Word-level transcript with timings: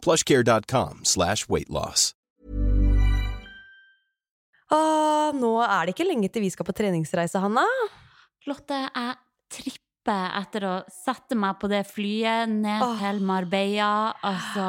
plushcare.com 0.00 1.04
slash 1.04 1.46
weightloss 1.48 2.14
Åh, 4.70 5.06
Ah, 5.30 5.32
nå 5.34 5.50
er 5.62 5.86
det 5.88 5.94
ikke 5.96 6.06
lenge 6.08 6.28
til 6.32 6.42
vi 6.44 6.50
skal 6.50 6.66
på 6.66 6.74
treningsreise, 6.74 7.38
Hanna. 7.42 7.64
Lotte, 8.46 8.76
jeg 8.86 9.16
tripper 9.50 10.36
etter 10.40 10.64
å 10.66 10.74
sette 10.90 11.36
meg 11.38 11.58
på 11.60 11.68
det 11.70 11.82
flyet 11.90 12.48
ned 12.50 12.82
Åh. 12.82 12.96
til 13.02 13.20
Marbella. 13.26 14.12
Altså 14.26 14.68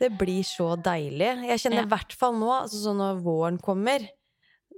Det 0.00 0.10
blir 0.20 0.42
så 0.44 0.70
deilig. 0.76 1.46
Jeg 1.48 1.60
kjenner 1.64 1.82
Ja. 1.84 1.88
hvert 1.96 2.12
fall 2.16 2.34
nå, 2.34 2.50
altså 2.62 2.94
når 2.96 3.20
våren 3.22 3.58
kommer, 3.60 4.08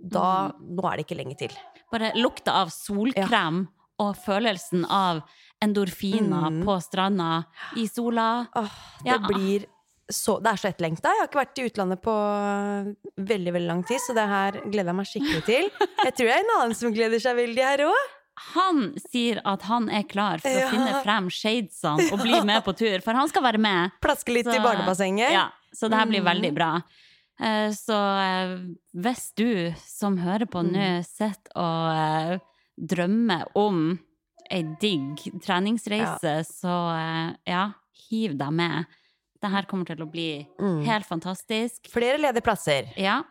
da 0.03 0.53
Nå 0.59 0.85
er 0.93 0.97
det 0.99 1.07
ikke 1.07 1.17
lenge 1.23 1.39
til. 1.39 1.51
bare 1.91 2.13
lukta 2.17 2.53
av 2.63 2.69
solkrem 2.71 3.69
og 4.01 4.17
følelsen 4.17 4.85
av 4.91 5.23
endorfiner 5.63 6.51
Mm. 6.51 6.65
på 6.65 6.83
stranda 6.83 7.45
i 7.77 7.87
sola. 7.87 8.49
Åh, 8.55 8.71
det 9.05 9.07
Ja. 9.07 9.19
blir 9.19 9.67
så 10.11 10.37
Det 10.43 10.51
er 10.53 10.57
så 10.61 10.69
etterlengta. 10.69 11.09
Jeg 11.09 11.21
har 11.23 11.29
ikke 11.31 11.41
vært 11.41 11.59
i 11.59 11.67
utlandet 11.71 12.01
på 12.05 12.15
veldig, 13.17 13.53
veldig 13.55 13.69
lang 13.71 13.83
tid, 13.89 14.01
så 14.05 14.15
det 14.17 14.27
her 14.29 14.59
gleder 14.67 14.91
jeg 14.93 14.99
meg 14.99 15.09
skikkelig 15.09 15.45
til. 15.47 15.71
Jeg 16.05 16.13
tror 16.19 16.29
jeg 16.29 16.35
er 16.37 16.45
en 16.45 16.53
annen 16.59 16.75
som 16.77 16.93
gleder 16.95 17.23
seg 17.25 17.37
veldig 17.39 17.65
her 17.65 17.85
òg. 17.87 18.11
Han 18.57 18.81
sier 18.99 19.39
at 19.47 19.63
han 19.69 19.89
er 19.95 20.03
klar 20.11 20.41
for 20.43 20.51
Ja. 20.51 20.67
å 20.67 20.71
finne 20.73 21.03
frem 21.05 21.29
shadesene 21.31 22.09
og 22.13 22.21
bli 22.21 22.41
med 22.45 22.65
på 22.67 22.75
tur, 22.77 22.99
for 23.01 23.15
han 23.15 23.29
skal 23.31 23.43
være 23.47 23.59
med. 23.63 23.93
Plaske 24.03 24.35
litt 24.35 24.47
i 24.51 24.57
Så- 24.59 24.63
barnebassenget. 24.65 25.31
Ja, 25.33 25.49
så 25.73 25.89
det 25.89 25.97
her 25.99 26.07
blir 26.07 26.21
Mm. 26.21 26.29
veldig 26.33 26.55
bra. 26.55 26.83
Eh, 27.41 27.71
Så 27.71 27.95
eh, 27.95 28.59
hvis 28.95 29.33
du 29.37 29.73
som 29.87 30.19
hører 30.19 30.47
på 30.47 30.63
nå, 30.63 30.75
Mm. 30.75 31.05
sitter 31.05 31.53
og 31.57 32.33
eh, 32.35 32.39
drømmer 32.79 33.47
om 33.57 33.99
ei 34.51 34.63
digg 34.81 35.17
treningsreise, 35.41 36.45
så 36.45 36.75
eh, 36.99 37.37
ja, 37.47 37.73
hiv 38.11 38.37
deg 38.37 38.53
med. 38.53 38.87
Det 39.45 39.51
her 39.53 39.67
kommer 39.69 39.85
til 39.89 40.01
å 40.01 40.09
bli 40.11 40.47
Mm. 40.59 40.85
helt 40.87 41.05
fantastisk. 41.07 41.91
Flere 41.93 42.17
ledige 42.19 42.43
plasser. 42.43 42.89
Ja. 42.97 43.23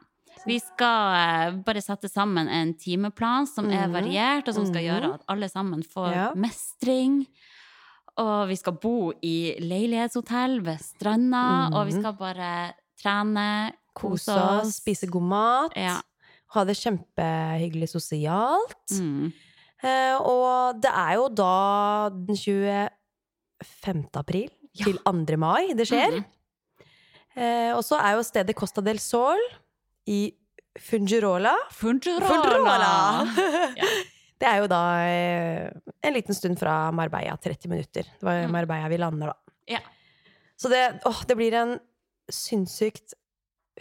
Vi 0.46 0.60
skal 0.60 1.16
eh, 1.16 1.52
bare 1.66 1.82
sette 1.82 2.10
sammen 2.12 2.48
en 2.50 2.74
timeplan 2.74 3.48
som 3.48 3.70
er 3.72 3.88
Mhm. 3.88 3.94
variert, 3.94 4.48
og 4.48 4.54
som 4.54 4.66
skal 4.66 4.82
Mhm. 4.84 4.90
gjøre 4.90 5.14
at 5.16 5.22
alle 5.28 5.50
sammen 5.50 5.82
får 5.84 6.12
Ja. 6.14 6.34
mestring. 6.36 7.26
Og 8.18 8.48
vi 8.48 8.56
skal 8.56 8.74
bo 8.74 9.12
i 9.24 9.56
leilighetshotell 9.60 10.62
ved 10.62 10.78
stranda, 10.80 11.70
og 11.74 11.88
vi 11.88 11.94
Mhm. 11.94 12.00
skal 12.02 12.14
bare 12.14 12.74
trene, 13.02 13.74
Kose 13.96 14.30
oss, 14.30 14.80
spise 14.82 15.08
god 15.10 15.22
mat. 15.24 15.72
Ja. 15.76 16.02
Ha 16.54 16.64
det 16.64 16.76
kjempehyggelig 16.78 17.90
sosialt. 17.90 18.90
Mm. 18.92 19.32
Eh, 19.84 20.18
og 20.20 20.80
det 20.82 20.92
er 20.92 21.14
jo 21.16 21.28
da 21.30 22.10
den 22.10 22.36
25. 22.36 24.16
april 24.16 24.50
Ja. 24.74 24.86
til 24.88 24.98
2. 25.06 25.38
mai 25.38 25.74
det 25.78 25.86
skjer. 25.90 26.20
Mhm. 26.20 26.26
Eh, 27.36 27.72
og 27.74 27.82
så 27.86 27.98
er 27.98 28.16
jo 28.18 28.24
stedet 28.26 28.56
Costa 28.56 28.82
del 28.86 29.00
Sol 29.02 29.40
i 30.10 30.34
Fungirola. 30.80 31.54
Fungirola! 31.72 32.94
Ja. 33.78 33.88
Det 34.44 34.50
er 34.50 34.58
jo 34.60 34.68
da 34.68 34.80
eh, 35.08 35.70
en 36.04 36.14
liten 36.18 36.36
stund 36.36 36.58
fra 36.60 36.92
Marbella, 36.92 37.38
30 37.40 37.70
minutter. 37.72 38.04
Det 38.20 38.26
var 38.28 38.42
Mm. 38.44 38.52
Marbella 38.52 38.90
vi 38.92 38.98
lander, 39.00 39.28
da. 39.32 39.54
Ja. 39.78 39.80
Så 40.60 40.68
det, 40.70 41.00
åh, 41.08 41.22
det 41.30 41.38
blir 41.40 41.54
en 41.56 41.78
sinnssykt 42.30 43.14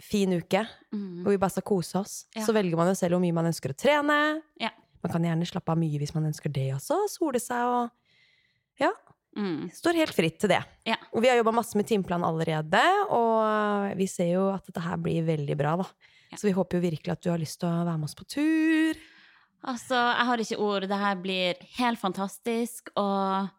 fin 0.01 0.31
uke 0.33 0.63
Mm. 0.93 1.23
hvor 1.23 1.31
vi 1.33 1.37
bare 1.37 1.49
skal 1.51 1.63
kose 1.67 1.99
oss. 1.99 2.25
Ja. 2.35 2.45
Så 2.45 2.53
velger 2.55 2.77
man 2.77 2.87
jo 2.87 2.95
selv 2.95 3.13
hvor 3.17 3.21
mye 3.25 3.33
man 3.35 3.45
ønsker 3.51 3.73
å 3.73 3.77
trene. 3.77 4.41
Ja. 4.61 4.69
Man 5.03 5.11
kan 5.11 5.23
gjerne 5.27 5.45
slappe 5.49 5.69
av 5.73 5.77
mye 5.77 5.99
hvis 5.99 6.15
man 6.15 6.25
ønsker 6.31 6.49
det 6.53 6.69
også. 6.77 7.01
Sole 7.09 7.39
seg 7.43 7.59
og 7.67 7.89
Mm. 9.37 9.69
Står 9.73 9.97
helt 9.97 10.13
fritt 10.13 10.39
til 10.39 10.51
det. 10.53 10.61
Ja. 10.85 10.95
Og 11.13 11.21
vi 11.23 11.29
har 11.31 11.39
jobba 11.39 11.51
masse 11.57 11.75
med 11.79 11.87
timeplan 11.89 12.23
allerede, 12.27 12.81
og 13.09 13.95
vi 13.97 14.05
ser 14.07 14.29
jo 14.35 14.43
at 14.53 14.65
dette 14.69 14.83
her 14.85 14.97
blir 15.01 15.23
veldig 15.25 15.55
bra, 15.57 15.75
da. 15.81 15.87
Ja. 16.31 16.37
Så 16.37 16.47
vi 16.47 16.53
håper 16.53 16.77
jo 16.77 16.83
virkelig 16.85 17.11
at 17.15 17.21
du 17.25 17.29
har 17.31 17.41
lyst 17.41 17.59
til 17.61 17.69
å 17.69 17.83
være 17.85 17.97
med 17.97 18.09
oss 18.09 18.15
på 18.19 18.27
tur. 18.29 19.01
Altså, 19.63 19.95
jeg 19.95 20.25
har 20.27 20.41
ikke 20.43 20.59
ord. 20.59 20.87
Det 20.91 20.97
her 20.99 21.15
blir 21.23 21.59
helt 21.77 21.99
fantastisk. 22.01 22.89
Og 22.99 23.49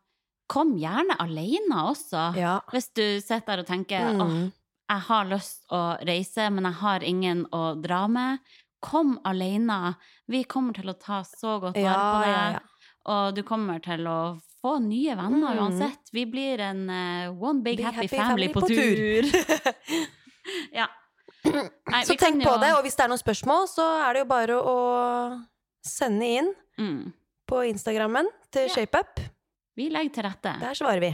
kom 0.53 0.75
gjerne 0.77 1.17
alene 1.23 1.85
også. 1.91 2.27
Ja. 2.37 2.59
Hvis 2.71 2.91
du 2.93 3.05
sitter 3.25 3.47
der 3.55 3.62
og 3.65 3.67
tenker 3.71 4.11
åh, 4.12 4.27
Mm. 4.29 4.53
jeg 4.91 5.01
har 5.09 5.25
lyst 5.31 5.65
å 5.73 5.99
reise, 6.05 6.51
men 6.53 6.65
jeg 6.65 6.75
har 6.83 7.01
ingen 7.01 7.47
å 7.53 7.81
dra 7.81 8.06
med. 8.06 8.39
Kom 8.83 9.19
alene. 9.25 9.97
Vi 10.29 10.45
kommer 10.45 10.75
til 10.75 10.91
å 10.93 10.99
ta 11.01 11.23
så 11.25 11.59
godt 11.61 11.75
vare 11.81 12.05
på 12.12 12.21
deg. 12.29 12.61
Og 13.06 13.35
du 13.35 13.43
kommer 13.43 13.81
til 13.83 14.05
å 14.06 14.19
få 14.64 14.78
nye 14.80 15.12
venner 15.19 15.54
Mm. 15.54 15.60
uansett. 15.60 16.08
Vi 16.16 16.25
blir 16.26 16.60
en 16.64 16.82
uh, 16.88 17.30
one 17.36 17.60
big, 17.62 17.76
Big 17.76 17.84
happy, 17.84 18.06
happy 18.06 18.08
family, 18.16 18.48
family 18.48 18.52
på, 18.52 18.60
på 18.60 18.69
tur. 18.69 19.25
ja. 20.80 20.86
Nei, 21.44 22.00
Så 22.08 22.16
tenk 22.16 22.41
på 22.42 22.54
jo- 22.54 22.60
det, 22.62 22.70
og 22.78 22.82
hvis 22.86 22.97
det 22.97 23.04
er 23.04 23.10
noen 23.12 23.20
spørsmål, 23.20 23.66
så 23.69 23.84
er 24.06 24.16
det 24.16 24.22
jo 24.25 24.28
bare 24.30 24.56
å 24.60 24.76
sende 25.84 26.30
inn 26.41 26.54
Mm. 26.80 27.12
på 27.47 27.60
Instagrammen 27.69 28.26
til 28.50 28.64
Ja. 28.66 28.72
ShapeUp. 28.75 29.20
Vi 29.76 29.91
legger 29.91 30.14
til 30.14 30.25
rette. 30.25 30.54
Der 30.60 30.75
svarer 30.75 31.00
vi. 31.00 31.12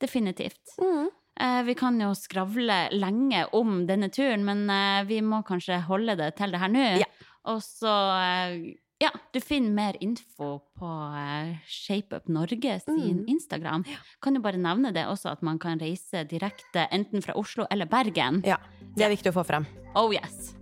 Definitivt. 0.00 0.60
Mm. 0.80 1.08
Eh, 1.40 1.62
vi 1.64 1.74
kan 1.74 1.98
jo 2.00 2.10
skravle 2.14 2.90
lenge 2.92 3.46
om 3.56 3.86
denne 3.88 4.10
turen, 4.12 4.44
men 4.44 4.68
eh, 4.70 5.04
vi 5.08 5.20
må 5.24 5.42
kanskje 5.46 5.80
holde 5.86 6.16
det 6.20 6.34
til 6.36 6.50
det 6.52 6.60
her 6.60 6.68
nå. 6.68 6.84
Ja. 7.00 7.06
Og 7.46 7.62
så 7.64 7.94
eh, 8.20 8.74
Ja, 9.00 9.08
du 9.32 9.40
finner 9.40 9.70
mer 9.72 9.96
info 10.04 10.58
på 10.76 10.86
uh, 10.86 11.54
ShapeUp 11.66 12.28
Norge 12.28 12.80
sin 12.84 13.22
Mm. 13.22 13.24
Instagram. 13.32 13.84
Kan 14.20 14.34
du 14.36 14.40
bare 14.44 14.60
nevne 14.60 14.92
det 14.92 15.06
også, 15.08 15.30
at 15.32 15.42
man 15.42 15.58
kan 15.58 15.80
reise 15.80 16.24
direkte 16.28 16.84
enten 16.92 17.22
fra 17.24 17.32
Oslo 17.40 17.64
eller 17.70 17.86
Bergen. 17.88 18.42
Ja, 18.44 18.58
det 18.96 19.06
er 19.06 19.14
viktig 19.14 19.32
å 19.32 19.38
få 19.40 19.46
frem. 19.48 19.64
Oh 19.96 20.12
yes. 20.12 20.52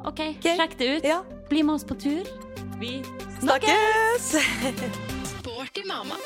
OK, 0.00 0.18
okay. 0.40 0.56
sjekk 0.56 0.78
det 0.80 0.90
ut. 0.96 1.04
Ja, 1.04 1.22
Bli 1.50 1.62
med 1.62 1.74
oss 1.78 1.84
på 1.86 1.94
tur. 1.94 2.26
Vi 2.80 3.02
snakkes! 3.38 4.32
snakkes! 4.32 4.90
Sporty 5.38 5.86
mamma. 5.86 6.16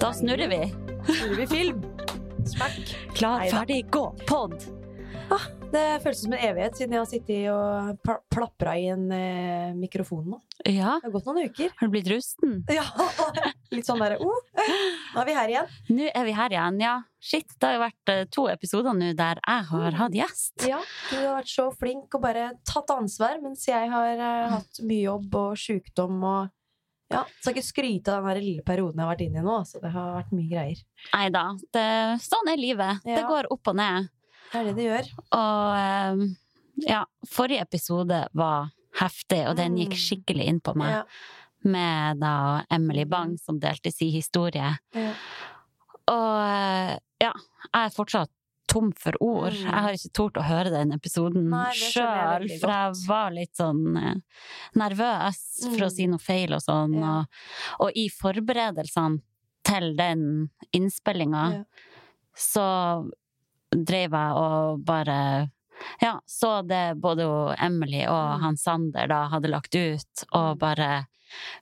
Da 0.00 0.12
snurrer 0.12 0.48
vi. 0.48 0.74
Snurrer 1.06 1.36
vi 1.36 1.46
film. 1.46 1.82
Smack. 2.46 2.96
Klar, 3.14 3.40
ferdig, 3.50 3.86
gå! 3.90 4.14
Pod! 4.28 4.54
Det 5.72 5.82
føles 6.00 6.22
som 6.22 6.32
en 6.32 6.40
evighet 6.40 6.78
siden 6.78 6.94
jeg 6.96 7.02
har 7.02 7.08
sittet 7.10 7.48
og 7.52 7.98
pl- 8.00 8.22
plapra 8.32 8.72
i 8.80 8.86
en 8.88 9.02
eh, 9.12 9.74
mikrofon 9.76 10.22
nå. 10.32 10.38
Ja, 10.64 10.94
Det 11.02 11.10
har 11.10 11.12
gått 11.12 11.26
noen 11.28 11.50
uker. 11.50 11.74
har 11.76 11.90
du 11.90 11.92
blitt 11.92 12.08
rusten? 12.08 12.54
Ja, 12.72 12.86
Litt 13.74 13.84
sånn 13.84 14.00
derre 14.00 14.16
oh, 14.24 14.38
Nå 15.12 15.20
er 15.20 15.28
vi 15.28 15.34
her 15.36 15.52
igjen. 15.52 15.68
Nå 15.92 16.08
er 16.08 16.24
vi 16.24 16.32
her 16.38 16.54
igjen, 16.56 16.80
ja. 16.80 16.94
Shit, 17.20 17.52
det 17.60 17.68
har 17.68 17.76
jo 17.76 17.82
vært 17.84 18.12
eh, 18.14 18.22
to 18.32 18.46
episoder 18.48 18.96
nå 18.96 19.10
der 19.18 19.42
jeg 19.44 19.68
har 19.74 19.98
hatt 20.00 20.16
gjest. 20.16 20.64
Ja, 20.70 20.80
Du 21.10 21.18
har 21.20 21.36
vært 21.42 21.52
så 21.52 21.68
flink 21.76 22.16
og 22.16 22.24
bare 22.24 22.46
tatt 22.64 22.94
ansvar, 22.96 23.36
mens 23.44 23.68
jeg 23.68 23.92
har 23.92 24.14
eh, 24.16 24.48
hatt 24.56 24.80
mye 24.88 25.04
jobb 25.04 25.36
og 25.42 25.60
sjukdom 25.60 26.24
og 26.24 26.54
ja, 27.10 27.22
Skal 27.40 27.54
ikke 27.54 27.64
skryte 27.66 28.12
av 28.18 28.26
den 28.34 28.42
lille 28.44 28.62
perioden 28.66 28.98
jeg 29.00 29.04
har 29.06 29.14
vært 29.14 29.24
inne 29.26 29.40
i 29.40 29.46
nå. 29.46 29.56
Så 29.66 29.80
det 29.82 29.90
har 29.94 30.10
vært 30.18 30.32
mye 30.36 30.48
greier. 30.50 30.82
Nei 31.14 31.28
da, 31.32 31.44
sånn 32.20 32.50
er 32.52 32.60
livet. 32.60 33.00
Det 33.04 33.22
går 33.28 33.48
opp 33.54 33.70
og 33.72 33.76
ned. 33.80 34.08
Det 34.52 34.60
er 34.60 34.64
det 34.68 34.74
det 34.78 34.86
gjør. 34.88 35.08
Og 35.38 35.78
eh, 35.78 36.22
ja, 36.88 37.02
forrige 37.28 37.64
episode 37.64 38.22
var 38.36 38.70
heftig, 39.00 39.42
og 39.50 39.56
den 39.58 39.76
gikk 39.80 39.92
Mm. 39.96 40.02
skikkelig 40.04 40.46
inn 40.52 40.60
på 40.60 40.74
meg. 40.76 40.90
Ja, 40.90 41.04
Med 41.68 42.20
da 42.22 42.62
Emily 42.70 43.04
Bang 43.04 43.36
som 43.38 43.58
delte 43.60 43.90
sin 43.92 44.12
historie. 44.14 44.76
ja. 44.94 45.12
Og 46.08 46.36
eh, 46.40 46.94
ja, 47.20 47.32
jeg 47.74 47.84
er 47.84 47.90
fortsatt 47.92 48.30
tom 48.68 48.92
for 48.92 49.16
ord. 49.24 49.52
Mm. 49.56 49.64
Jeg 49.66 49.82
har 49.84 49.96
ikke 49.96 50.12
tort 50.18 50.38
å 50.40 50.44
høre 50.46 50.70
den 50.70 50.92
episoden 50.92 51.48
sjøl, 51.74 52.46
for 52.60 52.70
jeg 52.74 52.94
var 53.08 53.30
litt 53.34 53.56
sånn 53.58 53.96
eh, 53.96 54.14
nervøs 54.78 55.40
for 55.64 55.86
å 55.86 55.88
Mm. 55.88 55.94
si 55.96 56.06
noe 56.06 56.18
feil 56.22 56.52
og 56.54 56.60
sånn. 56.62 56.94
Ja. 57.00 57.14
Og, 57.18 57.26
og 57.88 57.92
i 57.96 58.08
forberedelsene 58.12 59.20
til 59.64 59.94
den 59.96 60.50
innspillinga 60.72 61.44
Ja. 61.52 61.62
så 62.36 63.10
drev 63.74 64.10
jeg 64.16 64.32
og 64.36 64.84
bare 64.84 65.50
ja, 66.02 66.18
så 66.26 66.66
det 66.66 66.96
både 67.00 67.54
Emily 67.60 68.04
og 68.06 68.38
Mm. 68.38 68.40
han 68.42 68.56
Sander 68.56 69.06
da 69.06 69.28
hadde 69.28 69.48
lagt 69.50 69.74
ut, 69.74 70.24
og 70.32 70.58
bare 70.58 71.06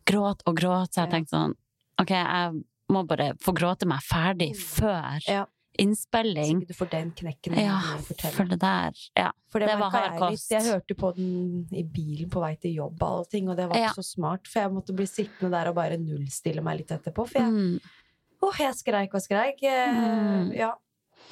gråt 0.06 0.41
og 0.47 0.56
gråt, 0.56 0.93
så 0.94 1.05
jeg 1.06 1.11
tenkte 1.11 1.31
sånn 1.37 1.55
Ok, 1.99 2.11
jeg 2.11 2.62
må 2.93 3.06
bare 3.08 3.32
få 3.41 3.55
gråte 3.56 3.87
meg 3.87 4.00
ferdig 4.00 4.50
Mm. 4.55 4.62
før 4.62 5.29
Ja. 5.29 5.47
Innspilling. 5.78 6.61
Så 6.61 6.62
ikke 6.62 6.69
du 6.69 6.75
får 6.75 6.90
den 6.90 7.11
knekken. 7.12 7.56
Ja, 7.58 7.81
for 8.32 8.44
det 8.44 8.58
der 8.61 8.93
Ja. 9.17 9.31
For 9.49 9.58
det, 9.61 9.69
Det 9.69 9.78
var 9.81 9.90
hard 9.90 10.19
kost. 10.19 10.50
Jeg 10.50 10.62
hørte 10.64 10.94
på 10.96 11.14
den 11.17 11.67
i 11.73 11.82
bilen 11.82 12.28
på 12.31 12.40
vei 12.40 12.55
til 12.61 12.75
jobb, 12.75 13.02
og, 13.02 13.08
alle 13.08 13.25
ting, 13.31 13.49
og 13.49 13.56
det 13.56 13.69
var 13.69 13.76
Ja. 13.76 13.88
ikke 13.90 14.02
så 14.02 14.05
smart. 14.14 14.46
For 14.46 14.61
jeg 14.61 14.70
måtte 14.73 14.94
bli 14.96 15.06
sittende 15.06 15.50
der 15.50 15.69
og 15.69 15.75
bare 15.75 15.96
nullstille 15.99 16.62
meg 16.62 16.78
litt 16.78 16.88
etterpå. 16.90 17.28
For 17.28 17.38
jeg, 17.40 17.50
Mm. 17.52 17.81
oh, 18.43 18.52
jeg 18.58 18.75
skreik 18.75 19.14
og 19.14 19.20
skreik. 19.23 19.62
Eh, 19.62 19.94
Mm. 19.94 20.52
Ja. 20.56 20.73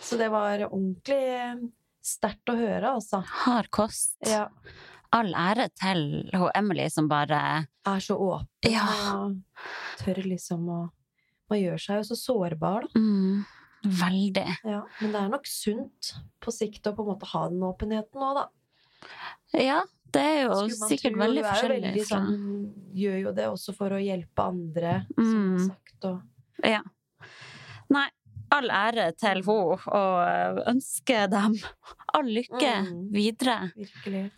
Så 0.01 0.17
det 0.19 0.31
var 0.31 0.59
ordentlig 0.71 1.71
sterkt 2.03 2.47
å 2.49 2.57
høre, 2.57 2.95
altså. 2.95 3.23
Hard 3.25 3.71
kost. 3.71 4.17
Ja. 4.27 4.49
All 5.13 5.33
ære 5.33 5.69
til 5.79 6.29
hun 6.35 6.51
Emily 6.57 6.89
som 6.91 7.07
bare 7.09 7.69
Er 7.87 8.01
så 8.01 8.17
åpen 8.19 8.47
Ja. 8.73 8.87
og 9.15 9.37
tør 9.99 10.25
liksom 10.25 10.67
å 10.69 10.91
Man 11.51 11.59
gjør 11.61 11.79
seg 11.79 11.97
jo 12.09 12.15
så 12.15 12.17
sårbar, 12.17 12.81
da. 12.81 12.99
mm, 12.99 13.45
Veldig. 13.85 14.47
Ja. 14.65 14.83
Men 15.01 15.13
det 15.13 15.21
er 15.21 15.29
nok 15.29 15.47
sunt 15.47 16.13
på 16.41 16.53
sikt 16.55 16.87
å 16.89 16.95
på 16.97 17.05
en 17.05 17.11
måte 17.13 17.27
ha 17.35 17.49
den 17.49 17.61
åpenheten 17.61 18.21
nå, 18.21 18.31
da. 18.35 18.49
Ja, 19.61 19.83
det 20.15 20.23
er 20.23 20.43
jo 20.47 20.55
sikkert 20.71 21.13
tro, 21.13 21.21
veldig 21.21 21.43
veldig 21.43 21.43
du 21.43 21.45
er 21.45 21.45
jo 21.45 21.53
forskjellig 21.53 21.89
veldig 21.91 22.05
sånn, 22.09 22.75
Gjør 22.95 23.17
jo 23.21 23.33
det 23.37 23.47
også 23.51 23.75
for 23.77 23.91
å 23.91 24.01
hjelpe 24.01 24.47
andre, 24.49 25.07
som 25.15 25.25
Mm. 25.25 25.59
har 25.59 25.67
sagt. 25.69 26.05
Og, 26.05 26.23
Ja. 26.65 26.81
Nei, 27.91 28.09
all 28.51 28.69
ære 28.71 29.17
til 29.19 29.43
henne, 29.43 29.79
og 29.87 30.65
ønsker 30.67 31.29
dem 31.31 31.55
all 32.15 32.25
lykke 32.25 32.73
Mm. 32.87 33.11
videre. 33.13 33.73
virkelig. 33.77 34.31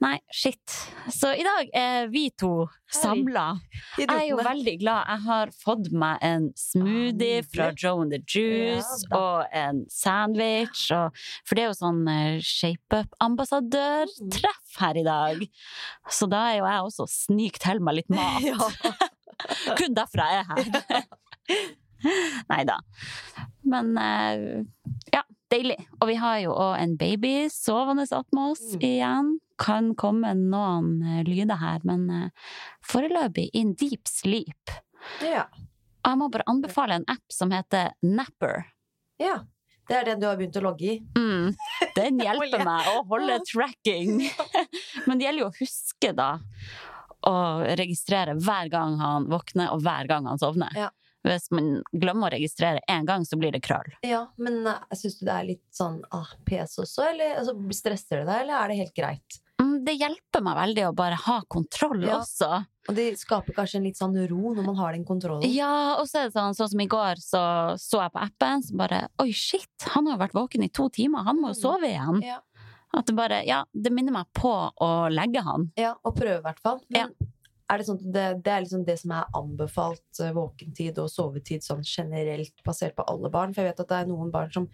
Nei, 0.00 0.16
shit. 0.32 0.64
Så 1.12 1.28
i 1.36 1.44
dag 1.44 1.68
er 1.76 2.06
vi 2.08 2.30
to 2.40 2.64
samla. 2.88 3.60
Jeg 4.00 4.08
er 4.08 4.24
jo 4.30 4.38
veldig 4.40 4.80
glad. 4.80 5.04
Jeg 5.04 5.20
har 5.26 5.50
fått 5.52 5.92
meg 5.92 6.16
en 6.24 6.56
smoothie 6.56 7.42
fra. 7.44 7.68
Joe 7.76 8.00
and 8.06 8.12
the 8.14 8.20
Juice 8.24 9.04
Ja, 9.10 9.16
og 9.18 9.44
en 9.52 9.84
sandwich. 9.92 10.88
Og, 10.96 11.12
for 11.44 11.52
det 11.58 11.62
er 11.64 11.68
jo 11.68 11.76
sånn 11.82 12.08
eh, 12.08 12.40
shape-up-ambassadørtreff 12.40 14.80
her 14.80 14.96
i 14.96 15.04
dag. 15.04 15.44
Så 16.08 16.24
da 16.32 16.48
er 16.48 16.56
jo 16.62 16.66
jeg 16.70 16.80
også 16.88 17.04
snik 17.12 17.60
til 17.60 17.76
meg 17.84 17.94
litt 18.00 18.08
mat. 18.14 18.40
Ja. 18.46 18.56
Kun 19.78 19.94
derfor 19.96 20.20
jeg 20.24 20.32
er 20.40 20.44
her. 20.54 20.64
Nei 22.50 22.62
da. 22.68 22.78
Men 23.68 23.92
eh, 23.98 24.64
ja, 25.12 25.24
deilig. 25.50 25.76
Og 26.00 26.08
vi 26.10 26.14
har 26.22 26.38
jo 26.44 26.52
òg 26.54 26.78
en 26.80 26.96
baby 27.00 27.48
sovende 27.52 28.06
attmed 28.10 28.52
oss 28.54 28.74
Mm. 28.74 28.80
igjen. 28.86 29.30
Kan 29.60 29.94
komme 29.94 30.32
noen 30.38 31.02
eh, 31.04 31.22
lyder 31.26 31.58
her, 31.60 31.80
men 31.84 32.06
eh, 32.10 32.28
foreløpig 32.86 33.50
in 33.54 33.74
deep 33.74 34.08
sleep. 34.08 34.70
ja. 35.20 35.46
Og 36.00 36.08
jeg 36.14 36.16
må 36.16 36.30
bare 36.32 36.44
anbefale 36.48 36.94
en 36.96 37.04
app 37.12 37.26
som 37.28 37.50
heter 37.52 37.90
Napper. 38.02 38.64
ja. 39.20 39.40
Det 39.90 39.96
er 39.98 40.04
den 40.06 40.20
du 40.20 40.26
har 40.28 40.36
begynt 40.38 40.54
å 40.54 40.60
logge 40.62 40.84
i. 40.86 40.92
Mm, 41.18 41.48
den 41.96 42.18
hjelper 42.24 42.60
meg 42.64 42.86
å 42.92 43.00
holde 43.10 43.40
tracking. 43.42 44.20
Men 45.08 45.18
det 45.18 45.24
gjelder 45.26 45.42
jo 45.42 45.48
å 45.48 45.56
huske, 45.58 46.12
da, 46.14 46.28
å 47.26 47.32
registrere 47.74 48.36
hver 48.38 48.70
gang 48.70 48.94
han 49.00 49.26
våkner, 49.32 49.72
og 49.74 49.82
hver 49.82 50.06
gang 50.06 50.28
han 50.30 50.38
sovner. 50.38 50.70
Ja. 50.78 50.90
Hvis 51.26 51.50
man 51.52 51.82
glemmer 51.92 52.30
å 52.30 52.32
registrere 52.32 52.80
én 52.88 53.04
gang, 53.04 53.24
så 53.28 53.36
blir 53.36 53.52
det 53.52 53.60
krøll. 53.66 53.90
Ja, 54.06 54.22
men 54.40 54.62
uh, 54.66 54.78
syns 54.96 55.18
du 55.20 55.26
det 55.26 55.34
er 55.34 55.44
litt 55.50 55.64
sånn 55.76 56.00
ah, 56.16 56.30
pes 56.48 56.78
også, 56.80 57.10
eller 57.12 57.36
altså, 57.42 57.54
stresser 57.76 58.22
det 58.22 58.26
deg, 58.30 58.42
eller 58.46 58.56
er 58.62 58.68
det 58.72 58.78
helt 58.78 58.94
greit? 58.96 59.40
Mm, 59.60 59.84
Det 59.84 59.92
hjelper 60.00 60.40
meg 60.46 60.56
veldig 60.56 60.84
å 60.88 60.94
bare 60.96 61.18
ha 61.26 61.40
kontroll 61.52 62.02
Ja. 62.06 62.22
også. 62.22 62.48
Og 62.88 62.96
det 62.96 63.18
skaper 63.20 63.52
kanskje 63.54 63.76
en 63.76 63.84
litt 63.84 63.98
sånn 64.00 64.16
ro 64.30 64.54
når 64.56 64.64
man 64.64 64.76
har 64.80 64.92
den 64.96 65.04
kontrollen. 65.04 65.44
Ja, 65.52 65.96
og 66.00 66.08
så 66.08 66.22
er 66.22 66.30
det 66.30 66.32
sånn, 66.38 66.56
sånn 66.56 66.70
som 66.72 66.80
i 66.80 66.86
går, 66.88 67.20
så 67.20 67.42
så 67.78 68.00
jeg 68.00 68.12
på 68.16 68.22
appen, 68.24 68.62
så 68.64 68.76
bare 68.80 69.02
Oi, 69.20 69.28
shit, 69.36 69.68
han 69.92 70.06
har 70.08 70.16
jo 70.16 70.22
vært 70.24 70.38
våken 70.40 70.64
i 70.64 70.68
to 70.72 70.88
timer, 70.88 71.22
han 71.28 71.36
må 71.36 71.52
jo 71.52 71.58
Mm. 71.58 71.60
sove 71.60 71.90
igjen. 71.92 72.22
Ja. 72.24 72.38
At 72.96 73.06
det 73.06 73.14
bare 73.14 73.44
Ja, 73.46 73.64
det 73.76 73.92
minner 73.92 74.12
meg 74.16 74.26
på 74.34 74.72
å 74.80 74.88
legge 75.12 75.44
han. 75.44 75.68
Ja, 75.76 75.92
og 76.02 76.16
prøve 76.16 76.38
i 76.40 76.46
hvert 76.48 76.58
fall. 76.64 76.80
Men 76.88 77.12
er 77.70 77.78
det 77.78 77.86
sånn 77.86 78.00
at 78.00 78.08
det, 78.14 78.24
det 78.44 78.52
er 78.54 78.64
liksom 78.64 78.82
det 78.86 78.96
som 79.00 79.12
er 79.16 79.28
anbefalt 79.38 80.20
eh, 80.24 80.32
våkentid 80.36 80.98
og 81.02 81.10
sovetid 81.12 81.62
sånn 81.64 81.84
generelt 81.86 82.64
basert 82.66 82.96
på 82.98 83.06
alle 83.08 83.30
barn? 83.32 83.54
For 83.54 83.62
jeg 83.62 83.72
vet 83.72 83.80
at 83.84 83.88
det 83.94 84.00
er 84.02 84.10
noen 84.10 84.32
barn 84.34 84.50
som 84.54 84.68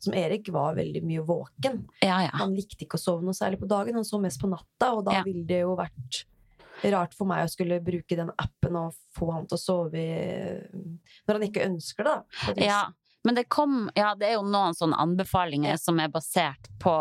som 0.00 0.14
Erik 0.16 0.46
var 0.48 0.78
veldig 0.78 1.02
mye 1.04 1.20
våken. 1.28 1.82
Ja, 2.00 2.22
ja. 2.24 2.30
Han 2.40 2.54
likte 2.56 2.86
ikke 2.86 2.96
å 2.96 3.02
sove 3.02 3.20
noe 3.20 3.36
særlig 3.36 3.58
på 3.60 3.66
dagen, 3.68 3.98
han 3.98 4.06
så 4.08 4.16
mest 4.16 4.40
på 4.40 4.48
natta, 4.48 4.94
og 4.96 5.02
da 5.04 5.18
Ja. 5.18 5.22
ville 5.26 5.42
det 5.44 5.58
jo 5.60 5.74
vært 5.76 6.22
rart 6.88 7.12
for 7.12 7.28
meg 7.28 7.44
å 7.44 7.50
skulle 7.52 7.76
bruke 7.84 8.16
den 8.16 8.30
appen 8.40 8.78
og 8.80 8.94
få 9.12 9.28
han 9.34 9.44
til 9.50 9.58
å 9.58 9.60
sove 9.60 10.00
i, 10.00 10.56
når 11.28 11.36
han 11.36 11.44
ikke 11.50 11.66
ønsker 11.68 12.08
det, 12.08 12.14
da. 12.16 12.54
Ja, 12.64 12.80
men 13.28 13.36
det 13.36 13.44
kom 13.52 13.90
Ja, 13.94 14.14
det 14.16 14.30
er 14.30 14.38
jo 14.38 14.46
noen 14.48 14.72
sånne 14.72 14.96
anbefalinger 15.04 15.76
som 15.76 16.00
er 16.00 16.08
basert 16.08 16.70
på 16.80 16.96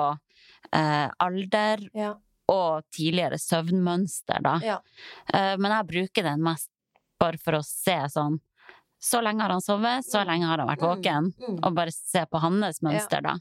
eh, 0.76 1.08
alder 1.24 1.88
Ja. 1.96 2.18
Og 2.50 2.84
tidligere 2.96 3.38
søvnmønster, 3.42 4.42
da. 4.46 4.56
Ja. 4.66 4.78
Eh, 5.34 5.56
men 5.62 5.72
jeg 5.76 5.88
bruker 5.94 6.26
den 6.32 6.42
mest 6.46 6.70
bare 7.20 7.38
for 7.42 7.60
å 7.60 7.64
se 7.66 7.98
sånn 8.14 8.40
Så 9.00 9.22
lenge 9.24 9.46
har 9.46 9.54
han 9.54 9.62
sovet, 9.64 10.04
så 10.04 10.26
lenge 10.28 10.48
har 10.50 10.60
han 10.60 10.68
vært 10.68 10.82
våken. 10.84 11.30
Mm. 11.40 11.60
Og 11.64 11.76
bare 11.78 11.92
se 11.96 12.26
på 12.28 12.42
hans 12.44 12.82
mønster, 12.84 13.22
da. 13.24 13.38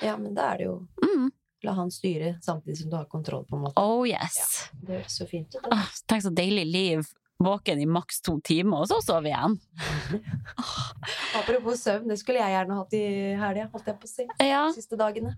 Ja, 0.00 0.14
men 0.16 0.32
da 0.36 0.52
er 0.54 0.62
det 0.62 0.64
jo 0.70 0.78
Mm. 1.02 1.26
La 1.64 1.72
han 1.72 1.90
styre 1.90 2.38
samtidig 2.44 2.78
som 2.82 2.90
du 2.90 2.96
har 2.96 3.04
kontroll, 3.08 3.44
på 3.48 3.56
en 3.56 3.62
måte. 3.66 3.80
Oh 3.80 4.04
yes. 4.08 4.70
Det 4.82 4.98
høres 4.98 5.16
så 5.16 5.26
fint 5.28 5.54
ut. 5.56 5.64
Åh, 5.72 5.86
tenk 6.06 6.22
så 6.24 6.32
deilig 6.32 6.64
liv. 6.68 7.04
Våken 7.40 7.80
i 7.80 7.86
maks 7.86 8.20
to 8.24 8.38
timer, 8.44 8.84
og 8.84 8.88
så 8.88 9.00
sove 9.02 9.28
igjen. 9.32 9.56
Apropos 11.40 11.80
søvn, 11.82 12.08
det 12.08 12.18
skulle 12.20 12.40
jeg 12.40 12.54
gjerne 12.54 12.76
hatt 12.78 12.94
i 12.96 13.04
helga, 13.40 13.68
holdt 13.72 13.88
jeg 13.90 14.00
på 14.00 14.08
å 14.08 14.12
si. 14.12 14.26
Ja, 14.44 14.62
De 14.68 14.76
siste 14.78 14.98
dagene. 15.00 15.34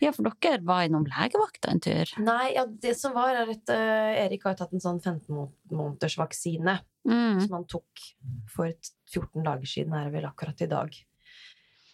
Ja 0.00 0.12
for 0.14 0.28
dere 0.30 0.62
var 0.66 0.84
innom 0.86 1.06
legevakta 1.08 1.72
en 1.72 1.80
tur. 1.82 2.12
Nei, 2.22 2.52
ja, 2.54 2.66
det 2.66 2.94
som 2.98 3.14
var, 3.16 3.34
er 3.34 3.50
at 3.54 3.72
uh, 3.72 4.12
Erik 4.26 4.44
har 4.46 4.54
tatt 4.58 4.72
en 4.76 4.82
sånn 4.84 5.00
15 5.02 5.28
må- 5.34 5.50
måneders 5.72 6.18
vaksine 6.20 6.78
Mm. 7.08 7.38
som 7.40 7.52
han 7.54 7.64
tok 7.64 8.00
for 8.52 8.68
14 9.08 9.40
dager 9.46 9.64
siden, 9.70 9.94
er 9.96 10.08
det 10.10 10.12
vel 10.18 10.26
akkurat 10.28 10.60
i 10.60 10.66
dag. 10.68 10.96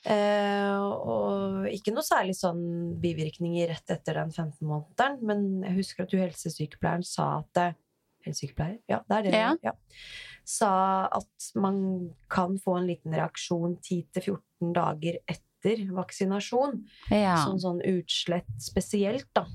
Uh, 0.05 0.81
og 0.85 1.69
ikke 1.73 1.93
noe 1.95 2.03
særlig 2.05 2.35
sånn 2.37 2.65
bivirkninger 3.01 3.71
rett 3.71 3.93
etter 3.95 4.19
den 4.19 4.33
15-månederen, 4.35 5.21
men 5.25 5.47
jeg 5.65 5.77
husker 5.79 6.05
at 6.05 6.11
du 6.13 6.19
helsesykepleieren 6.19 7.07
sa 7.07 7.29
at 7.45 7.53
det, 7.57 7.69
Helsesykepleier? 8.25 8.79
Ja, 8.89 9.03
det 9.05 9.17
er 9.17 9.23
det. 9.29 9.33
Ja. 9.37 9.49
Ja. 9.69 9.73
Sa 10.49 10.73
at 11.13 11.49
man 11.61 11.79
kan 12.33 12.55
få 12.59 12.79
en 12.81 12.87
liten 12.89 13.13
reaksjon 13.13 13.79
10-14 13.85 14.73
dager 14.77 15.19
etter 15.29 15.44
vaksinasjon. 15.95 16.81
Ja. 17.11 17.37
Sånn, 17.45 17.61
sånn 17.63 17.81
utslett 17.91 18.51
spesielt, 18.63 19.29
da. 19.35 19.47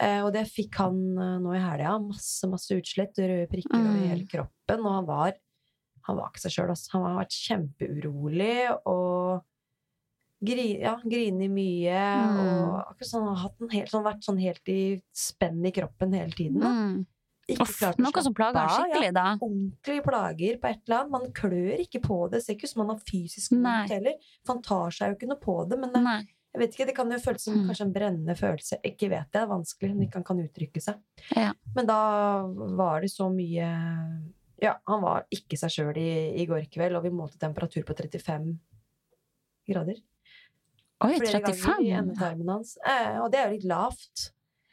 Eh, 0.00 0.20
og 0.24 0.32
det 0.32 0.46
fikk 0.48 0.78
han 0.80 0.96
eh, 1.18 1.36
nå 1.42 1.54
i 1.56 1.60
helga. 1.60 1.96
Masse, 2.00 2.48
masse 2.48 2.74
utslett, 2.78 3.18
røde 3.18 3.48
prikker 3.50 3.76
over 3.78 3.98
Mm. 3.98 4.08
hele 4.08 4.26
kroppen. 4.30 4.80
Og 4.86 4.92
han 4.94 5.06
var, 5.06 5.32
han 6.08 6.16
var 6.16 6.30
ikke 6.30 6.44
seg 6.46 6.52
sjøl, 6.56 6.70
altså. 6.72 6.92
Han 6.96 7.02
har 7.08 7.18
vært 7.24 7.36
kjempeurolig 7.36 8.58
og 8.86 9.42
gri, 10.42 10.80
ja, 10.80 10.94
grinet 11.04 11.50
mye. 11.52 12.00
Mm. 12.00 12.38
Og 12.40 12.76
akkurat 12.86 13.10
sånn, 13.10 13.26
han 13.26 13.34
har 13.36 13.42
hatt 13.48 13.60
en 13.60 13.74
helt, 13.74 13.90
sånn, 13.92 14.06
vært 14.06 14.24
sånn 14.24 14.40
helt 14.40 14.68
i 14.72 14.80
spenn 15.12 15.60
i 15.68 15.72
kroppen 15.76 16.14
hele 16.16 16.32
tiden. 16.32 16.62
Mm. 16.64 17.06
Ikke 17.50 17.64
Off, 17.66 17.76
klart 17.78 17.98
å 18.00 18.04
noe 18.04 18.22
som 18.24 18.34
plager 18.36 18.60
han 18.60 18.74
skikkelig, 18.76 19.12
da. 19.16 19.24
ja. 19.30 19.38
Ordentlige 19.46 20.02
plager 20.06 20.58
på 20.62 20.68
et 20.70 20.82
eller 20.86 20.98
annet. 21.00 21.12
Man 21.14 21.32
klør 21.36 21.80
ikke 21.84 22.00
på 22.04 22.18
det. 22.32 22.42
Ser 22.44 22.56
ikke 22.56 22.68
ut 22.68 22.72
som 22.74 22.82
man 22.84 22.92
har 22.94 23.00
fysisk 23.10 23.54
vondt 23.56 23.94
heller. 23.96 24.18
For 24.44 24.54
han 24.54 24.62
tar 24.66 24.94
seg 24.96 25.10
jo 25.12 25.18
ikke 25.18 25.30
noe 25.32 25.42
på 25.42 25.56
det. 25.70 25.78
Men 25.82 25.92
det, 25.96 26.02
jeg 26.50 26.60
vet 26.64 26.74
ikke, 26.76 26.86
det 26.90 26.96
kan 26.96 27.10
jo 27.14 27.18
føles 27.22 27.44
som 27.46 27.54
Mm. 27.60 27.66
kanskje 27.70 27.86
en 27.86 27.92
brennende 27.94 28.34
følelse. 28.38 28.78
Ikke 28.86 29.08
vet 29.12 29.22
jeg, 29.22 29.30
det 29.34 29.40
er 29.42 29.50
vanskelig 29.50 29.90
Han 29.92 30.02
ikke 30.06 30.22
kan 30.26 30.42
uttrykke 30.44 30.82
seg. 30.82 31.00
Ja. 31.36 31.52
Men 31.76 31.86
da 31.86 32.00
var 32.80 33.00
det 33.04 33.10
så 33.12 33.28
mye 33.32 33.68
Ja, 34.60 34.74
han 34.86 35.00
var 35.02 35.24
ikke 35.32 35.56
seg 35.56 35.70
sjøl 35.72 35.96
i, 35.96 36.10
i 36.42 36.44
går 36.46 36.66
kveld, 36.70 36.96
og 36.98 37.02
vi 37.06 37.10
målte 37.14 37.38
temperatur 37.40 37.82
på 37.88 37.94
35 37.96 38.58
grader. 39.70 40.00
Oi, 41.00 41.14
Flere 41.16 41.40
ganger 41.40 41.80
i 41.80 41.92
endetarmen 41.96 42.48
hans. 42.52 42.74
Eh, 42.84 43.14
og 43.22 43.30
det 43.32 43.38
er 43.40 43.46
jo 43.48 43.54
litt 43.56 43.64
lavt. 43.70 44.26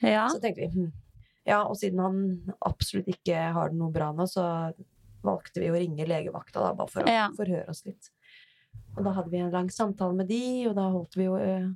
Ja. 0.04 0.26
Så 0.28 0.42
tenkte 0.44 0.66
vi 0.66 0.68
hm. 0.74 0.90
Ja, 1.48 1.62
og 1.64 1.78
siden 1.80 2.00
han 2.04 2.18
absolutt 2.68 3.08
ikke 3.08 3.40
har 3.56 3.72
det 3.72 3.78
noe 3.80 3.92
bra 3.96 4.12
nå, 4.16 4.26
så 4.28 4.44
valgte 5.24 5.62
vi 5.64 5.70
å 5.72 5.78
ringe 5.80 6.06
legevakta 6.08 6.60
da, 6.62 6.74
bare 6.78 6.92
for 6.92 7.04
å 7.08 7.12
Ja. 7.12 7.30
forhøre 7.36 7.70
oss 7.72 7.86
litt. 7.88 8.10
Og 8.98 9.04
da 9.06 9.14
hadde 9.16 9.32
vi 9.32 9.38
en 9.42 9.52
lang 9.54 9.70
samtale 9.72 10.14
med 10.16 10.28
de, 10.28 10.68
og 10.68 10.76
da 10.76 10.90
holdt 10.92 11.16
vi 11.16 11.24
jo 11.30 11.36
eh, 11.40 11.68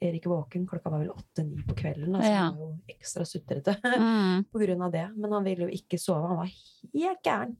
Erik 0.00 0.26
våken. 0.30 0.64
Klokka 0.66 0.90
var 0.92 1.00
vel 1.02 1.10
åtte-ni 1.10 1.60
på 1.66 1.74
kvelden, 1.74 2.12
da, 2.14 2.20
så 2.22 2.30
Ja. 2.30 2.42
han 2.48 2.56
var 2.56 2.68
jo 2.68 2.94
ekstra 2.94 3.24
sutrete 3.26 3.76
Mm. 3.98 4.44
på 4.52 4.60
grunn 4.62 4.82
av 4.82 4.92
det. 4.92 5.06
Men 5.16 5.32
han 5.32 5.44
ville 5.44 5.66
jo 5.68 5.74
ikke 5.74 5.98
sove. 5.98 6.28
Han 6.28 6.36
var 6.38 6.46
helt 6.94 7.22
gæren. 7.26 7.56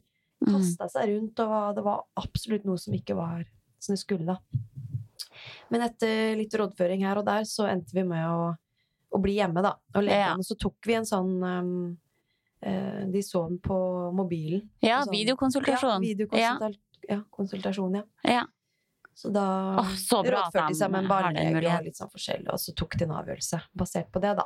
Mm. 0.46 0.52
Kasta 0.54 0.86
seg 0.88 1.08
rundt, 1.10 1.40
og 1.40 1.74
det 1.74 1.82
var 1.84 2.04
absolutt 2.16 2.64
noe 2.64 2.78
som 2.78 2.94
ikke 2.94 3.16
var 3.18 3.44
som 3.80 3.94
det 3.94 3.98
skulle, 4.00 4.24
da. 4.26 4.38
Men 5.70 5.82
etter 5.82 6.36
litt 6.38 6.54
rådføring 6.54 7.02
her 7.02 7.18
og 7.18 7.26
der, 7.26 7.42
så 7.42 7.66
endte 7.68 7.92
vi 7.92 8.04
med 8.06 8.24
å, 8.26 8.56
å 9.10 9.20
bli 9.22 9.38
hjemme, 9.38 9.62
da. 9.64 9.74
Og 9.96 10.04
legene, 10.04 10.44
så 10.44 10.56
tok 10.60 10.76
vi 10.86 10.96
en 10.98 11.06
sånn 11.08 11.32
um, 11.42 11.72
uh, 12.66 13.00
De 13.12 13.22
så 13.24 13.46
den 13.48 13.58
på 13.64 13.78
mobilen. 14.16 14.66
Ja, 14.84 15.00
Sånn- 15.04 15.14
videokonsultasjon. 15.16 15.96
Ja, 15.96 15.98
videokonsultasjon, 16.04 16.78
ja. 17.08 17.20
konsultasjon, 17.30 17.98
ja. 18.02 18.04
Ja. 18.28 18.44
Så 19.18 19.32
da 19.34 19.46
oh, 19.80 19.94
så 19.98 20.20
rådførte 20.22 20.68
de 20.70 20.78
seg 20.78 20.92
med 20.94 21.02
en 21.02 21.10
barnelege 21.10 21.72
og 21.74 21.88
litt 21.88 21.98
sånn 21.98 22.10
forskjellig, 22.12 22.52
og 22.54 22.60
så 22.62 22.74
tok 22.78 22.94
de 23.00 23.08
en 23.08 23.16
avgjørelse 23.18 23.58
basert 23.80 24.12
på 24.14 24.22
det, 24.22 24.36
da. 24.38 24.44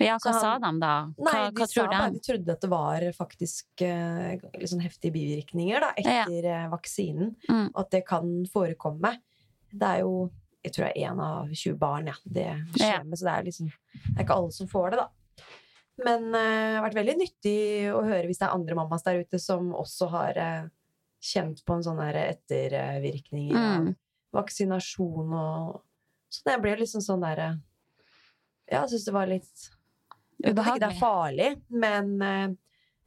Ja, 0.00 0.16
hva 0.20 0.32
han, 0.32 0.40
sa 0.40 0.50
de 0.60 0.70
da? 0.80 0.90
Hva, 1.16 1.32
Nei, 1.32 1.40
de 1.46 1.56
hva 1.60 1.66
sa 1.68 1.72
tror 1.74 1.88
bare 1.92 2.10
de? 2.10 2.18
de 2.18 2.24
trodde 2.24 2.52
at 2.54 2.62
det 2.64 2.70
var 2.72 3.06
faktisk 3.16 3.82
uh, 3.84 4.34
litt 4.58 4.70
sånn 4.72 4.84
heftige 4.84 5.14
bivirkninger 5.16 5.84
da, 5.84 5.90
etter 6.00 6.48
ja. 6.50 6.60
vaksinen, 6.72 7.34
Mm. 7.48 7.66
at 7.80 7.90
det 7.92 8.02
kan 8.08 8.30
forekomme. 8.52 9.14
Det 9.70 9.88
er 9.88 10.04
jo 10.04 10.30
jeg 10.62 10.74
tror 10.74 10.84
det 10.86 10.90
er 10.92 11.08
én 11.10 11.20
av 11.24 11.48
20 11.52 11.78
barn, 11.80 12.10
ja. 12.10 12.16
Det 12.24 12.48
skjer 12.76 13.04
med, 13.06 13.18
så 13.18 13.24
det 13.28 13.32
er 13.32 13.46
liksom 13.48 13.70
Det 13.70 14.16
er 14.18 14.24
ikke 14.26 14.36
alle 14.36 14.52
som 14.52 14.68
får 14.68 14.90
det, 14.90 15.00
da. 15.00 15.08
Men 16.04 16.26
det 16.32 16.40
det 16.40 16.76
har 16.76 16.84
vært 16.86 16.98
veldig 17.00 17.16
nyttig 17.20 17.56
å 17.92 18.02
høre 18.06 18.26
hvis 18.28 18.38
det 18.40 18.46
er 18.46 18.54
andre 18.56 18.76
mammas 18.78 19.02
der 19.04 19.18
ute 19.20 19.38
som 19.42 19.72
også 19.76 20.06
har 20.14 20.38
uh, 20.40 20.68
kjent 21.20 21.60
på 21.66 21.76
en 21.76 21.84
sånn 21.84 22.00
ettervirkninger 22.00 23.56
av 23.56 23.84
Mm. 23.84 23.94
vaksinasjon 24.32 25.32
og 25.34 25.82
Så 26.30 26.44
det 26.46 26.60
ble 26.62 26.76
liksom 26.78 27.02
sånn 27.04 27.24
derre 27.24 27.60
Ja, 28.70 28.84
jeg 28.84 28.92
syns 28.94 29.04
det 29.08 29.14
var 29.16 29.26
litt 29.26 29.64
Jeg 30.40 30.54
vet 30.54 30.66
ikke 30.66 30.78
det 30.80 30.88
er 30.88 31.00
farlig, 31.00 31.48
men, 31.68 32.22
eh, 32.22 32.52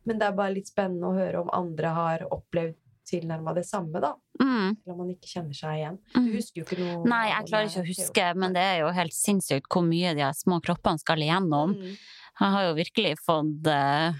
men 0.05 0.19
det 0.19 0.27
er 0.27 0.35
bare 0.37 0.53
litt 0.53 0.67
spennende 0.69 1.07
å 1.09 1.15
høre 1.17 1.41
om 1.41 1.49
andre 1.53 1.93
har 1.95 2.25
opplevd 2.29 2.75
tilnærma 3.07 3.53
det 3.55 3.65
samme, 3.67 3.99
da. 4.03 4.13
Mm. 4.41 4.75
Om 4.87 4.97
man 4.97 5.11
ikke 5.13 5.29
kjenner 5.29 5.57
seg 5.57 5.77
igjen. 5.79 5.97
Mm. 6.15 6.25
Du 6.27 6.35
husker 6.37 6.61
jo 6.61 6.65
ikke 6.67 6.79
noe 6.79 7.09
Nei, 7.11 7.23
jeg 7.29 7.47
klarer 7.49 7.69
ikke 7.69 7.83
å 7.83 7.89
huske, 7.89 8.27
men 8.39 8.55
det 8.55 8.63
er 8.63 8.77
jo 8.81 8.91
helt 8.95 9.15
sinnssykt 9.15 9.69
hvor 9.71 9.85
mye 9.87 10.13
de 10.17 10.29
små 10.37 10.59
kroppene 10.63 11.01
skal 11.01 11.23
igjennom. 11.25 11.75
Mm. 11.77 11.95
Jeg 12.39 12.55
har 12.55 12.67
jo 12.67 12.73
virkelig 12.79 13.13
fått, 13.21 13.69
uh, 13.69 14.15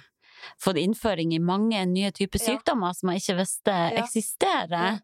fått 0.62 0.80
innføring 0.84 1.34
i 1.34 1.42
mange 1.42 1.82
nye 1.90 2.12
typer 2.12 2.40
Ja. 2.40 2.46
sykdommer 2.52 2.94
som 2.94 3.10
jeg 3.10 3.24
ikke 3.24 3.40
visste 3.42 3.74
Ja. 3.74 4.04
eksisterer. 4.04 5.02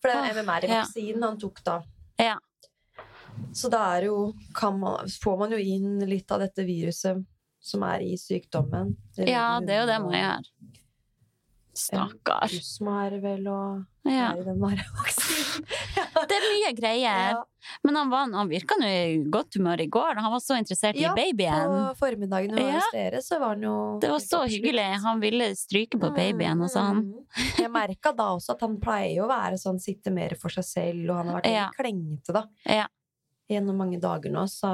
For 0.00 0.08
det 0.12 0.16
er 0.16 0.42
MMR-vaksinen 0.42 1.22
han 1.22 1.38
tok 1.38 1.62
da. 1.64 1.82
Ja. 2.18 2.38
Så 3.52 3.68
da 3.70 3.96
er 3.96 4.06
jo 4.08 4.34
kan 4.54 4.78
man, 4.80 5.06
får 5.08 5.38
man 5.38 5.50
jo 5.50 5.58
inn 5.58 5.98
litt 6.08 6.30
av 6.32 6.40
dette 6.40 6.64
viruset 6.64 7.24
som 7.66 7.82
er 7.82 8.04
i 8.06 8.14
sykdommen. 8.20 8.94
Ja, 9.18 9.58
det 9.60 9.74
er 9.74 9.80
jo 9.82 9.86
det 9.90 9.98
man 10.04 10.14
gjør. 10.14 10.50
Stakkar. 11.76 12.48
Husmarvel 12.52 13.46
og 13.52 13.84
Ja. 14.06 14.30
Det 16.26 16.36
er 16.36 16.44
mye 16.46 16.70
greier. 16.76 17.32
Ja. 17.36 17.42
Men 17.84 17.96
han, 17.98 18.10
var, 18.12 18.28
han 18.32 18.48
virka 18.50 18.76
nå 18.78 18.86
i 18.88 19.16
godt 19.32 19.56
humør 19.58 19.80
i 19.82 19.86
går. 19.92 20.20
Han 20.22 20.32
var 20.32 20.40
så 20.42 20.56
interessert 20.58 20.96
Ja, 21.00 21.12
i 21.12 21.32
babyen. 21.34 21.66
På 21.66 21.96
formiddagen 22.06 22.54
når 22.54 22.68
Ja. 22.76 22.82
dere, 22.94 23.20
så 23.24 23.38
var 23.42 23.54
han 23.56 23.62
jo 23.66 23.74
Det 24.02 24.10
var 24.12 24.22
så 24.22 24.42
hyggelig. 24.46 24.86
Han 25.02 25.20
ville 25.20 25.50
stryke 25.58 25.98
på 26.00 26.10
babyen 26.14 26.62
og 26.62 26.70
sånn. 26.72 27.02
Mm. 27.02 27.56
Jeg 27.58 27.70
merka 27.74 28.12
da 28.16 28.30
også 28.36 28.54
at 28.56 28.60
han 28.66 28.78
pleier 28.82 29.24
å 29.24 29.28
være 29.30 29.58
sånn, 29.60 29.80
sitte 29.82 30.12
mer 30.14 30.36
for 30.40 30.48
seg 30.54 30.64
selv, 30.64 31.10
og 31.10 31.16
han 31.16 31.26
har 31.32 31.40
vært 31.40 31.52
Ja. 31.52 31.70
klengete 31.76 32.32
da. 32.32 32.44
Ja. 32.64 32.86
Gjennom 33.50 33.76
mange 33.76 34.00
dager 34.00 34.30
nå, 34.30 34.46
så 34.50 34.70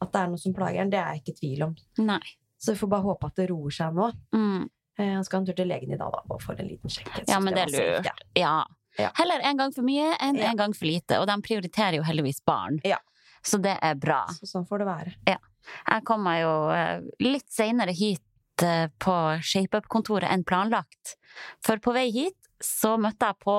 at 0.00 0.12
det 0.12 0.20
er 0.20 0.26
noe 0.28 0.38
som 0.38 0.52
plager 0.54 0.78
han, 0.78 0.90
det 0.90 0.98
er 1.00 1.14
jeg 1.14 1.22
ikke 1.22 1.32
i 1.32 1.40
tvil 1.40 1.62
om. 1.70 1.76
Nei. 1.98 2.20
Så 2.58 2.72
vi 2.74 2.78
får 2.80 2.88
bare 2.88 3.02
håpe 3.02 3.26
at 3.26 3.34
det 3.36 3.50
roer 3.50 3.70
seg 3.70 3.94
nå. 3.94 4.10
Mm. 4.34 4.68
Eh, 4.98 5.12
Han 5.14 5.24
skal 5.24 5.38
ha 5.38 5.42
en 5.42 5.46
tur 5.46 5.56
til 5.58 5.68
legen 5.68 5.92
i 5.92 5.96
dag 6.00 6.12
da, 6.12 6.22
og 6.30 6.40
få 6.42 6.54
en 6.58 6.68
liten 6.68 6.90
sjekk. 6.92 7.10
Ja, 7.28 7.38
men 7.40 7.54
det 7.54 7.66
er 7.66 7.74
lurt. 7.74 8.06
ja. 8.06 8.14
Ja. 8.36 8.64
Ja. 8.98 9.10
Heller 9.18 9.42
en 9.44 9.58
gang 9.60 9.72
for 9.76 9.84
mye 9.84 10.14
enn 10.24 10.38
en 10.40 10.56
gang 10.56 10.72
for 10.72 10.86
lite. 10.88 11.18
Og 11.20 11.26
de 11.28 11.34
prioriterer 11.44 11.98
jo 11.98 12.02
heldigvis 12.06 12.38
barn. 12.48 12.78
Ja. 12.84 12.96
Så 13.44 13.58
det 13.60 13.74
er 13.84 13.94
bra. 14.00 14.22
Så 14.32 14.48
sånn 14.48 14.64
får 14.66 14.78
det 14.80 14.86
være. 14.88 15.12
Jeg 15.28 16.04
kommer 16.08 16.38
jo 16.40 16.54
eh, 16.72 17.02
litt 17.20 17.44
seinere 17.52 17.92
hit 17.92 18.64
eh, 18.64 18.86
på 18.98 19.12
ShapeUp-kontoret 19.44 20.30
enn 20.32 20.44
planlagt. 20.48 21.16
For 21.60 21.76
på 21.76 21.92
vei 21.92 22.06
hit 22.14 22.38
så 22.64 22.94
møtte 22.96 23.28
jeg 23.28 23.36
på 23.44 23.54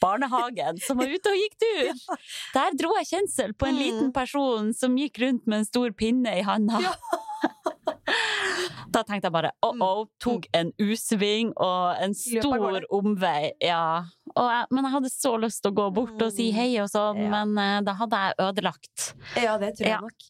barnehagen 0.00 0.78
som 0.78 1.00
var 1.02 1.10
ute 1.10 1.32
og 1.34 1.40
gikk 1.40 1.56
tur. 1.58 2.18
Der 2.54 2.76
dro 2.78 2.92
jeg 3.00 3.08
kjensel 3.10 3.56
på 3.58 3.66
en 3.66 3.74
Mm. 3.74 3.82
liten 3.82 4.12
person 4.14 4.70
som 4.72 4.94
gikk 4.96 5.18
rundt 5.24 5.48
med 5.50 5.58
en 5.64 5.66
stor 5.66 5.90
pinne 5.98 6.38
i 6.38 6.44
handa. 6.46 6.78
Ja. 6.80 6.94
Da 8.94 9.02
tenkte 9.04 9.26
jeg 9.26 9.32
bare 9.34 9.50
oh 9.66 9.74
oh, 9.82 10.04
tok 10.22 10.46
en 10.56 10.70
U-sving 10.80 11.50
og 11.60 11.98
en 12.00 12.14
stor 12.16 12.78
omvei. 12.94 13.50
Ja. 13.60 14.04
Jeg, 14.36 14.68
men 14.72 14.86
jeg 14.86 14.92
hadde 14.94 15.10
så 15.12 15.32
lyst 15.42 15.60
til 15.64 15.72
å 15.72 15.76
gå 15.76 15.88
bort 15.98 16.22
og 16.22 16.32
si 16.32 16.46
Mm. 16.50 16.54
hei 16.56 16.70
og 16.80 16.88
sånn, 16.92 17.18
Ja. 17.26 17.28
men 17.34 17.58
eh, 17.58 17.80
da 17.84 17.92
hadde 17.98 18.16
jeg 18.22 18.34
ødelagt. 18.46 19.04
Ja, 19.36 19.58
det 19.58 19.74
tror 19.76 19.84
jeg 19.86 19.90
Ja. 19.90 20.00
nok. 20.00 20.26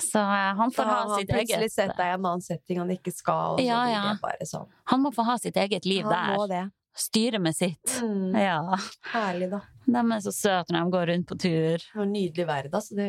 Så 0.00 0.18
eh, 0.18 0.54
han 0.56 0.70
Da 0.70 0.74
får 0.76 0.84
har 0.84 0.94
ha 0.94 1.08
han 1.08 1.18
sitt 1.18 1.28
plutselig 1.28 1.58
eget 1.68 1.72
sett 1.72 1.96
deg 1.96 2.06
i 2.06 2.14
en 2.14 2.24
annen 2.24 2.40
setting 2.42 2.78
han 2.78 2.88
ikke 2.90 3.12
skal, 3.14 3.60
Ja, 3.60 3.84
ja. 3.86 4.16
sånn. 4.42 4.66
Han 4.86 5.02
må 5.02 5.12
få 5.14 5.24
ha 5.24 5.36
sitt 5.38 5.56
eget 5.56 5.84
liv 5.84 6.04
Han 6.04 6.48
der. 6.48 6.70
Styre 6.96 7.38
med 7.38 7.54
sitt. 7.54 7.84
Mm. 8.00 8.32
Ja. 8.40 8.76
Herlig, 9.12 9.50
da. 9.50 9.60
De 9.84 9.98
er 10.16 10.20
så 10.24 10.32
søte 10.32 10.72
når 10.72 10.84
de 10.84 10.90
går 10.96 11.06
rundt 11.12 11.26
på 11.28 11.38
tur. 11.38 11.76
Det 11.76 11.94
var 11.94 12.06
nydelig 12.06 12.46
vær 12.46 12.70
da, 12.70 12.78
så 12.80 12.96
det 12.96 13.06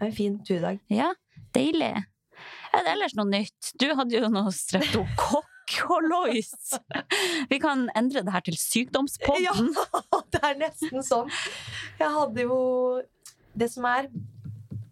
er 0.00 0.06
en 0.06 0.12
fin 0.12 0.38
turdag. 0.42 0.80
Ja, 0.88 1.12
deilig. 1.52 2.06
Er 2.76 2.84
det 2.84 2.92
ellers 2.94 3.14
noe 3.16 3.28
nytt? 3.28 3.72
Du 3.80 3.86
hadde 3.96 4.16
jo 4.18 4.28
noe 4.32 4.52
streptokokk-hollois. 4.54 6.52
Vi 7.50 7.58
kan 7.62 7.86
endre 7.98 8.22
det 8.26 8.32
her 8.34 8.44
til 8.46 8.58
sykdomspodden. 8.60 9.42
Ja, 9.46 9.54
det 10.34 10.42
er 10.44 10.56
nesten 10.60 11.04
sånn. 11.06 11.30
Jeg 12.00 12.10
hadde 12.18 12.46
jo 12.46 12.58
Det 13.56 13.70
som 13.72 13.86
er 13.88 14.10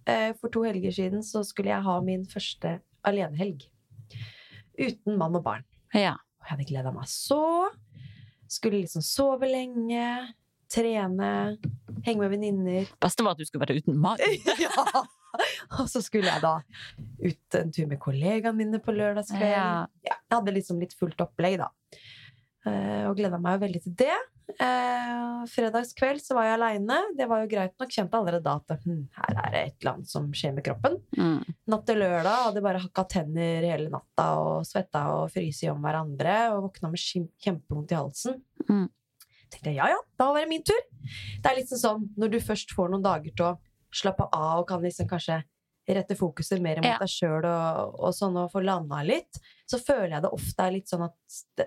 eh, 0.09 0.33
For 0.41 0.49
to 0.53 0.65
helger 0.65 0.93
siden 0.95 1.21
så 1.27 1.45
skulle 1.45 1.71
jeg 1.75 1.85
ha 1.85 1.97
min 2.05 2.25
første 2.29 2.79
alenehelg. 3.05 3.67
Uten 4.81 5.19
mann 5.21 5.37
og 5.37 5.45
barn. 5.45 5.67
Ja. 5.95 6.17
Og 6.41 6.49
jeg 6.49 6.57
hadde 6.57 6.69
gleda 6.71 6.91
meg 6.95 7.09
så. 7.11 7.69
Skulle 8.51 8.81
liksom 8.83 9.03
sove 9.05 9.49
lenge, 9.51 10.07
trene, 10.73 11.57
henge 12.05 12.21
med 12.21 12.33
venninner. 12.33 12.89
Beste 13.03 13.25
var 13.25 13.37
at 13.37 13.43
du 13.43 13.47
skulle 13.49 13.65
være 13.67 13.79
uten 13.83 14.01
mann. 14.01 14.21
ja. 14.65 15.05
Og 15.81 15.89
så 15.91 16.03
skulle 16.05 16.31
jeg 16.31 16.45
da 16.45 16.59
ut 17.25 17.59
en 17.61 17.73
tur 17.75 17.89
med 17.91 18.01
kollegaene 18.03 18.57
mine 18.59 18.83
på 18.83 18.95
lørdagskveld. 18.95 19.51
Ja. 19.55 19.87
Ja, 20.07 20.19
jeg 20.31 20.37
hadde 20.37 20.55
liksom 20.57 20.83
litt 20.83 20.95
fullt 20.99 21.21
opplegg, 21.25 21.59
da. 21.63 21.71
Uh, 22.65 23.11
og 23.11 23.19
gleda 23.19 23.37
meg 23.41 23.59
jo 23.59 23.67
veldig 23.67 23.81
til 23.85 23.97
det. 24.01 24.15
Uh, 24.61 25.45
fredagskveld 25.49 26.21
så 26.21 26.37
var 26.37 26.47
jeg 26.49 26.57
aleine. 26.59 26.97
Det 27.17 27.27
var 27.29 27.43
jo 27.43 27.51
greit 27.51 27.75
nok. 27.81 27.93
Kjente 27.93 28.19
allerede 28.19 28.45
da 28.45 28.57
at 28.61 28.87
hm, 28.87 29.03
her 29.19 29.39
er 29.43 29.53
det 29.53 29.63
et 29.63 29.77
eller 29.79 29.93
annet 29.95 30.11
som 30.13 30.31
skjer 30.37 30.55
med 30.57 30.65
kroppen. 30.67 30.97
Mm. 31.17 31.55
Natt 31.73 31.87
til 31.89 32.01
lørdag 32.01 32.49
hadde 32.49 32.65
bare 32.65 32.83
hakka 32.85 33.07
tenner 33.17 33.69
hele 33.69 33.93
natta 33.93 34.29
og 34.41 34.69
svetta 34.69 35.07
og 35.19 35.29
fryst 35.35 35.67
i 35.67 35.71
om 35.73 35.85
hverandre 35.85 36.39
og 36.55 36.71
våkna 36.71 36.93
med 36.93 37.05
kjempevondt 37.05 37.93
i 37.93 38.01
halsen. 38.01 38.41
Mm. 38.69 38.89
tenkte 39.53 39.71
jeg 39.71 39.79
ja 39.79 39.91
ja, 39.93 40.01
da 40.21 40.33
var 40.33 40.41
det 40.41 40.53
min 40.53 40.65
tur. 40.65 40.81
Det 41.05 41.51
er 41.51 41.61
litt 41.61 41.73
sånn 41.73 42.09
når 42.17 42.33
du 42.33 42.41
først 42.45 42.73
får 42.77 42.93
noen 42.93 43.05
dager 43.05 43.37
til 43.37 43.51
å 43.51 43.55
slappe 43.95 44.27
av 44.33 44.61
og 44.63 44.69
kan 44.69 44.83
liksom 44.85 45.09
kanskje 45.11 45.43
rette 45.89 46.17
fokuset 46.17 46.63
mer 46.65 46.77
mot 46.81 46.87
Ja. 46.89 46.99
deg 46.99 47.11
sjøl 47.13 47.45
og, 47.45 47.97
og 48.01 48.15
sånn 48.17 48.37
og 48.41 48.51
få 48.53 48.63
landa 48.65 49.03
litt, 49.05 49.37
så 49.69 49.77
føler 49.79 50.15
jeg 50.17 50.23
det 50.25 50.31
ofte 50.33 50.65
er 50.65 50.73
litt 50.79 50.89
sånn 50.89 51.05
at 51.05 51.17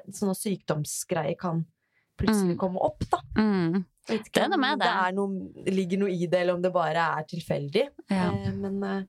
sånne 0.10 0.34
sykdomsgreier 0.38 1.38
kan 1.38 1.66
plutselig 2.18 2.56
Mm. 2.56 2.58
komme 2.58 2.82
opp, 2.82 3.04
da. 3.12 3.20
Mm. 3.38 3.86
Det 4.08 4.38
er 4.42 4.48
noe 4.50 4.58
med 4.58 4.80
det 4.80 4.88
det. 4.88 5.14
noe, 5.14 5.66
ligger 5.70 6.00
noe 6.02 6.10
i 6.10 6.26
det, 6.26 6.40
eller 6.42 6.56
om 6.56 6.62
det 6.64 6.72
bare 6.74 7.04
er 7.20 7.24
tilfeldig. 7.30 7.84
Ja. 8.10 8.32
Eh, 8.32 8.52
men 8.58 8.84
eh, 8.84 9.04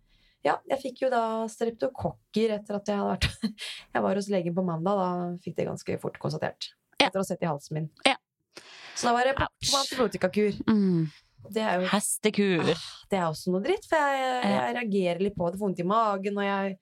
ja, 0.45 0.59
jeg 0.69 0.79
fikk 0.83 1.01
jo 1.07 1.11
da 1.11 1.23
streptokokker 1.49 2.53
etter 2.59 2.77
at 2.77 2.87
jeg 2.93 2.99
hadde 2.99 3.15
vært 3.15 3.55
Jeg 3.95 4.03
var 4.05 4.15
hos 4.21 4.29
legen 4.29 4.55
på 4.55 4.65
mandag, 4.67 4.99
da 5.01 5.37
fikk 5.43 5.57
det 5.57 5.67
ganske 5.71 5.97
fort 6.03 6.19
konstatert. 6.21 6.69
Etter 7.01 7.17
å 7.17 7.23
ha 7.23 7.25
sett 7.31 7.43
i 7.43 7.49
halsen 7.49 7.75
min. 7.79 7.89
Ja. 8.05 8.17
Så 8.95 9.07
da 9.09 9.13
var 9.15 9.25
det 9.25 9.37
på, 9.39 9.47
på 9.71 9.77
antibiotikakur. 9.81 10.61
Mm. 10.69 11.09
Det 11.51 11.63
er 11.63 11.81
jo 11.81 11.87
Hestekur. 11.89 12.65
det 13.11 13.19
er 13.19 13.25
også 13.29 13.53
noe 13.55 13.63
dritt, 13.65 13.87
for 13.89 13.97
jeg, 13.97 14.43
jeg 14.45 14.75
reagerer 14.77 15.21
litt 15.23 15.37
på 15.39 15.47
det. 15.51 15.59
Får 15.59 15.63
vondt 15.63 15.81
i 15.81 15.87
magen, 15.89 16.37
og 16.39 16.45
jeg 16.45 16.79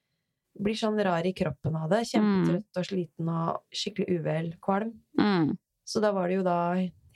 blir 0.58 0.74
sånn 0.80 0.96
rar 1.04 1.26
i 1.28 1.32
kroppen 1.36 1.76
av 1.76 1.90
det. 1.92 2.00
Kjempetrøtt 2.10 2.80
og 2.80 2.86
sliten 2.88 3.28
og 3.28 3.60
skikkelig 3.70 4.18
uvel, 4.20 4.48
kvalm. 4.64 4.94
Mm. 5.20 5.52
Så 5.86 6.00
da 6.02 6.10
var 6.16 6.28
det 6.28 6.38
jo 6.40 6.42
da 6.46 6.56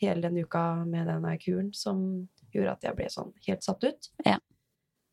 hele 0.01 0.21
den 0.29 0.39
uka 0.45 0.85
med 0.85 1.07
denne 1.09 1.33
kuren 1.43 1.73
som 1.75 2.29
gjorde 2.53 2.73
at 2.77 2.83
jeg 2.87 2.97
ble 2.97 3.09
sånn 3.13 3.33
helt 3.47 3.63
satt 3.67 3.83
ut. 3.85 4.11
Ja. 4.27 4.39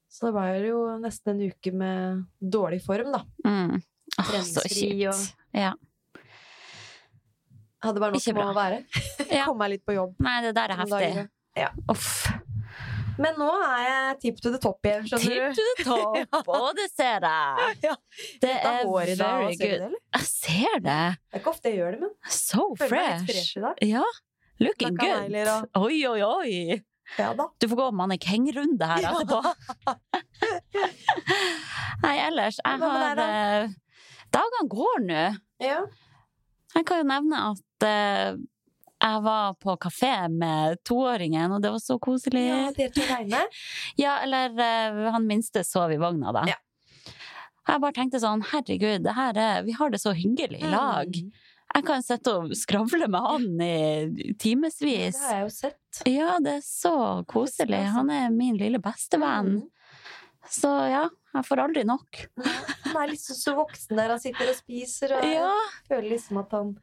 Så 0.10 0.28
det 0.30 0.34
var 0.38 0.54
jo 0.60 0.84
nesten 1.02 1.34
en 1.36 1.50
uke 1.52 1.74
med 1.74 2.26
dårlig 2.42 2.84
form, 2.86 3.12
da. 3.16 3.24
Mm. 3.46 3.82
Oh, 4.20 4.32
så 4.44 4.62
kjipt. 4.68 5.08
og- 5.10 5.60
Ja. 5.60 5.74
Hadde 7.84 8.00
bare 8.02 8.12
nok 8.16 8.28
med 8.34 8.46
å 8.46 8.54
være. 8.58 8.78
Ja. 9.32 9.46
Kom 9.50 9.58
meg 9.60 9.70
litt 9.76 9.84
på 9.86 9.94
jobb. 9.94 10.16
Nei, 10.26 10.42
det 10.42 10.54
der 10.58 10.74
er 10.74 10.80
heftig. 10.82 11.30
Ja. 11.58 11.70
Uff. 11.90 12.28
Men 13.18 13.34
nå 13.40 13.48
er 13.66 13.80
jeg 13.82 14.18
tip 14.22 14.42
to 14.46 14.52
the 14.54 14.60
top 14.62 14.86
igjen, 14.86 15.08
Tip 15.10 15.18
skjønner 15.24 15.50
du. 15.50 15.56
to 15.58 15.64
the 15.66 15.86
top, 16.30 16.50
og 16.60 16.68
det 16.78 16.86
ser 16.94 17.24
jeg. 17.26 17.78
Ja. 17.88 17.96
Det 17.98 18.42
Det 18.44 18.52
er 18.52 18.60
er 18.60 18.84
dag, 18.84 18.92
very 18.94 19.16
ser 19.16 19.58
du 19.58 19.64
det, 19.64 19.72
eller? 19.78 19.96
Jeg 20.14 20.28
ser 20.30 20.76
det. 20.76 20.84
Det 20.84 21.34
er 21.34 21.42
ikke 21.42 21.50
ofte 21.56 21.72
jeg 21.72 21.80
gjør 21.80 21.92
det, 21.96 22.00
men 22.04 22.12
So 22.30 22.68
føler 22.78 22.94
meg 22.94 23.24
litt 23.24 23.32
fresh. 23.32 23.58
i 23.58 23.64
dag. 23.66 23.82
Ja, 23.90 24.04
looking 24.62 24.96
good. 25.02 25.38
og- 25.56 25.82
Oi, 25.88 25.98
oi, 26.12 26.22
oi. 26.22 26.84
Ja. 27.18 27.32
Du 27.34 27.68
får 27.72 27.78
gå 27.80 27.88
mannekengrunde 27.96 28.86
her 28.92 29.06
etterpå. 29.08 29.40
Nei, 32.04 32.16
ellers 32.28 32.58
Jeg 32.64 32.82
har 32.82 33.16
der, 33.16 33.16
da? 33.16 33.28
Dagene 34.38 34.68
går 34.70 35.00
nå. 35.08 35.22
Ja. 35.64 35.80
Jeg 36.76 36.86
kan 36.86 37.00
jo 37.02 37.08
nevne 37.10 37.40
at 37.54 37.86
eh, 37.88 38.36
jeg 38.98 39.24
var 39.24 39.58
på 39.62 39.76
kafé 39.82 40.14
med 40.34 40.80
toåringen, 40.88 41.52
og 41.54 41.62
det 41.62 41.72
var 41.76 41.82
så 41.84 42.00
koselig. 42.02 42.48
ja 42.48 42.72
dere 42.76 42.94
to 42.96 43.04
regne. 43.10 43.44
Ja, 44.04 44.20
eller 44.26 44.58
eh, 44.58 45.12
han 45.14 45.28
minste 45.28 45.64
sov 45.64 45.94
i 45.94 46.00
vogna, 46.02 46.34
da. 46.34 46.46
Ja. 46.50 46.58
Jeg 47.68 47.84
bare 47.84 47.94
tenkte 47.98 48.22
sånn, 48.24 48.46
herregud, 48.54 49.04
det 49.04 49.14
her 49.18 49.38
er, 49.38 49.62
vi 49.68 49.76
har 49.76 49.92
det 49.92 50.00
så 50.02 50.14
hyggelig 50.16 50.62
i 50.64 50.72
lag. 50.72 51.12
Mm. 51.12 51.32
Jeg 51.76 51.84
kan 51.86 52.04
sitte 52.06 52.32
og 52.32 52.54
skravle 52.56 53.10
med 53.12 53.26
han 53.28 53.48
i 53.62 53.74
Det 54.40 54.54
har 54.56 55.34
jeg 55.36 55.42
jo 55.44 55.50
sett. 55.52 56.00
Ja, 56.08 56.38
det 56.42 56.54
er 56.62 56.64
så 56.64 57.24
koselig. 57.28 57.82
Han 57.92 58.10
er 58.10 58.32
min 58.34 58.56
lille 58.58 58.80
bestevenn. 58.80 59.60
Mm. 59.60 59.68
Så 60.50 60.72
ja, 60.88 61.04
jeg 61.36 61.46
får 61.46 61.62
aldri 61.66 61.84
nok. 61.88 62.22
Han 62.86 63.02
er 63.02 63.12
liksom 63.12 63.36
så 63.36 63.54
voksen 63.58 64.00
der 64.00 64.14
han 64.16 64.22
sitter 64.24 64.54
og 64.54 64.58
spiser, 64.58 65.18
og 65.18 65.28
Ja, 65.38 65.52
føler 65.90 66.14
liksom 66.16 66.40
at 66.42 66.56
han 66.56 66.78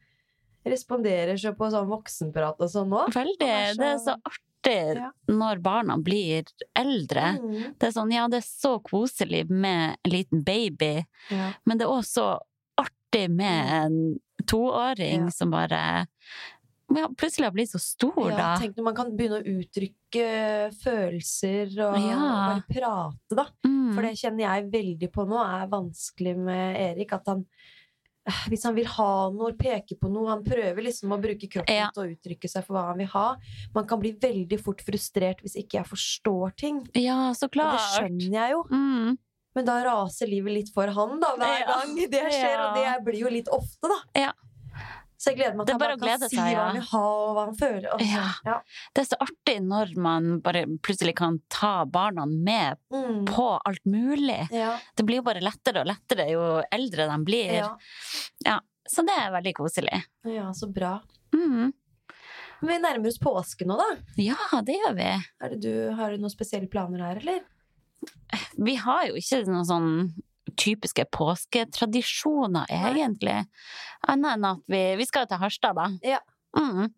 responderer 0.64 1.36
så 1.40 1.52
på 1.56 1.70
sånn 1.70 1.88
voksenprat 1.88 2.60
og 2.60 2.68
sånn 2.70 2.88
nå. 2.88 3.06
veldig. 3.12 3.38
Det 3.38 3.48
er 3.48 3.74
så- 3.74 3.78
Det 3.80 3.92
er 3.92 3.98
så 3.98 4.16
artig 4.24 4.96
Ja. 4.96 5.10
når 5.28 5.60
barna 5.62 5.98
blir 6.02 6.44
eldre. 6.74 7.38
Mm. 7.38 7.78
Det 7.78 7.82
er 7.88 7.92
sånn, 7.92 8.12
ja, 8.12 8.26
det 8.28 8.38
er 8.38 8.48
så 8.48 8.82
koselig 8.82 9.50
med 9.50 9.98
en 10.04 10.10
liten 10.10 10.42
baby, 10.42 11.04
Ja. 11.30 11.52
men 11.66 11.76
det 11.78 11.84
er 11.84 11.90
også 11.90 12.38
artig 12.78 13.28
med 13.30 13.66
en 13.84 14.20
toåring 14.46 15.20
Mm. 15.20 15.24
Ja. 15.24 15.28
som 15.30 15.50
bare 15.50 16.06
ja, 16.94 17.08
plutselig 17.08 17.44
har 17.44 17.50
blitt 17.52 17.70
så 17.70 17.80
stor, 17.80 18.30
Ja, 18.30 18.36
da. 18.36 18.56
tenk 18.58 18.76
når 18.76 18.84
man 18.84 18.94
kan 18.94 19.16
begynne 19.16 19.42
å 19.42 19.46
uttrykke 19.46 20.72
følelser 20.82 21.66
og 21.80 21.98
Ja. 21.98 22.16
bare 22.16 22.64
prate, 22.70 23.34
da. 23.36 23.46
Mm. 23.66 23.94
For 23.94 24.02
det 24.02 24.16
kjenner 24.16 24.40
jeg 24.40 24.70
veldig 24.70 25.12
på 25.12 25.26
nå, 25.26 25.38
er 25.62 25.66
vanskelig 25.68 26.36
med 26.36 26.76
Erik. 26.76 27.12
At 27.12 27.26
han 27.26 27.46
Hvis 28.48 28.62
han 28.64 28.74
vil 28.74 28.86
ha 28.88 29.28
noe, 29.34 29.52
peke 29.52 29.98
på 30.00 30.08
noe 30.08 30.30
Han 30.30 30.44
prøver 30.46 30.86
liksom 30.86 31.12
å 31.12 31.18
bruke 31.20 31.44
kroppen 31.50 31.76
Ja. 31.76 31.90
til 31.92 32.02
å 32.06 32.12
uttrykke 32.14 32.48
seg 32.48 32.64
for 32.64 32.72
hva 32.78 32.86
han 32.88 32.98
vil 33.02 33.10
ha. 33.12 33.36
Man 33.74 33.84
kan 33.86 34.00
bli 34.00 34.12
veldig 34.16 34.58
fort 34.64 34.80
frustrert 34.86 35.42
hvis 35.44 35.56
ikke 35.60 35.82
jeg 35.82 35.90
forstår 35.90 36.54
ting. 36.56 36.78
Ja, 36.96 37.32
så 37.36 37.44
Og 37.44 37.52
det 37.52 37.84
skjønner 37.92 38.32
jeg 38.32 38.50
jo. 38.56 38.62
Mm. 38.70 39.18
Men 39.54 39.64
da 39.68 39.76
raser 39.84 40.26
livet 40.26 40.52
litt 40.56 40.70
for 40.74 40.86
han 40.88 41.20
da, 41.20 41.34
hver 41.36 41.60
Ja. 41.60 41.66
gang 41.66 41.94
det 41.96 42.24
skjer. 42.32 42.56
Og 42.64 42.74
det 42.80 43.04
blir 43.04 43.20
jo 43.20 43.28
litt 43.30 43.48
ofte, 43.52 43.88
da. 43.92 44.00
Ja. 44.16 44.32
Så 45.16 45.30
jeg 45.30 45.38
gleder 45.38 45.54
meg 45.56 45.66
til 45.68 45.76
er 45.78 45.92
han 45.94 46.00
kan 46.02 46.24
si 46.28 46.36
seg, 46.36 46.54
hva 46.56 46.64
han 46.66 46.76
vil 46.78 46.86
ha, 46.90 47.02
og 47.04 47.34
hva 47.36 47.44
han 47.46 47.54
føler. 47.60 48.02
Ja. 48.04 48.24
ja. 48.44 48.56
Det 48.94 49.04
er 49.04 49.08
så 49.12 49.18
artig 49.24 49.54
når 49.64 49.92
man 50.04 50.26
bare 50.44 50.64
plutselig 50.84 51.14
kan 51.20 51.38
ta 51.52 51.84
barna 51.86 52.26
med 52.26 52.80
Mm. 52.94 53.24
på 53.26 53.46
alt 53.64 53.84
mulig. 53.86 54.48
Ja. 54.54 54.74
Det 54.96 55.06
blir 55.06 55.20
jo 55.22 55.26
bare 55.26 55.40
lettere 55.44 55.80
og 55.84 55.88
lettere 55.90 56.28
jo 56.30 56.42
eldre 56.72 57.06
de 57.10 57.16
blir. 57.26 57.54
Ja. 58.44 58.58
Så 58.88 59.02
det 59.06 59.14
er 59.16 59.32
veldig 59.32 59.54
koselig. 59.56 60.02
ja, 60.28 60.50
så 60.52 60.68
bra. 60.72 60.98
Mm. 61.34 61.72
Men 62.60 62.68
vi 62.70 62.78
nærmer 62.82 63.08
oss 63.10 63.18
påske 63.18 63.66
nå, 63.66 63.76
da. 63.76 63.88
Ja, 64.20 64.60
det 64.64 64.76
gjør 64.78 64.94
vi. 64.98 65.08
Du, 65.60 65.72
har 65.98 66.12
du 66.14 66.18
noen 66.22 66.32
spesielle 66.32 66.68
planer 66.70 67.02
her, 67.02 67.16
eller? 67.20 67.40
Vi 68.56 68.74
har 68.80 69.06
jo 69.08 69.16
ikke 69.20 69.42
noen 69.48 69.66
sånn 69.68 69.90
typiske 70.56 71.04
påsketradisjoner, 71.12 72.66
egentlig. 72.70 73.46
Annet 74.08 74.36
enn 74.36 74.44
at 74.44 74.62
vi, 74.70 74.82
vi 74.96 75.04
skal 75.08 75.24
jo 75.24 75.32
til 75.32 75.42
Harstad, 75.42 75.74
da. 75.76 75.88
Ja. 76.02 76.20
Mm. 76.56 76.92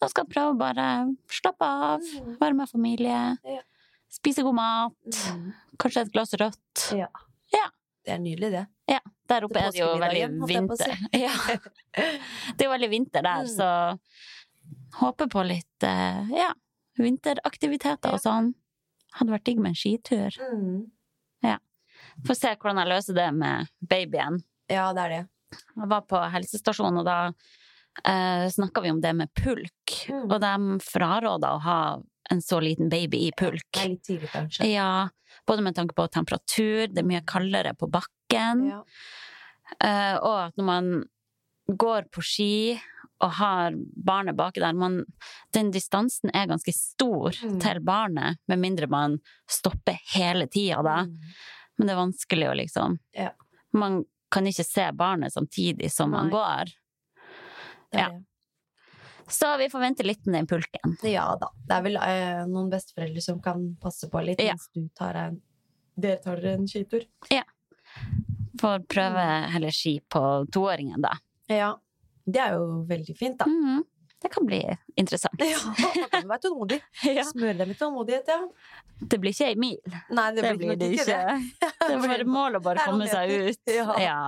Da 0.00 0.08
skal 0.08 0.26
prøve 0.30 0.52
å 0.54 0.58
bare 0.58 0.88
slappe 1.32 1.64
av, 1.66 2.00
være 2.40 2.54
med 2.54 2.68
familie, 2.70 3.38
Ja. 3.44 3.60
spise 4.08 4.42
god 4.42 4.54
mat, 4.54 4.92
Mm. 5.34 5.52
kanskje 5.78 6.02
et 6.06 6.12
glass 6.12 6.32
rødt. 6.34 6.92
ja, 6.96 7.08
Det 8.04 8.14
er 8.14 8.18
nydelig, 8.18 8.50
det. 8.52 8.66
Der 9.28 9.42
oppe 9.44 9.52
det 9.52 9.62
er 9.62 9.70
det 9.72 9.80
jo 9.80 9.88
veldig 10.00 10.48
vinter. 10.48 10.98
Ja. 11.12 11.28
Det 12.56 12.62
er 12.62 12.64
jo 12.64 12.70
veldig 12.72 12.88
vinter 12.90 13.20
der, 13.22 13.42
Mm. 13.44 13.48
så 13.58 13.98
håper 15.00 15.26
på 15.28 15.42
litt 15.46 15.82
eh, 15.84 16.24
ja, 16.32 16.54
vinteraktiviteter 16.98 18.08
Ja. 18.08 18.14
og 18.14 18.20
sånn. 18.22 18.54
Hadde 19.18 19.30
vært 19.34 19.44
digg 19.44 19.58
med 19.58 19.70
en 19.70 19.74
skitur. 19.74 20.32
Mm. 20.54 20.90
Får 22.26 22.34
se 22.34 22.54
hvordan 22.56 22.80
jeg 22.82 22.88
løser 22.90 23.14
det 23.14 23.28
med 23.36 23.68
babyen. 23.88 24.40
Ja, 24.70 24.88
det 24.92 25.02
er 25.06 25.08
det. 25.14 25.22
Jeg 25.78 25.88
var 25.88 26.02
på 26.10 26.18
helsestasjonen, 26.34 26.98
og 27.00 27.06
da 27.08 27.18
eh, 28.04 28.48
snakka 28.52 28.82
vi 28.84 28.90
om 28.92 29.00
det 29.00 29.14
med 29.16 29.30
pulk. 29.38 29.94
Mm. 30.10 30.26
Og 30.30 30.40
de 30.42 30.52
fraråda 30.84 31.54
å 31.56 31.62
ha 31.64 31.78
en 32.30 32.42
så 32.44 32.58
liten 32.60 32.90
baby 32.92 33.22
i 33.28 33.32
pulk. 33.32 33.64
Det 33.72 33.84
er 33.84 33.88
litt 33.94 34.04
tidlig, 34.04 34.28
kanskje. 34.34 34.66
Ja, 34.68 35.08
både 35.48 35.62
med 35.64 35.74
tanke 35.78 35.94
på 35.96 36.04
temperatur, 36.12 36.88
det 36.92 37.00
er 37.00 37.08
mye 37.08 37.22
kaldere 37.24 37.72
på 37.78 37.88
bakken, 37.90 38.66
Ja. 38.68 38.82
eh, 39.80 40.16
og 40.18 40.34
at 40.48 40.56
når 40.60 40.64
man 40.64 40.90
går 41.68 42.08
på 42.12 42.22
ski 42.24 42.80
og 43.20 43.32
har 43.40 43.72
barnet 43.96 44.36
baki 44.38 44.60
der, 44.62 44.72
man, 44.78 45.00
den 45.52 45.70
distansen 45.74 46.30
er 46.34 46.46
ganske 46.46 46.72
stor 46.72 47.32
Mm. 47.42 47.58
til 47.60 47.80
barnet, 47.80 48.38
med 48.48 48.58
mindre 48.58 48.86
man 48.86 49.18
stopper 49.48 49.98
hele 50.14 50.46
tida 50.46 50.82
da. 50.82 50.98
Mm. 51.04 51.18
Men 51.78 51.86
det 51.86 51.94
er 51.94 52.00
vanskelig 52.02 52.48
å 52.50 52.56
liksom 52.58 52.98
Ja. 53.14 53.30
Man 53.72 54.04
kan 54.30 54.44
ikke 54.46 54.64
se 54.66 54.90
barnet 54.92 55.32
samtidig 55.32 55.90
som 55.92 56.10
man 56.10 56.30
går. 56.30 56.72
Det 57.92 57.98
Ja. 57.98 58.08
Så 59.28 59.58
vi 59.58 59.68
får 59.68 59.80
vente 59.80 60.02
litt 60.06 60.24
med 60.26 60.34
den 60.38 60.46
pulken. 60.46 60.96
ja 61.02 61.36
da. 61.36 61.50
Det 61.68 61.74
er 61.76 61.82
vel 61.82 61.96
eh, 61.96 62.46
noen 62.48 62.70
besteforeldre 62.72 63.20
som 63.22 63.40
kan 63.44 63.76
passe 63.80 64.08
på 64.10 64.22
litt 64.24 64.40
Ja. 64.40 64.52
mens 64.56 64.68
du 64.74 64.88
tar 64.96 65.14
en 65.14 65.42
Dere 65.98 66.16
tar 66.22 66.36
dere 66.36 66.54
en 66.54 66.66
skitur. 66.68 67.02
Får 68.60 68.84
prøve 68.86 69.22
heller 69.50 69.70
ski 69.74 69.98
på 70.08 70.20
toåringen, 70.54 71.00
da. 71.02 71.16
Ja. 71.48 71.72
Det 72.24 72.38
er 72.38 72.52
jo 72.54 72.84
veldig 72.86 73.16
fint, 73.18 73.38
da. 73.38 73.46
Mhm. 73.46 73.82
Det 74.22 74.28
kan 74.34 74.46
bli 74.48 74.58
interessant. 74.98 75.38
Ja, 75.38 75.58
man 76.02 76.08
kan 76.10 76.28
være 76.28 76.42
tålmodig. 76.48 76.80
Ja. 77.06 77.22
Smøre 77.28 77.54
dem 77.60 77.68
med 77.70 77.78
tålmodighet, 77.78 78.30
ja. 78.32 78.38
Det 78.98 79.18
blir 79.22 79.30
ikke 79.30 79.46
ei 79.52 79.58
mil. 79.62 79.78
Nei, 80.10 80.24
det, 80.34 80.42
Det 80.42 80.54
blir 80.58 80.72
blir 80.74 80.78
det 80.80 80.88
ikke 80.96 81.04
det. 81.06 81.36
Det 81.88 81.90
er 81.94 82.02
bare 82.02 82.24
mål 82.26 82.58
å 82.58 82.62
bare 82.64 82.82
komme 82.88 83.06
seg 83.06 83.30
ut. 83.46 83.70
Ja. 83.70 83.94
Ja. 84.02 84.22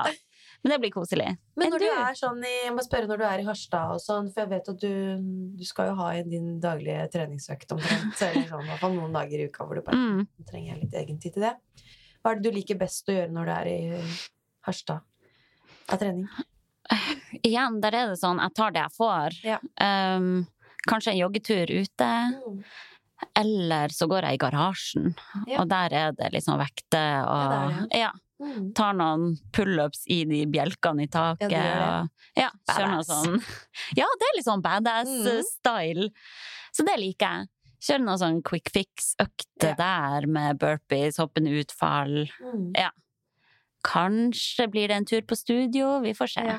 Men 0.63 0.75
det 0.75 0.79
blir 0.83 0.91
koselig. 0.93 1.27
Men 1.57 1.71
når 1.73 1.81
du 1.83 1.87
er 1.89 2.17
sånn 2.19 2.43
i, 2.45 2.51
jeg 2.67 2.73
må 2.77 2.83
spørre 2.85 3.09
når 3.09 3.21
du 3.23 3.25
er 3.25 3.41
i 3.43 3.45
Harstad 3.47 3.95
og 3.95 4.01
sånn, 4.05 4.27
for 4.31 4.43
jeg 4.45 4.51
vet 4.51 4.67
at 4.69 4.83
du, 4.83 5.23
du 5.57 5.65
skal 5.65 5.89
jo 5.89 5.95
ha 6.03 6.11
din 6.23 6.51
daglige 6.61 7.07
treningsøkt 7.15 7.73
omtrent, 7.73 8.21
eller 8.27 8.45
sånn, 8.51 8.67
i 8.67 8.69
hvert 8.69 8.83
fall 8.83 8.93
noen 8.99 9.17
dager 9.17 9.41
i 9.41 9.47
uka 9.49 9.65
hvor 9.65 9.81
du 9.81 9.83
bare 9.87 9.97
Mm. 9.97 10.27
trenger 10.51 10.83
litt 10.83 10.95
egen 11.01 11.19
tid 11.23 11.33
til 11.39 11.47
det. 11.49 11.55
Hva 12.21 12.35
er 12.35 12.39
det 12.43 12.45
du 12.53 12.59
liker 12.59 12.77
best 12.77 13.09
å 13.09 13.17
gjøre 13.17 13.33
når 13.33 13.49
du 13.49 13.53
er 13.57 13.71
i 13.73 13.81
Harstad 14.69 15.01
av 15.89 15.99
trening? 16.05 16.29
Igjen, 17.47 17.81
der 17.81 17.95
er 17.95 18.09
det 18.13 18.19
sånn, 18.21 18.41
jeg 18.43 18.55
tar 18.59 18.71
det 18.75 18.83
jeg 18.83 18.95
får. 18.97 19.37
Ja. 19.47 19.59
Um, 19.81 20.47
kanskje 20.89 21.13
en 21.15 21.21
joggetur 21.23 21.71
ute, 21.71 22.09
Mm. 22.35 22.65
eller 23.37 23.89
så 23.93 24.07
går 24.09 24.23
jeg 24.27 24.35
i 24.35 24.41
garasjen. 24.41 25.15
Ja. 25.47 25.61
Og 25.61 25.69
der 25.69 25.93
er 25.93 26.13
det 26.17 26.33
liksom 26.33 26.59
vekter 26.59 27.25
og 27.29 27.53
Ja, 27.93 28.07
ja, 28.07 28.11
Mm. 28.41 28.73
tar 28.75 28.95
noen 28.97 29.37
pullups 29.53 30.07
i 30.09 30.25
de 30.25 30.47
bjelkene 30.47 31.03
i 31.05 31.07
taket. 31.13 31.51
Ja, 31.53 31.61
det 31.61 31.75
det. 31.77 31.89
og 31.89 32.09
ja, 32.41 32.51
kjører 32.73 32.91
noe 32.95 33.05
sånn 33.05 33.35
Ja, 34.01 34.07
det 34.19 34.29
er 34.31 34.37
litt 34.39 34.47
sånn 34.47 34.63
Mm. 34.63 34.69
badass-style. 34.69 36.09
Så 36.73 36.87
det 36.87 36.97
liker 36.99 37.27
jeg. 37.29 37.49
Kjøre 37.81 38.05
noe 38.05 38.17
sånn 38.17 38.43
quick 38.43 38.71
fix-økte 38.73 39.69
Ja. 39.69 39.75
der 39.75 40.27
med 40.27 40.59
burpees, 40.59 41.19
hoppende 41.19 41.53
utfall. 41.61 42.31
Mm. 42.41 42.73
Kanskje 43.85 44.67
blir 44.71 44.89
det 44.89 44.97
en 44.97 45.05
tur 45.09 45.23
på 45.23 45.37
studio, 45.37 46.01
vi 46.01 46.13
får 46.13 46.29
se. 46.35 46.41
Ja. 46.45 46.59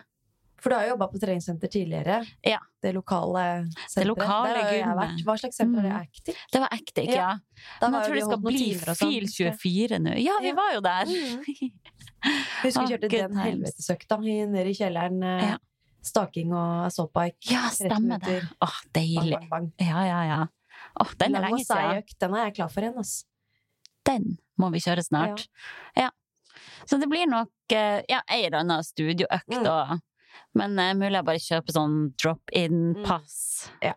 For 0.61 0.69
du 0.69 0.75
har 0.77 0.83
jo 0.85 0.91
jobba 0.93 1.07
på 1.09 1.19
treningssenter 1.21 1.71
tidligere. 1.73 2.19
Ja. 2.45 2.59
Det 2.81 2.91
lokale 2.93 3.43
senteret. 3.89 4.07
lokale 4.11 4.51
Der 4.53 4.61
har 4.63 4.73
jeg 4.77 4.97
vært. 4.99 5.23
Hva 5.25 5.35
slags 5.41 5.57
senter 5.57 5.79
er 5.79 5.87
det? 5.87 5.93
Actic? 6.01 6.35
Det 6.53 6.61
var 6.61 6.69
Actic, 6.75 7.07
Ja. 7.09 7.15
ja. 7.15 7.31
Da 7.81 7.89
jeg 7.89 8.05
tror 8.05 8.15
det 8.19 8.23
skal 8.27 8.41
bli 8.45 8.67
sånn, 8.77 8.95
FIL 9.01 9.25
husker 9.25 9.45
jeg. 9.49 9.57
24 9.63 9.99
nå. 10.05 10.13
Ja, 10.21 10.37
vi 10.41 10.51
Ja. 10.51 10.53
var 10.59 10.73
jo 10.75 10.81
der! 10.85 11.05
Mm. 11.09 11.71
Husker 12.61 12.85
vi 12.85 12.91
kjørte 12.93 13.07
oh, 13.09 13.13
den 13.15 13.37
helvetesøkta 13.41 14.17
nede 14.21 14.69
i 14.69 14.73
kjelleren. 14.77 15.23
eh, 15.23 15.49
Ja. 15.51 15.57
Staking 16.03 16.53
og 16.53 16.85
assaultbike. 16.87 17.49
Ja, 17.51 17.67
stemmer 17.69 18.19
det. 18.21 18.39
Åh, 18.61 18.67
oh, 18.69 18.77
deilig. 18.93 19.33
bang, 19.37 19.49
bang. 19.49 19.71
Ja, 19.79 20.03
ja, 20.05 20.21
ja. 20.25 20.39
Oh, 20.99 21.09
den 21.17 21.35
er 21.35 21.41
lenge 21.41 21.65
siden. 21.65 22.03
Den 22.19 22.33
er 22.35 22.45
jeg 22.49 22.55
klar 22.55 22.69
for 22.73 22.81
igjen, 22.81 22.97
altså. 22.97 23.25
Den 24.05 24.37
må 24.57 24.71
vi 24.73 24.79
kjøre 24.81 25.03
snart. 25.05 25.47
Ja. 25.97 26.09
Så 26.85 26.97
det 26.99 27.07
blir 27.09 27.27
nok 27.29 27.49
eh, 27.73 28.01
ja, 28.09 28.21
ei 28.29 28.45
eller 28.47 28.59
annen 28.63 28.81
studioøkt 28.83 29.49
Mm. 29.57 29.65
og 29.69 30.01
Men 30.53 30.77
eh, 30.79 30.93
mulig 30.93 31.17
jeg 31.19 31.25
bare 31.25 31.43
kjøper 31.47 31.75
sånn 31.77 31.97
drop-in-pass. 32.21 33.69
Ja. 33.83 33.93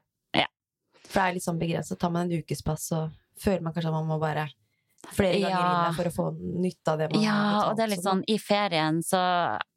For 1.04 1.20
det 1.20 1.28
er 1.28 1.34
litt 1.36 1.44
sånn 1.46 1.58
begrenset. 1.60 1.98
Tar 2.00 2.10
man 2.10 2.26
en 2.30 2.40
ukespass, 2.42 2.88
så 2.90 3.04
føler 3.38 3.62
man 3.62 3.74
kanskje 3.74 3.90
at 3.92 3.94
man 3.94 4.08
må 4.08 4.16
bare 4.22 4.48
flere 5.14 5.36
ganger 5.38 5.50
Ja. 5.52 5.60
inn 5.60 5.84
der 5.84 5.96
for 5.98 6.08
å 6.08 6.14
få 6.14 6.24
nytte 6.64 6.88
av 6.94 6.98
det 6.98 7.10
man 7.12 7.22
Ja, 7.22 7.30
har 7.30 7.52
betalt. 7.52 7.70
og 7.70 7.76
det 7.76 7.82
er 7.84 7.88
litt 7.92 8.00
sånn. 8.02 8.22
sånn 8.24 8.34
i 8.34 8.38
ferien, 8.38 8.98
så 9.04 9.20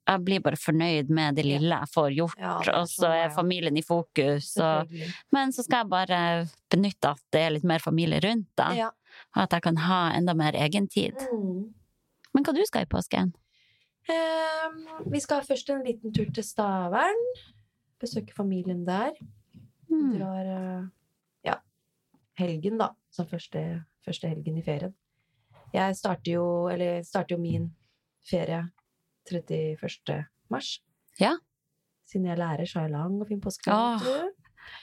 jeg 0.07 0.23
blir 0.23 0.39
bare 0.41 0.55
fornøyd 0.55 1.09
med 1.09 1.35
det 1.35 1.43
lille 1.45 1.75
jeg 1.81 1.89
får 1.93 2.09
gjort, 2.15 2.37
Ja, 2.39 2.57
det 2.59 2.67
er 2.69 2.75
og 2.79 2.87
så 2.87 3.01
sånn, 3.03 3.25
er 3.25 3.29
familien 3.35 3.77
i 3.77 3.81
fokus. 3.83 4.57
Og, 4.57 4.89
men 5.33 5.51
så 5.51 5.63
skal 5.65 5.83
jeg 5.83 5.89
bare 5.89 6.47
benytte 6.71 7.09
at 7.11 7.19
det 7.31 7.41
er 7.41 7.49
litt 7.51 7.63
mer 7.65 7.79
familie 7.79 8.21
rundt, 8.23 8.47
da. 8.55 8.71
Ja. 8.73 8.89
Og 9.35 9.43
at 9.43 9.51
jeg 9.51 9.61
kan 9.63 9.75
ha 9.75 10.11
enda 10.13 10.33
mer 10.33 10.53
egentid. 10.53 11.13
Mm. 11.33 11.73
Men 12.33 12.43
hva 12.43 12.53
du 12.55 12.63
skal 12.65 12.81
i 12.83 12.85
påsken? 12.85 13.33
Ehm, 14.11 14.83
vi 15.11 15.19
skal 15.23 15.45
først 15.45 15.69
en 15.73 15.83
liten 15.85 16.13
tur 16.15 16.29
til 16.33 16.45
Stavern. 16.45 17.23
Besøke 17.99 18.35
familien 18.35 18.85
der. 18.87 19.17
Mm. 19.89 20.13
Drar 20.17 20.51
eh, 20.53 20.87
ja, 21.47 21.57
helgen, 22.39 22.77
da. 22.79 22.91
Som 23.11 23.27
første, 23.27 23.83
første 24.05 24.29
helgen 24.31 24.57
i 24.59 24.63
ferien. 24.65 24.95
Jeg 25.73 25.95
starter 25.99 26.31
jo, 26.37 26.45
eller 26.71 27.03
starter 27.03 27.35
jo 27.35 27.41
min 27.41 27.71
ferie 28.27 28.63
31. 29.27 30.25
mars. 30.49 30.77
Ja. 31.19 31.35
Siden 32.07 32.27
jeg 32.29 32.37
er 32.37 32.43
lærer, 32.43 32.65
så 32.65 32.79
har 32.79 32.87
jeg 32.87 32.95
lang 32.95 33.17
og 33.21 33.27
fin 33.27 33.41
påske. 33.43 33.71
Åh. 33.73 34.29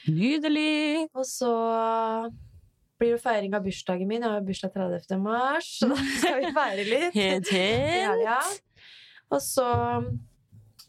Nydelig! 0.09 1.09
Og 1.15 1.25
så 1.29 1.53
blir 3.01 3.15
det 3.15 3.23
feiring 3.23 3.57
av 3.57 3.65
bursdagen 3.65 4.09
min. 4.09 4.23
Jeg 4.23 4.31
har 4.31 4.45
bursdag 4.45 4.75
30. 4.77 5.19
mars, 5.23 5.71
så 5.81 5.89
da 5.91 5.99
skal 6.01 6.39
vi 6.41 6.53
feire 6.57 6.87
litt. 6.89 7.17
Helt, 7.21 7.51
helt. 7.53 8.05
Ja, 8.05 8.13
helga. 8.13 8.39
Og 9.35 9.43
så 9.43 9.67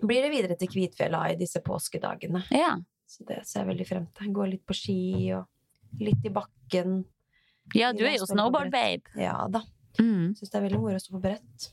blir 0.01 0.25
det 0.25 0.31
videre 0.33 0.57
til 0.59 0.69
Kvitfjella 0.71 1.23
i 1.31 1.37
disse 1.39 1.61
påskedagene. 1.65 2.43
Ja. 2.53 2.75
Så 3.09 3.25
det 3.27 3.43
ser 3.47 3.63
jeg 3.63 3.71
veldig 3.71 3.87
frem 3.87 4.07
til. 4.17 4.31
Gå 4.35 4.47
litt 4.49 4.65
på 4.67 4.75
ski 4.77 5.01
og 5.37 6.01
litt 6.01 6.25
i 6.25 6.33
bakken. 6.33 7.03
ja, 7.73 7.93
du 7.95 8.03
er 8.05 8.17
jo 8.19 8.27
snowboard-babe. 8.29 9.15
Ja 9.21 9.45
da. 9.51 9.63
Mm. 9.99 10.33
Syns 10.35 10.51
det 10.51 10.57
er 10.59 10.65
veldig 10.67 10.81
moro 10.81 10.97
å 10.97 11.01
stå 11.01 11.15
på 11.15 11.23
brett. 11.23 11.69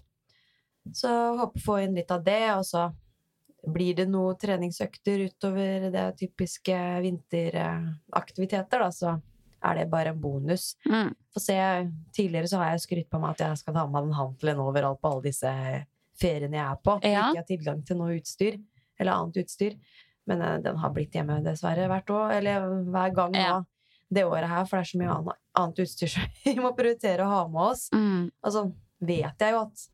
Så 0.94 1.10
håper 1.38 1.60
å 1.60 1.64
få 1.64 1.78
inn 1.82 1.96
litt 1.96 2.10
av 2.10 2.22
det, 2.26 2.44
og 2.54 2.64
så 2.66 2.88
blir 3.62 3.94
det 3.98 4.08
noen 4.10 4.38
treningsøkter 4.38 5.26
utover 5.28 5.90
det 5.94 6.06
typiske 6.18 6.78
vinteraktiviteter, 7.04 8.82
da, 8.82 8.88
så 8.90 9.12
er 9.62 9.78
det 9.78 9.90
bare 9.92 10.10
en 10.10 10.20
bonus. 10.20 10.72
Mm. 10.90 11.12
Få 11.34 11.42
se, 11.42 11.58
tidligere 12.14 12.50
så 12.50 12.58
har 12.58 12.72
jeg 12.72 12.84
skrytt 12.86 13.10
på 13.10 13.20
meg 13.22 13.36
at 13.36 13.44
jeg 13.46 13.60
skal 13.62 13.76
ta 13.78 13.86
med 13.86 14.08
den 14.08 14.16
hantelen 14.18 14.62
overalt 14.64 15.00
på 15.02 15.12
alle 15.12 15.26
disse 15.28 15.52
feriene 16.22 16.56
jeg 16.58 16.64
er 16.64 16.80
på. 16.86 16.96
Ja. 17.04 17.26
Ikke 17.28 17.42
har 17.42 17.48
tilgang 17.50 17.82
til 17.88 17.98
noe 18.00 18.16
utstyr, 18.16 18.56
eller 19.00 19.18
annet 19.18 19.42
utstyr. 19.44 19.76
Men 20.30 20.42
eh, 20.46 20.56
den 20.62 20.78
har 20.78 20.94
blitt 20.94 21.14
hjemme 21.18 21.40
dessverre 21.44 21.88
hvert 21.90 22.10
år, 22.14 22.36
eller 22.38 22.66
hver 22.94 23.14
gang 23.18 23.34
nå. 23.36 23.44
Ja. 23.44 23.60
Det 24.12 24.26
året 24.28 24.44
her, 24.50 24.66
for 24.68 24.76
det 24.76 24.84
er 24.84 24.90
så 24.90 24.98
mye 25.00 25.36
annet 25.56 25.78
utstyr 25.86 26.10
som 26.12 26.34
vi 26.44 26.52
må 26.60 26.74
prioritere 26.76 27.24
å 27.24 27.30
ha 27.32 27.42
med 27.48 27.62
oss. 27.72 27.86
Mm. 27.96 28.26
Og 28.44 28.52
sånn 28.54 28.74
vet 29.02 29.40
jeg 29.42 29.54
jo 29.56 29.62
at 29.64 29.88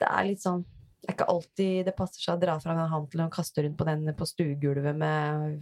det 0.00 0.08
er 0.08 0.28
litt 0.30 0.40
sånn 0.40 0.62
Det 1.00 1.08
er 1.10 1.14
ikke 1.16 1.26
alltid 1.32 1.88
det 1.88 1.92
passer 1.96 2.22
seg 2.22 2.36
å 2.36 2.40
dra 2.40 2.54
fram 2.60 2.76
den 2.78 2.90
handelen 2.92 3.26
og 3.28 3.34
kaste 3.34 3.64
rundt 3.64 3.76
på 3.80 3.86
den 3.88 4.04
på 4.16 4.26
stuegulvet 4.28 4.96
med 5.00 5.56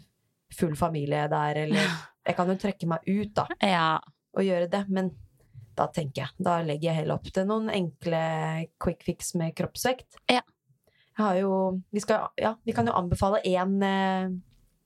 full 0.54 0.74
familie 0.78 1.24
der, 1.30 1.62
eller 1.64 1.88
Jeg 2.28 2.36
kan 2.36 2.50
jo 2.50 2.56
trekke 2.60 2.88
meg 2.90 3.06
ut, 3.08 3.30
da 3.38 3.46
Ja. 3.64 3.86
og 4.36 4.44
gjøre 4.44 4.68
det. 4.70 4.82
Men 4.92 5.08
da 5.78 5.86
tenker 5.94 6.24
jeg, 6.24 6.34
da 6.42 6.58
legger 6.66 6.90
jeg 6.90 7.00
heller 7.02 7.18
opp 7.20 7.28
til 7.34 7.46
noen 7.48 7.68
enkle 7.70 8.20
quick 8.82 9.04
fix 9.06 9.32
med 9.38 9.54
kroppsvekt. 9.58 10.18
Ja. 10.30 10.42
Jeg 11.18 11.24
har 11.24 11.38
jo 11.40 11.52
Vi, 11.94 12.00
skal, 12.02 12.28
ja, 12.38 12.52
vi 12.66 12.74
kan 12.76 12.86
jo 12.86 12.94
anbefale 12.98 13.40
én 13.46 13.72
uh, 13.82 14.30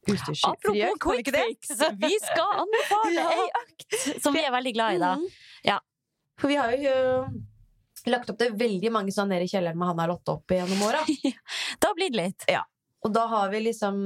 utstyrsfri 0.09 0.49
Apropos 0.49 0.77
økt, 0.77 0.83
det? 0.83 1.01
quick 1.05 1.31
fix, 1.37 1.73
vi 2.01 2.13
skal 2.25 2.55
anbefale 2.65 3.17
Ja. 3.17 3.31
ei 3.37 3.49
økt 3.63 3.97
som 4.25 4.37
vi 4.37 4.45
er 4.45 4.53
veldig 4.55 4.73
glad 4.77 4.97
i, 4.97 5.01
da. 5.03 5.15
Mm. 5.21 5.27
Ja. 5.69 5.79
For 6.41 6.49
vi 6.51 6.57
har 6.59 6.73
jo 6.75 6.93
øh, 6.93 7.35
lagt 8.11 8.31
opp 8.33 8.39
til 8.41 8.57
veldig 8.59 8.91
mange 8.95 9.13
sånn 9.15 9.29
nede 9.31 9.45
i 9.47 9.51
kjelleren 9.53 9.79
med 9.79 9.93
Hanna 9.93 10.09
Lotte 10.11 10.33
opp 10.39 10.51
gjennom 10.57 10.81
åra. 10.89 11.05
Da 11.85 11.93
blir 11.95 12.11
det 12.11 12.19
litt. 12.19 12.47
Ja. 12.51 12.65
Og 13.05 13.13
da 13.15 13.27
har 13.31 13.51
vi 13.53 13.61
liksom 13.67 13.97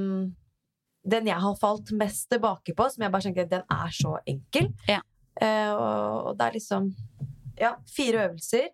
Den 1.07 1.29
jeg 1.31 1.38
har 1.40 1.57
falt 1.61 1.92
mest 1.94 2.27
tilbake 2.33 2.75
på, 2.77 2.88
som 2.90 3.05
jeg 3.07 3.12
bare 3.14 3.22
tenker 3.29 3.46
den 3.49 3.62
er 3.70 3.92
så 3.94 4.16
enkel. 4.27 4.72
Ja. 4.90 5.01
Eh, 5.40 5.72
og, 5.75 6.37
det 6.38 6.46
er 6.46 6.53
liksom 6.57 6.94
Ja, 7.59 7.75
fire 7.88 8.27
øvelser. 8.29 8.68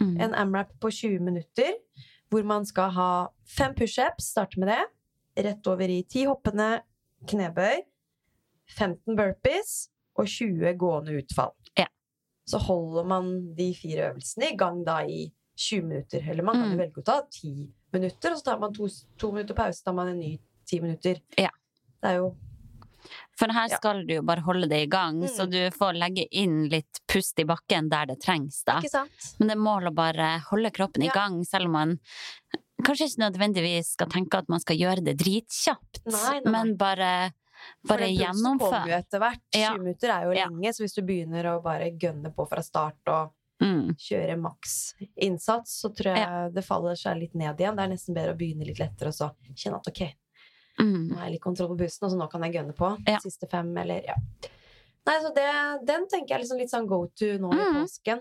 Mm. 0.00 0.20
En 0.20 0.34
AMRAP 0.34 0.72
på 0.80 0.90
20 0.90 1.18
minutter, 1.22 1.72
hvor 2.30 2.42
man 2.44 2.64
skal 2.66 2.90
ha 2.90 3.26
fem 3.46 3.74
pushups, 3.74 4.24
starte 4.32 4.58
med 4.58 4.68
det. 4.68 4.82
Rett 5.44 5.66
over 5.70 5.88
i 5.88 6.02
ti 6.02 6.24
hoppende 6.26 6.80
knebøy, 7.30 7.82
15 8.76 9.16
burpees 9.16 9.88
og 10.18 10.26
20 10.26 10.74
gående 10.78 11.16
utfall. 11.22 11.52
Ja. 11.78 11.86
Så 12.46 12.58
holder 12.58 13.04
man 13.08 13.54
de 13.56 13.70
fire 13.78 14.10
øvelsene 14.10 14.50
i 14.52 14.56
gang 14.56 14.82
da 14.86 14.98
i 15.06 15.32
20 15.56 15.82
minutter. 15.86 16.30
Eller 16.30 16.42
man 16.42 16.54
kan 16.54 16.70
Mm. 16.72 16.78
velge 16.78 17.00
å 17.02 17.04
ta 17.04 17.20
10 17.30 17.72
minutter, 17.92 18.30
og 18.32 18.38
så 18.38 18.44
tar 18.44 18.58
man 18.58 18.74
to, 18.74 18.88
to 19.18 19.30
minutter 19.32 19.54
pause, 19.54 19.82
tar 19.84 19.92
man 19.94 20.08
en 20.08 20.18
ny 20.18 20.38
10 20.66 20.80
minutter. 20.80 21.20
Ja. 21.38 21.50
Det 22.02 22.10
er 22.10 22.16
jo 22.16 22.34
For 23.38 23.48
her 23.52 23.68
Ja. 23.68 23.76
skal 23.76 24.06
du 24.06 24.14
jo 24.14 24.22
bare 24.22 24.40
holde 24.40 24.68
det 24.68 24.82
i 24.82 24.86
gang, 24.86 25.20
Mm. 25.20 25.28
så 25.28 25.48
du 25.50 25.70
får 25.70 25.94
legge 25.98 26.26
inn 26.30 26.68
litt 26.68 27.00
pust 27.08 27.38
i 27.38 27.44
bakken 27.44 27.88
der 27.90 28.06
det 28.06 28.20
trengs, 28.20 28.62
da. 28.64 28.80
Men 29.38 29.48
det 29.48 29.56
er 29.56 29.60
mål 29.60 29.88
å 29.90 29.94
bare 29.94 30.40
holde 30.50 30.70
kroppen 30.70 31.02
i 31.02 31.08
gang, 31.08 31.44
selv 31.44 31.66
om 31.66 31.72
man 31.72 31.98
kanskje 32.82 33.08
ikke 33.08 33.30
nødvendigvis 33.30 33.92
skal 33.94 34.06
tenke 34.08 34.34
at 34.38 34.48
man 34.48 34.60
skal 34.60 34.76
gjøre 34.76 35.04
det 35.04 35.16
dritkjapt, 35.18 36.00
Nei, 36.06 36.40
nei, 36.40 36.50
men 36.50 36.76
bare, 36.76 37.32
bare 37.86 38.08
pulsen 38.10 38.58
kommer 38.58 38.86
jo 38.88 38.94
etter 38.98 39.18
hvert. 39.20 39.40
20 39.52 39.60
Ja. 39.60 39.76
minutter 39.76 40.08
er 40.10 40.24
jo 40.24 40.32
Ja. 40.32 40.48
lenge, 40.48 40.68
så 40.74 40.82
hvis 40.84 40.94
du 40.94 41.02
begynner 41.02 41.44
å 41.44 41.62
bare 41.62 41.90
gønne 41.90 42.34
på 42.34 42.48
fra 42.48 42.62
start 42.62 42.96
og 43.06 43.32
Mm. 43.62 43.94
kjøre 43.96 44.36
maks 44.38 44.94
innsats, 45.16 45.80
så 45.80 45.88
tror 45.94 46.16
jeg 46.16 46.54
det 46.54 46.64
faller 46.64 46.94
seg 46.96 47.18
litt 47.20 47.34
ned 47.34 47.56
igjen. 47.56 47.76
Det 47.76 47.84
er 47.84 47.88
nesten 47.88 48.14
bedre 48.14 48.34
å 48.34 48.36
begynne 48.36 48.66
litt 48.66 48.78
lettere 48.78 49.06
og 49.06 49.14
så 49.14 49.30
kjenne 49.54 49.76
at 49.76 49.86
ok, 49.88 50.12
Mm. 50.80 51.08
nå 51.10 51.14
har 51.16 51.24
jeg 51.28 51.32
litt 51.36 51.42
kontroll 51.44 51.68
på 51.70 51.78
pusten, 51.84 52.06
og 52.06 52.10
så 52.12 52.18
nå 52.18 52.26
kan 52.30 52.42
jeg 52.42 52.54
gønne 52.56 52.74
på. 52.74 52.88
Ja. 53.06 53.18
Siste 53.22 53.46
fem, 53.50 53.68
eller 53.78 54.02
ja. 54.08 54.14
Nei, 55.06 55.18
så 55.20 55.30
det, 55.36 55.44
den 55.86 56.06
tenker 56.08 56.34
jeg 56.34 56.40
liksom 56.44 56.58
litt 56.58 56.70
sånn 56.72 56.86
go 56.88 57.06
to 57.14 57.26
nå 57.38 57.52
i 57.52 57.56
Mm. 57.60 57.82
påsken. 57.82 58.20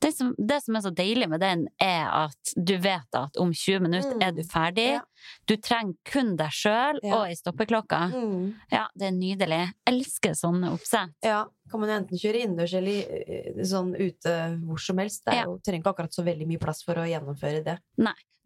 Det, 0.00 0.12
som, 0.16 0.34
det 0.38 0.62
som 0.64 0.76
er 0.76 0.80
så 0.84 0.90
deilig 0.94 1.28
med 1.28 1.40
den, 1.40 1.66
er 1.80 2.06
at 2.26 2.52
du 2.56 2.74
vet 2.78 3.14
at 3.18 3.36
om 3.40 3.52
20 3.52 3.80
minutter 3.80 4.14
Mm. 4.16 4.22
er 4.22 4.32
du 4.32 4.42
ferdig. 4.44 4.88
Ja. 4.96 5.00
Du 5.46 5.56
trenger 5.56 5.94
kun 6.04 6.36
deg 6.36 6.50
sjøl 6.54 7.00
Ja. 7.02 7.14
og 7.16 7.26
ei 7.26 7.34
stoppeklokke. 7.34 7.98
Mm. 8.12 8.54
Ja, 8.70 8.86
det 8.94 9.08
er 9.08 9.16
nydelig. 9.16 9.60
Jeg 9.66 9.74
Elsker 9.94 10.34
sånne 10.38 10.70
oppsett. 10.72 11.10
Ja, 11.24 11.44
kan 11.70 11.80
man 11.80 11.88
enten 11.90 12.18
kjøre 12.20 12.44
innendørs 12.44 12.74
eller 12.74 13.02
eh, 13.10 13.64
sånn 13.64 13.94
ute 13.98 14.36
hvor 14.62 14.78
som 14.78 14.98
helst. 14.98 15.24
Det 15.26 15.40
jo, 15.42 15.58
trenger 15.64 15.82
ikke 15.82 15.94
akkurat 15.96 16.14
så 16.14 16.22
veldig 16.24 16.46
mye 16.46 16.58
plass 16.62 16.82
for 16.86 16.94
å 16.94 17.06
gjennomføre 17.08 17.64
det. 17.64 17.78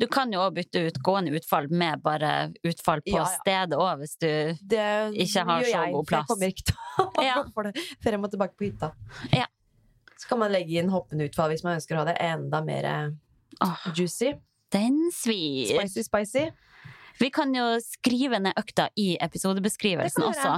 Du 0.01 0.07
kan 0.09 0.33
jo 0.33 0.39
òg 0.41 0.55
bytte 0.57 0.81
ut 0.87 0.97
gående 1.05 1.35
utfall 1.37 1.67
med 1.69 2.01
bare 2.03 2.53
utfall 2.65 3.03
på 3.05 3.13
Ja, 3.19 3.27
ja. 3.27 3.39
stedet 3.43 3.77
òg, 3.77 3.99
hvis 4.01 4.17
du 4.17 4.57
Det 4.65 5.13
Ikke 5.13 5.45
har 5.45 5.61
gjør 5.61 5.67
så 5.67 5.77
jeg, 5.85 5.93
god 5.93 6.09
for 6.09 6.17
jeg 6.17 6.25
plass. 6.25 6.27
kommer 6.31 6.47
ikke 6.49 6.65
til 6.65 6.77
å 7.05 7.45
gå 7.45 7.53
for 7.53 7.63
det 7.69 7.75
frem 8.03 8.25
og 8.25 8.31
tilbake 8.33 8.57
på 8.57 8.65
hytta. 8.71 8.93
Ja. 9.37 9.45
Så 10.21 10.29
kan 10.29 10.41
man 10.43 10.53
legge 10.53 10.77
inn 10.83 10.91
hoppende 10.93 11.25
utfall 11.31 11.49
hvis 11.55 11.63
man 11.65 11.79
ønsker 11.79 11.97
å 11.97 12.03
ha 12.03 12.11
det 12.11 12.19
enda 12.21 12.61
mer 12.65 12.87
oh, 13.65 13.87
juicy. 13.97 14.35
den 14.75 14.99
svir. 15.17 15.71
Spicy, 15.81 16.05
spicy. 16.05 16.43
Vi 17.21 17.29
kan 17.35 17.51
jo 17.57 17.65
skrive 17.85 18.39
ned 18.41 18.57
økta 18.57 18.87
i 19.01 19.15
episodebeskrivelsen 19.21 20.23
også, 20.25 20.53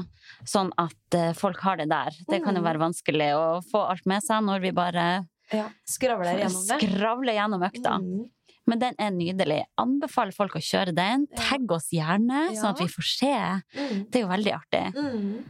sånn 0.47 0.69
at 0.79 1.17
eh, 1.19 1.33
folk 1.35 1.59
har 1.65 1.79
det 1.81 1.89
der. 1.91 2.15
Det 2.29 2.43
kan 2.45 2.55
jo 2.55 2.61
Mm. 2.63 2.69
være 2.69 2.83
vanskelig 2.83 3.31
å 3.35 3.47
få 3.71 3.81
alt 3.91 4.05
med 4.07 4.23
seg 4.23 4.45
når 4.47 4.61
vi 4.67 4.71
bare 4.77 5.07
Ja. 5.53 5.69
Skravler 5.89 6.39
gjennom 6.39 6.67
det. 6.69 6.79
skravler 6.81 7.35
gjennom 7.39 7.63
økta. 7.67 7.97
Mm. 8.01 8.29
Men 8.67 8.79
den 8.79 8.95
er 8.99 9.11
nydelig. 9.11 9.65
Anbefaler 9.77 10.33
folk 10.33 10.55
å 10.55 10.63
kjøre 10.63 10.95
den. 10.95 11.27
Tagg 11.37 11.71
oss 11.75 11.89
gjerne, 11.91 12.55
sånn 12.55 12.71
at 12.71 12.79
vi 12.79 12.87
får 12.87 13.09
se. 13.11 13.33
Mm. 13.75 14.07
Det 14.11 14.21
er 14.21 14.23
jo 14.23 14.31
veldig 14.31 14.55
artig. 14.55 14.85
Mm. 14.95 15.45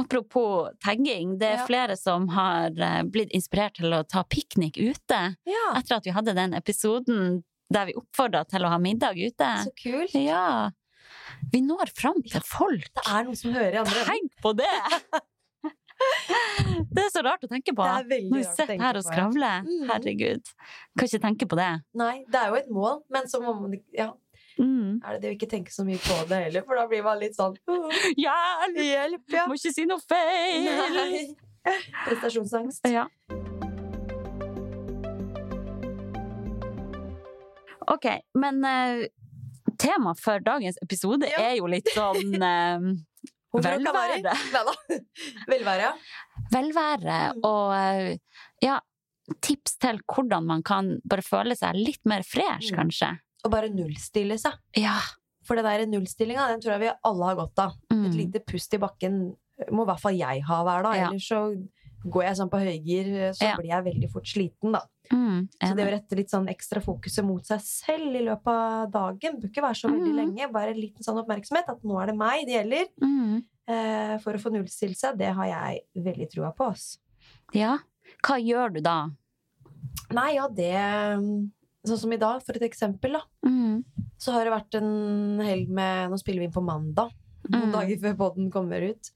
Apropos 0.00 0.70
tagging, 0.80 1.38
det 1.38 1.48
er 1.50 1.58
Ja. 1.60 1.66
flere 1.66 1.96
som 2.00 2.28
har 2.28 2.70
eh, 2.80 3.02
blitt 3.04 3.30
inspirert 3.36 3.74
til 3.76 3.92
å 3.92 4.02
ta 4.08 4.22
piknik 4.24 4.78
ute. 4.80 5.36
Ja, 5.46 5.64
Etter 5.76 5.96
at 5.96 6.04
vi 6.08 6.10
hadde 6.16 6.34
den 6.34 6.54
episoden 6.54 7.42
der 7.72 7.86
vi 7.86 7.94
oppfordra 7.96 8.44
til 8.48 8.64
å 8.64 8.68
ha 8.72 8.78
middag 8.78 9.16
ute. 9.20 9.50
så 9.64 9.72
kult. 9.82 10.14
Ja. 10.14 10.70
Vi 11.52 11.60
når 11.60 11.92
fram 11.96 12.22
til 12.22 12.40
folk. 12.40 12.88
Det 12.94 13.04
er 13.06 13.24
noen 13.24 13.36
som 13.36 13.52
hører 13.52 13.72
i 13.74 13.80
andre. 13.82 14.04
Tenk 14.08 14.32
på 14.42 14.54
det! 14.56 14.72
Det 16.92 16.98
er 17.04 17.10
så 17.14 17.22
rart 17.24 17.44
å 17.46 17.48
tenke 17.48 17.72
på. 17.76 17.84
Når 17.86 18.08
vi 18.10 18.42
sitter 18.42 18.80
her 18.80 18.96
og 18.98 19.04
skravler. 19.06 19.62
Mm. 19.64 19.84
Herregud. 19.88 20.48
Kan 20.98 21.06
ikke 21.08 21.20
tenke 21.22 21.46
på 21.48 21.56
det. 21.56 21.68
Nei, 21.94 22.24
det 22.28 22.40
er 22.40 22.48
jo 22.50 22.58
et 22.58 22.68
mål, 22.74 22.98
men 23.12 23.28
så 23.30 23.40
må 23.40 23.54
man 23.60 23.76
ja, 23.94 24.08
Mm. 24.58 25.00
er 25.04 25.12
det 25.14 25.20
det 25.22 25.30
å 25.30 25.36
ikke 25.36 25.48
tenke 25.50 25.72
så 25.72 25.84
mye 25.86 25.98
på 26.02 26.16
det 26.28 26.38
heller, 26.44 26.62
for 26.66 26.76
da 26.76 26.86
blir 26.90 27.02
man 27.06 27.18
litt 27.20 27.34
sånn 27.38 27.54
«Åh, 27.68 27.90
Hjelp! 28.18 28.76
Hjelp, 28.76 29.24
ja. 29.32 29.46
Må 29.48 29.54
ikke 29.56 29.72
si 29.72 29.86
noe 29.88 30.00
feil! 30.04 30.68
Nei. 30.96 31.22
Prestasjonsangst. 32.04 32.88
Ja. 32.90 33.06
Ok, 37.92 38.06
men 38.38 38.62
uh, 38.64 39.02
temaet 39.80 40.20
for 40.22 40.40
dagens 40.44 40.78
episode 40.84 41.26
Ja. 41.28 41.40
er 41.50 41.56
jo 41.58 41.66
litt 41.70 41.88
sånn 41.92 42.36
uh, 42.42 42.92
velvære. 43.52 44.32
Velvære, 45.50 45.82
ja. 45.82 45.92
velvære 46.54 47.18
Mm. 47.34 47.42
og 47.44 47.74
eh, 47.76 48.16
ja, 48.64 48.78
tips 49.44 49.76
til 49.82 49.98
hvordan 50.08 50.46
man 50.48 50.62
kan 50.64 50.94
bare 51.08 51.22
føle 51.26 51.56
seg 51.58 51.76
litt 51.76 52.00
mer 52.08 52.22
fresh, 52.24 52.70
Mm. 52.72 52.78
kanskje. 52.78 53.10
Å 53.44 53.50
bare 53.50 53.70
nullstille 53.72 54.38
seg. 54.40 54.56
Ja. 54.78 54.98
For 55.46 55.58
det 55.58 55.64
der 55.66 55.86
nullstillinga, 55.90 56.48
den 56.52 56.60
tror 56.62 56.76
jeg 56.76 56.84
vi 56.84 56.90
alle 57.08 57.30
har 57.30 57.38
godt 57.38 57.58
av. 57.58 57.72
Et 57.90 57.96
Mm. 57.96 58.16
lite 58.16 58.40
pust 58.46 58.74
i 58.74 58.78
bakken 58.78 59.36
må 59.70 59.82
i 59.82 59.86
hvert 59.90 60.00
fall 60.00 60.14
jeg 60.14 60.42
ha 60.42 60.62
hver 60.64 60.82
dag. 60.82 60.96
Ja. 60.96 61.08
Ellers 61.08 61.28
så 61.28 61.68
går 62.04 62.22
jeg 62.24 62.36
sånn 62.36 62.50
på 62.50 62.58
høygir, 62.62 63.08
så 63.34 63.42
Ja. 63.42 63.56
blir 63.56 63.68
jeg 63.68 63.84
veldig 63.84 64.10
fort 64.10 64.26
sliten, 64.26 64.72
da. 64.72 64.82
Mm. 65.10 65.48
Så 65.62 65.76
det 65.76 65.86
å 65.86 65.90
rette 65.90 66.16
litt 66.16 66.30
sånn 66.30 66.48
ekstra 66.48 66.80
fokuset 66.82 67.24
mot 67.24 67.44
seg 67.44 67.60
selv 67.60 68.16
i 68.16 68.24
løpet 68.24 68.46
av 68.46 68.90
dagen 68.90 69.40
bør 69.40 69.50
ikke 69.50 69.62
være 69.62 69.78
så 69.78 69.90
veldig 69.90 70.12
mm. 70.12 70.16
lenge. 70.16 70.52
Bare 70.52 70.70
en 70.70 70.80
liten 70.80 71.02
sånn 71.02 71.18
oppmerksomhet 71.22 71.68
at 71.68 71.82
nå 71.82 72.00
er 72.02 72.06
det 72.06 72.16
meg 72.16 72.46
det 72.46 72.54
gjelder. 72.56 72.86
Mm. 73.02 73.44
Eh, 73.68 74.18
for 74.18 74.32
å 74.32 74.40
få 74.40 74.50
nullstilt 74.52 74.96
seg, 74.96 75.16
det 75.18 75.32
har 75.34 75.46
jeg 75.46 75.82
veldig 75.96 76.30
trua 76.30 76.52
på. 76.54 76.70
Oss. 76.72 76.98
Ja. 77.54 77.78
Hva 78.24 78.38
gjør 78.42 78.74
du 78.74 78.80
da? 78.80 79.10
Nei, 80.10 80.34
ja, 80.34 80.48
det 80.48 80.74
Sånn 81.84 81.98
som 81.98 82.12
i 82.12 82.16
dag, 82.16 82.42
for 82.46 82.54
et 82.54 82.62
eksempel, 82.62 83.12
da. 83.18 83.22
Mm. 83.44 83.82
Så 84.18 84.30
har 84.32 84.44
det 84.46 84.52
vært 84.54 84.74
en 84.78 85.40
helg 85.42 85.68
med 85.68 86.10
Nå 86.12 86.18
spiller 86.20 86.38
vi 86.44 86.46
inn 86.46 86.52
på 86.54 86.62
mandag. 86.64 87.10
Noen 87.50 87.70
Mm. 87.70 87.72
dager 87.74 87.96
før 88.04 88.16
podden 88.16 88.50
kommer 88.52 88.80
ut. 88.88 89.10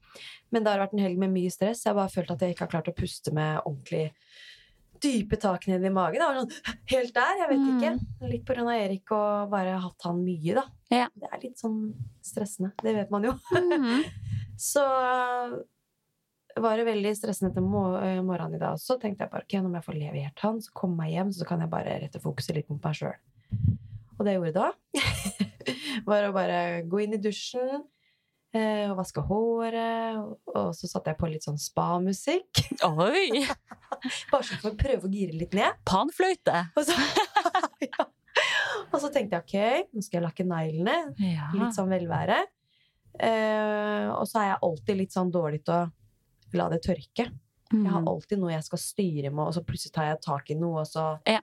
Men 0.51 0.65
det 0.65 0.73
har 0.73 0.81
vært 0.87 0.95
en 0.95 1.05
helg 1.05 1.17
med 1.19 1.31
mye 1.31 1.51
stress. 1.51 1.85
Jeg 1.85 1.95
har 1.95 2.01
bare 2.01 2.11
følt 2.11 2.31
at 2.33 2.41
jeg 2.41 2.55
ikke 2.55 2.67
har 2.67 2.73
klart 2.75 2.89
å 2.91 2.97
puste 2.97 3.33
med 3.33 3.61
ordentlig 3.65 4.11
dype 4.99 5.37
tak 5.39 5.67
ned 5.69 5.85
i 5.85 5.91
magen. 5.91 6.15
Det 6.19 6.27
var 6.27 6.41
sånn 6.41 6.75
helt 6.87 7.15
der, 7.15 7.37
jeg 7.39 7.49
vet 7.51 7.59
Mm. 7.59 7.79
ikke. 7.79 8.29
Litt 8.31 8.45
på 8.47 8.55
grunn 8.57 8.67
av 8.75 8.81
Erik 8.81 9.13
og 9.13 9.51
bare 9.51 9.79
hatt 9.79 10.03
han 10.03 10.25
mye, 10.25 10.55
da. 10.55 10.65
Ja. 10.91 11.09
Det 11.15 11.29
er 11.33 11.39
litt 11.43 11.59
sånn 11.59 11.95
stressende. 12.23 12.73
Det 12.83 12.95
vet 12.97 13.11
man 13.11 13.23
jo. 13.23 13.33
Mm. 13.53 14.03
Så 14.59 14.83
var 16.63 16.79
det 16.79 16.87
veldig 16.89 17.13
stressende 17.17 17.53
til 17.55 17.67
eh, 17.67 18.23
morgenen 18.25 18.57
i 18.57 18.61
dag 18.61 18.77
også. 18.77 18.99
tenkte 19.01 19.27
jeg 19.27 19.33
bare 19.33 19.45
ok, 19.45 19.59
nå 19.61 19.71
må 19.71 19.81
jeg 19.81 19.87
få 19.89 19.97
levert 19.97 20.45
han, 20.45 20.63
så 20.63 20.73
komme 20.77 21.03
meg 21.03 21.13
hjem, 21.13 21.35
så 21.37 21.49
kan 21.49 21.65
jeg 21.65 21.73
bare 21.73 21.99
rette 22.05 22.23
fokuset 22.23 22.57
litt 22.57 22.71
mot 22.73 22.81
meg 22.85 22.97
sjøl. 22.97 23.19
Og 24.17 24.25
det 24.25 24.33
jeg 24.33 24.41
gjorde 24.41 24.63
da, 24.63 24.71
var 26.09 26.29
å 26.29 26.33
bare 26.37 26.61
gå 26.89 27.03
inn 27.05 27.17
i 27.19 27.21
dusjen 27.21 27.83
eh, 28.57 28.87
og 28.89 28.97
vaske 29.03 29.25
håret. 29.29 30.17
Og, 30.23 30.39
og 30.55 30.71
så 30.79 30.89
satte 30.89 31.13
jeg 31.13 31.21
på 31.21 31.31
litt 31.31 31.45
sånn 31.45 31.61
spa-musikk. 31.61 32.65
Oi! 32.89 33.45
Bare 34.33 34.45
sånn 34.47 34.63
for 34.63 34.73
å 34.73 34.79
prøve 34.79 35.09
å 35.09 35.13
gire 35.13 35.37
litt 35.37 35.57
ned. 35.57 35.77
Panfløyte! 35.89 36.69
Og 36.77 36.89
så, 36.89 36.97
ja. 37.91 38.09
og 38.89 38.99
så 39.03 39.13
tenkte 39.13 39.37
jeg 39.37 39.45
ok, 39.45 39.93
nå 39.93 40.05
skal 40.05 40.21
jeg 40.21 40.27
lakke 40.31 40.49
neglene. 40.49 40.97
Ja. 41.21 41.53
Litt 41.53 41.77
sånn 41.77 41.93
velvære. 41.93 42.41
Eh, 43.17 44.09
og 44.13 44.25
så 44.29 44.43
er 44.43 44.51
jeg 44.55 44.63
alltid 44.71 45.01
litt 45.05 45.15
sånn 45.15 45.33
dårlig 45.33 45.63
til 45.65 45.77
å 45.77 45.85
la 46.55 46.69
det 46.69 46.83
tørke. 46.83 47.31
Jeg 47.73 47.91
har 47.91 48.01
Mm. 48.01 48.09
alltid 48.09 48.39
noe 48.39 48.53
jeg 48.53 48.63
skal 48.63 48.79
styre 48.79 49.31
med, 49.33 49.47
og 49.49 49.55
så 49.55 49.65
plutselig 49.65 49.93
tar 49.93 50.05
jeg 50.05 50.21
tak 50.23 50.51
i 50.51 50.55
noe, 50.55 50.81
og 50.81 50.87
så 50.87 51.19
Ja. 51.27 51.41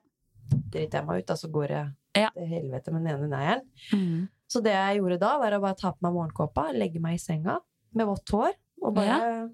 driter 0.69 0.99
jeg 0.99 1.05
meg 1.05 1.23
ut, 1.23 1.29
og 1.31 1.37
så 1.37 1.51
går 1.51 1.67
jeg 1.69 1.93
Ja. 2.15 2.29
til 2.29 2.47
helvete 2.47 2.91
med 2.93 3.03
den 3.03 3.07
ene 3.19 3.27
neieren. 3.29 3.61
Mm. 3.91 4.29
Så 4.47 4.61
det 4.63 4.71
jeg 4.71 4.99
gjorde 5.01 5.19
da, 5.19 5.37
var 5.39 5.51
å 5.51 5.61
bare 5.61 5.75
ta 5.75 5.91
på 5.91 5.97
meg 6.01 6.13
morgenkåpa, 6.13 6.71
legge 6.73 6.99
meg 7.01 7.15
i 7.15 7.17
senga 7.17 7.59
med 7.93 8.07
vått 8.07 8.29
hår, 8.29 8.53
og 8.83 8.93
bare 8.95 9.49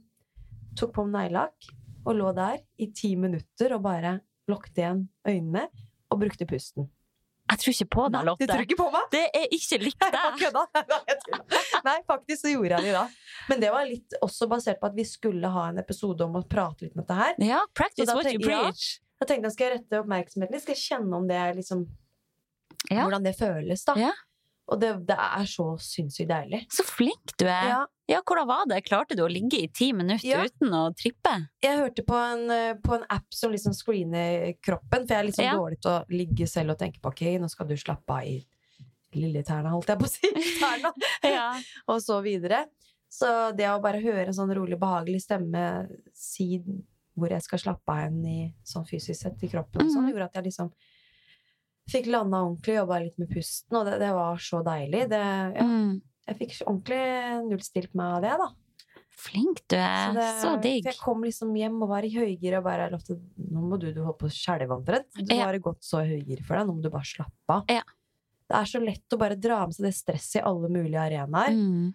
tok 0.76 0.94
på 0.94 1.08
meg 1.10 1.32
neglelakk, 1.32 1.70
og 2.06 2.16
lå 2.16 2.36
der 2.36 2.60
i 2.78 2.86
ti 2.92 3.16
minutter 3.16 3.74
og 3.76 3.82
bare 3.84 4.22
lukket 4.48 4.76
igjen 4.76 5.08
øynene 5.26 5.68
og 6.12 6.20
brukte 6.20 6.46
pusten. 6.48 6.90
Jeg 7.50 7.60
tror 7.64 7.74
ikke 7.74 7.88
på 7.96 8.04
deg, 8.14 8.26
Lotte. 8.28 8.46
Du 8.46 8.52
tror 8.54 8.66
ikke 8.68 8.78
på 8.80 8.88
meg? 8.94 9.06
Det 9.14 9.24
er 9.40 9.48
ikke 9.56 9.80
likt 9.82 10.06
deg! 10.16 10.44
Nei, 11.88 11.98
faktisk 12.08 12.44
så 12.44 12.52
gjorde 12.54 12.78
jeg 12.78 12.90
det 12.90 12.96
da. 12.96 13.04
Men 13.50 13.64
det 13.64 13.72
var 13.74 13.88
litt 13.90 14.18
også 14.22 14.48
basert 14.52 14.80
på 14.82 14.90
at 14.92 14.98
vi 14.98 15.06
skulle 15.08 15.50
ha 15.54 15.68
en 15.72 15.82
episode 15.82 16.26
om 16.28 16.38
å 16.38 16.44
prate 16.50 16.86
litt 16.88 16.96
med 16.96 17.08
dette 17.08 17.18
her. 17.20 17.34
Ja, 17.50 17.62
practice 17.74 18.14
what 18.14 18.30
you 18.32 18.42
preach. 18.44 18.88
ja. 19.00 19.06
Da 19.20 19.28
tenkte 19.28 19.50
jeg 19.50 19.56
skal 19.58 19.66
jeg 19.68 19.74
rette 19.82 19.98
oppmerksomheten 20.00 20.62
skal 20.64 20.78
jeg 20.78 20.80
kjenne 20.86 21.18
om 21.18 21.26
det 21.28 21.36
er 21.36 21.58
liksom 21.58 21.82
Ja. 22.88 23.02
Hvordan 23.04 23.26
det 23.26 23.34
føles, 23.36 23.82
da. 23.84 23.98
Ja. 24.00 24.14
Og 24.70 24.80
det, 24.80 24.90
det 25.10 25.16
er 25.18 25.46
så 25.50 25.66
sinnssykt 25.82 26.30
deilig. 26.30 26.60
Så 26.70 26.84
flink 26.86 27.34
du 27.42 27.46
er. 27.50 27.70
Ja, 27.74 27.86
Ja, 28.10 28.20
hvordan 28.26 28.48
var 28.50 28.64
det? 28.70 28.80
Klarte 28.88 29.16
du 29.16 29.22
å 29.24 29.30
ligge 29.30 29.58
i 29.64 29.68
ti 29.68 29.92
minutter 29.94 30.26
Ja. 30.28 30.44
uten 30.46 30.70
å 30.74 30.94
trippe? 30.98 31.34
jeg 31.62 31.78
hørte 31.78 32.04
på 32.06 32.16
en, 32.18 32.50
eh, 32.52 32.74
på 32.82 32.96
en 32.96 33.04
app 33.10 33.26
som 33.34 33.52
liksom 33.52 33.74
screener 33.74 34.56
kroppen, 34.62 35.06
for 35.08 35.14
jeg 35.14 35.20
er 35.20 35.24
litt 35.28 35.36
sånn 35.36 35.46
Ja. 35.46 35.56
dårlig 35.58 35.80
til 35.82 35.92
å 35.92 36.06
ligge 36.10 36.48
selv 36.50 36.72
og 36.72 36.80
tenke 36.80 37.00
på 37.02 37.10
ok, 37.10 37.22
nå 37.40 37.50
skal 37.50 37.68
du 37.68 37.76
slappe 37.76 38.10
av 38.10 38.24
i 38.24 38.46
lille 39.14 39.44
tærne, 39.44 39.70
holdt 39.74 39.88
jeg 39.88 40.00
på 40.00 40.06
å 40.06 40.10
si. 40.10 40.28
Tærne. 40.62 40.94
Ja. 41.24 41.54
og 41.90 42.00
så 42.02 42.22
videre. 42.24 42.66
Så 43.10 43.56
det 43.58 43.66
å 43.66 43.82
bare 43.82 44.02
høre 44.02 44.28
en 44.28 44.34
sånn 44.38 44.54
rolig, 44.56 44.78
behagelig 44.80 45.22
stemme 45.26 45.88
si 46.14 46.60
hvor 47.18 47.30
jeg 47.30 47.42
skal 47.42 47.60
slappe 47.60 47.90
av 47.90 48.04
hen 48.06 48.24
i 48.26 48.54
sånn 48.64 48.86
fysisk 48.88 49.18
sett 49.22 49.42
i 49.44 49.50
kroppen, 49.50 49.82
og 49.82 49.90
sånn, 49.92 50.06
Mhm. 50.06 50.14
gjorde 50.14 50.26
at 50.30 50.34
jeg 50.36 50.44
liksom 50.46 50.72
fikk 51.92 52.08
landa 52.08 52.38
ordentlig, 52.46 52.76
jobba 52.80 53.00
litt 53.04 53.18
med 53.20 53.30
pusten, 53.34 53.78
og 53.80 53.86
det, 53.90 54.00
det 54.00 54.14
var 54.16 54.38
så 54.38 54.64
deilig. 54.66 55.04
Det, 55.10 55.20
ja, 55.20 55.64
Mm. 55.68 56.02
jeg 56.28 56.38
fikk 56.40 56.56
ordentlig 56.68 57.04
nullstilt 57.50 57.94
meg 57.96 58.16
av 58.18 58.22
det, 58.22 58.38
da. 58.40 58.50
Flink 59.20 59.60
du 59.68 59.76
er. 59.76 60.14
det- 60.14 60.42
Så 60.42 60.62
digg. 60.62 60.86
Jeg 60.86 60.96
kom 60.98 61.22
liksom 61.24 61.52
hjem 61.58 61.82
og 61.84 61.90
var 61.90 62.04
i 62.08 62.10
høygir 62.14 62.58
og 62.58 62.64
bare 62.64 62.90
lovte 62.90 63.20
Nå 63.52 63.60
må 63.68 63.78
du, 63.80 63.92
du 63.92 64.02
holde 64.04 64.18
på 64.18 64.28
å 64.30 64.32
skjelve 64.32 64.72
omtrent. 64.78 65.10
Du 65.14 65.36
Ja. 65.36 65.44
har 65.46 65.52
det 65.54 65.62
gått 65.62 65.82
så 65.84 66.00
høygir 66.08 66.46
for 66.46 66.56
deg. 66.56 66.68
Nå 66.68 66.76
må 66.78 66.82
du 66.82 66.90
bare 66.90 67.04
slappe 67.04 67.50
av. 67.50 67.66
Ja. 67.68 67.82
Det 68.50 68.56
er 68.56 68.64
så 68.66 68.80
lett 68.84 69.10
å 69.12 69.18
bare 69.20 69.36
dra 69.36 69.66
med 69.66 69.76
seg 69.76 69.86
det 69.86 69.94
stresset 69.96 70.36
i 70.42 70.46
alle 70.46 70.70
mulige 70.70 70.96
arenaer. 71.02 71.52
Mm. 71.52 71.94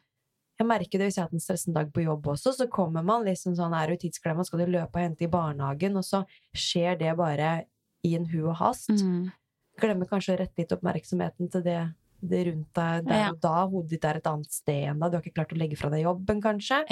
Jeg 0.59 0.67
merker 0.69 0.99
det 0.99 1.07
hvis 1.09 1.17
jeg 1.17 1.23
har 1.23 1.29
hatt 1.29 1.33
en 1.33 1.41
stressende 1.41 1.75
dag 1.75 1.93
på 1.93 2.05
jobb 2.05 2.23
også, 2.27 2.53
så 2.55 2.69
kommer 2.71 3.03
man 3.03 3.25
liksom 3.25 3.57
sånn, 3.57 3.73
er 3.75 3.89
du 3.89 3.97
tidsklemma, 3.97 4.45
skal 4.45 4.59
du 4.61 4.67
løpe 4.67 4.95
og 4.95 5.03
hente 5.03 5.23
i 5.23 5.27
barnehagen, 5.27 5.97
og 5.97 6.05
så 6.05 6.25
skjer 6.55 6.97
det 6.99 7.17
bare 7.17 7.65
i 8.05 8.15
en 8.15 8.27
hu 8.27 8.49
og 8.51 8.57
hast. 8.57 8.89
Mm. 8.91 9.33
Glemmer 9.81 10.07
kanskje 10.07 10.35
å 10.37 10.39
rette 10.39 10.59
litt 10.63 10.73
oppmerksomheten 10.77 11.51
til 11.51 11.63
det, 11.67 11.81
det 12.23 12.45
rundt 12.47 12.73
deg 12.79 13.07
der 13.09 13.19
Ja. 13.25 13.31
og 13.31 13.41
da. 13.41 13.67
Hodet 13.67 13.91
ditt 13.91 14.05
er 14.05 14.17
et 14.21 14.27
annet 14.31 14.53
sted 14.53 14.85
enn 14.91 14.99
da. 15.01 15.09
Du 15.11 15.17
har 15.17 15.23
ikke 15.23 15.35
klart 15.35 15.53
å 15.53 15.59
legge 15.59 15.77
fra 15.77 15.91
deg 15.91 16.05
jobben, 16.05 16.41
kanskje. 16.41 16.85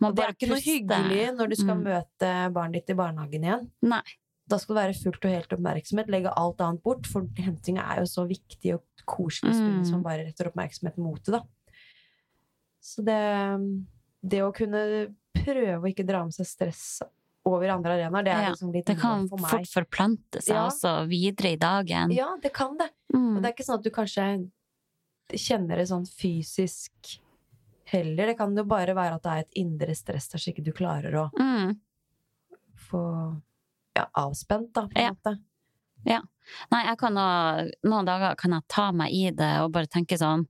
Må 0.00 0.08
Og 0.08 0.16
det 0.16 0.24
er 0.24 0.32
ikke 0.32 0.48
noe 0.48 0.64
hyggelig 0.64 1.36
når 1.36 1.48
du 1.50 1.56
skal 1.56 1.76
Mm. 1.76 1.84
møte 1.84 2.52
barnet 2.54 2.72
ditt 2.86 2.90
i 2.90 2.94
barnehagen 2.98 3.42
igjen. 3.44 3.70
Nei. 3.82 4.02
Da 4.48 4.56
skal 4.58 4.74
det 4.74 4.82
være 4.82 5.02
fullt 5.04 5.24
og 5.24 5.30
helt 5.30 5.48
oppmerksomhet. 5.52 6.08
Legge 6.08 6.32
alt 6.36 6.58
annet 6.58 6.82
bort, 6.82 7.06
for 7.06 7.22
hentinga 7.36 7.84
er 7.92 8.00
jo 8.00 8.06
så 8.08 8.26
viktig 8.26 8.74
og 8.74 8.82
koselig 9.06 9.54
stund 9.54 9.80
Mm. 9.84 9.86
som 9.86 10.02
bare 10.02 10.24
retter 10.26 10.50
oppmerksomheten 10.50 10.98
mot 10.98 11.22
det, 11.22 11.32
da. 11.32 11.42
Så 12.82 13.04
det, 13.04 13.86
det 14.26 14.40
å 14.40 14.52
kunne 14.52 15.14
prøve 15.34 15.82
å 15.84 15.88
ikke 15.94 16.06
dra 16.06 16.24
med 16.24 16.32
seg 16.32 16.46
stress 16.46 17.02
over 17.48 17.68
andre 17.72 17.92
arenaer, 17.96 18.24
det 18.24 18.30
Ja, 18.34 18.50
liksom 18.50 18.72
Det 18.72 18.98
kan 19.00 19.28
for 19.28 19.38
fort 19.38 19.66
forplante 19.68 20.42
seg 20.42 20.54
Ja. 20.54 20.66
også 20.68 21.06
videre 21.08 21.52
i 21.52 21.56
dagen. 21.56 22.10
Ja, 22.12 22.36
det 22.42 22.52
kan 22.52 22.76
det. 22.76 22.90
Mm. 23.14 23.36
Og 23.36 23.42
det 23.42 23.48
er 23.48 23.54
ikke 23.54 23.64
sånn 23.66 23.78
at 23.78 23.84
du 23.84 23.90
kanskje 23.90 24.50
kjenner 25.32 25.76
det 25.76 25.86
sånn 25.88 26.06
fysisk 26.06 27.18
heller. 27.86 28.26
Det 28.26 28.36
kan 28.38 28.54
jo 28.56 28.64
bare 28.64 28.94
være 28.94 29.14
at 29.14 29.22
det 29.22 29.30
er 29.32 29.38
et 29.46 29.54
indre 29.56 29.94
stress 29.94 30.28
der 30.28 30.38
så 30.38 30.52
ikke 30.52 30.64
du 30.64 30.72
klarer 30.72 31.12
å 31.14 31.30
Mm. 31.32 31.78
få 32.90 33.40
ja, 33.96 34.06
avspent, 34.14 34.72
da, 34.72 34.82
på 34.86 34.92
en 34.96 35.02
Ja. 35.04 35.10
måte. 35.12 35.38
Nei, 36.72 36.84
jeg 36.84 36.98
kan 36.98 37.14
nå, 37.14 37.70
noen 37.84 38.04
dager 38.06 38.34
kan 38.36 38.50
jeg 38.52 38.62
ta 38.68 38.90
meg 38.92 39.12
i 39.12 39.30
det 39.30 39.60
og 39.60 39.72
bare 39.72 39.86
tenke 39.86 40.16
sånn 40.18 40.46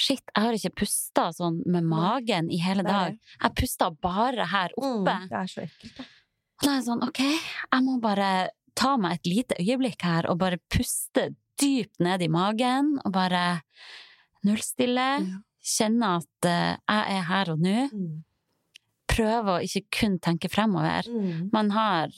Shit, 0.00 0.22
jeg 0.32 0.44
har 0.46 0.56
ikke 0.56 0.72
pusta 0.80 1.26
sånn 1.36 1.58
med 1.68 1.84
magen 1.84 2.48
i 2.50 2.56
hele 2.62 2.84
dag. 2.86 3.18
Jeg 3.42 3.54
pusta 3.58 3.90
bare 4.00 4.46
her 4.48 4.72
Mm, 4.78 5.02
oppe. 5.02 5.16
det 5.28 5.36
er 5.42 5.50
så 5.52 5.60
ekkelt, 5.66 5.96
da. 5.98 6.04
Da 6.62 6.70
er 6.70 6.74
jeg 6.78 6.86
sånn, 6.88 7.02
ok, 7.06 7.20
jeg 7.72 7.84
må 7.84 7.98
bare 8.00 8.30
ta 8.76 8.96
meg 8.96 9.18
et 9.18 9.26
lite 9.28 9.54
øyeblikk 9.60 10.02
her 10.08 10.28
og 10.30 10.38
bare 10.40 10.58
puste 10.72 11.34
dypt 11.60 12.00
ned 12.00 12.22
i 12.24 12.28
magen 12.32 12.94
og 13.04 13.12
bare 13.12 13.60
nullstille. 14.46 15.08
Ja. 15.26 15.38
Kjenne 15.60 16.14
at 16.22 16.48
eh, 16.48 16.76
jeg 16.88 17.16
er 17.18 17.24
her 17.28 17.50
og 17.52 17.60
nå. 17.60 17.76
Mm. 17.92 18.22
Prøve 19.10 19.56
å 19.58 19.62
ikke 19.66 19.82
kun 19.98 20.18
tenke 20.22 20.48
fremover. 20.48 21.04
Mm. 21.10 21.50
Man 21.52 21.70
har 21.74 22.08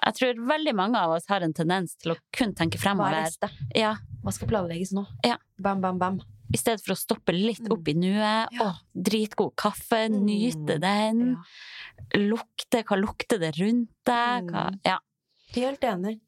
Jeg 0.00 0.14
tror 0.16 0.38
veldig 0.48 0.72
mange 0.74 0.96
av 0.96 1.10
oss 1.12 1.26
har 1.28 1.42
en 1.44 1.52
tendens 1.52 1.92
til 2.00 2.12
å 2.14 2.16
kun 2.32 2.54
tenke 2.56 2.78
Hva 2.78 2.80
er 2.80 2.84
fremover. 2.88 3.16
neste? 3.26 3.50
Ja, 3.76 3.94
Hva 4.24 4.32
skal 4.32 4.48
planlegges 4.48 4.92
nå? 4.96 5.06
Ja. 5.24 5.36
Bam, 5.60 5.80
bam, 5.80 5.98
bam. 6.00 6.20
I 6.52 6.56
stedet 6.58 6.82
for 6.84 6.94
å 6.94 6.98
stoppe 6.98 7.32
litt 7.32 7.60
Mm. 7.62 7.72
opp 7.72 7.88
i 7.88 7.94
nuet. 7.94 8.48
Ja. 8.52 8.64
Å, 8.64 8.74
dritgod 8.94 9.54
kaffe, 9.56 10.08
Mm. 10.10 10.24
nyte 10.26 10.80
den. 10.80 11.36
Lukte, 12.16 12.82
hva 12.84 12.96
lukter 12.98 13.38
det 13.38 13.52
rundt 13.58 13.90
deg? 14.04 14.50
Hva, 14.50 14.70
Mm. 14.70 14.80
ja. 14.84 14.98
Helt 15.54 15.80
enig. 15.80 16.20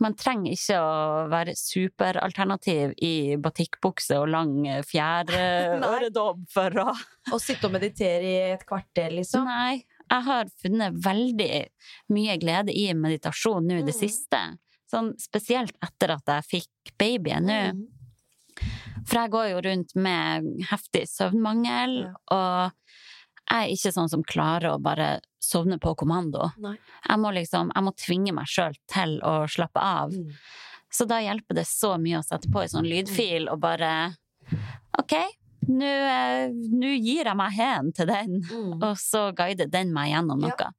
Man 0.00 0.14
trenger 0.14 0.52
ikke 0.52 0.78
å 0.80 1.28
være 1.28 1.52
superalternativ 1.54 2.94
i 3.02 3.36
batikkbukse 3.36 4.16
og 4.18 4.28
lang 4.30 4.62
Nei. 4.62 4.80
fjærøredobb 4.82 6.46
for 6.50 6.70
å 6.70 6.96
Og 7.32 7.40
sitte 7.40 7.64
og 7.66 7.72
meditere 7.72 8.22
i 8.24 8.52
et 8.54 8.64
kvarter, 8.66 9.10
liksom. 9.12 9.44
Nei. 9.44 9.84
Jeg 10.10 10.22
har 10.24 10.44
funnet 10.62 10.94
veldig 11.04 11.66
mye 12.10 12.38
glede 12.40 12.72
i 12.74 12.92
meditasjon 12.94 13.62
nå 13.66 13.78
i 13.80 13.82
det 13.82 13.94
Mm. 13.94 14.00
siste. 14.08 14.58
Sånn 14.90 15.14
spesielt 15.20 15.76
etter 15.82 16.10
at 16.16 16.24
jeg 16.26 16.62
fikk 16.62 16.96
babyen 16.98 17.44
nå. 17.44 17.72
Mm. 17.74 17.86
For 19.06 19.20
jeg 19.22 19.30
går 19.32 19.48
jo 19.50 19.60
rundt 19.68 19.94
med 19.96 20.48
heftig 20.70 21.06
søvnmangel, 21.08 21.96
Ja. 22.04 22.12
og 22.30 22.72
jeg 23.50 23.58
er 23.64 23.72
ikke 23.74 23.92
sånn 23.96 24.08
som 24.12 24.22
klarer 24.22 24.74
å 24.76 24.82
bare 24.82 25.20
sovne 25.42 25.78
på 25.80 25.94
kommando. 25.96 26.50
Nei. 26.58 26.76
Jeg 27.08 27.18
må 27.18 27.32
liksom, 27.34 27.70
jeg 27.74 27.82
må 27.86 27.92
tvinge 27.96 28.32
meg 28.36 28.46
sjøl 28.46 28.74
til 28.92 29.18
å 29.26 29.46
slappe 29.50 29.80
av. 29.82 30.10
Mm. 30.12 30.30
Så 30.92 31.06
da 31.08 31.18
hjelper 31.22 31.54
det 31.54 31.66
så 31.66 31.96
mye 31.98 32.18
å 32.18 32.24
sette 32.26 32.50
på 32.50 32.62
en 32.62 32.68
sånn 32.68 32.86
lydfil 32.88 33.48
og 33.50 33.60
bare 33.60 33.90
OK, 34.98 35.14
nå 35.70 35.86
eh, 35.86 36.48
nå 36.50 36.90
gir 36.98 37.24
jeg 37.28 37.36
meg 37.36 37.52
hen 37.52 37.92
til 37.92 38.06
den, 38.10 38.40
Mm. 38.42 38.82
og 38.82 38.96
så 38.98 39.30
guider 39.34 39.68
den 39.70 39.92
meg 39.92 40.10
gjennom 40.12 40.40
noe. 40.40 40.54
Ja. 40.58 40.70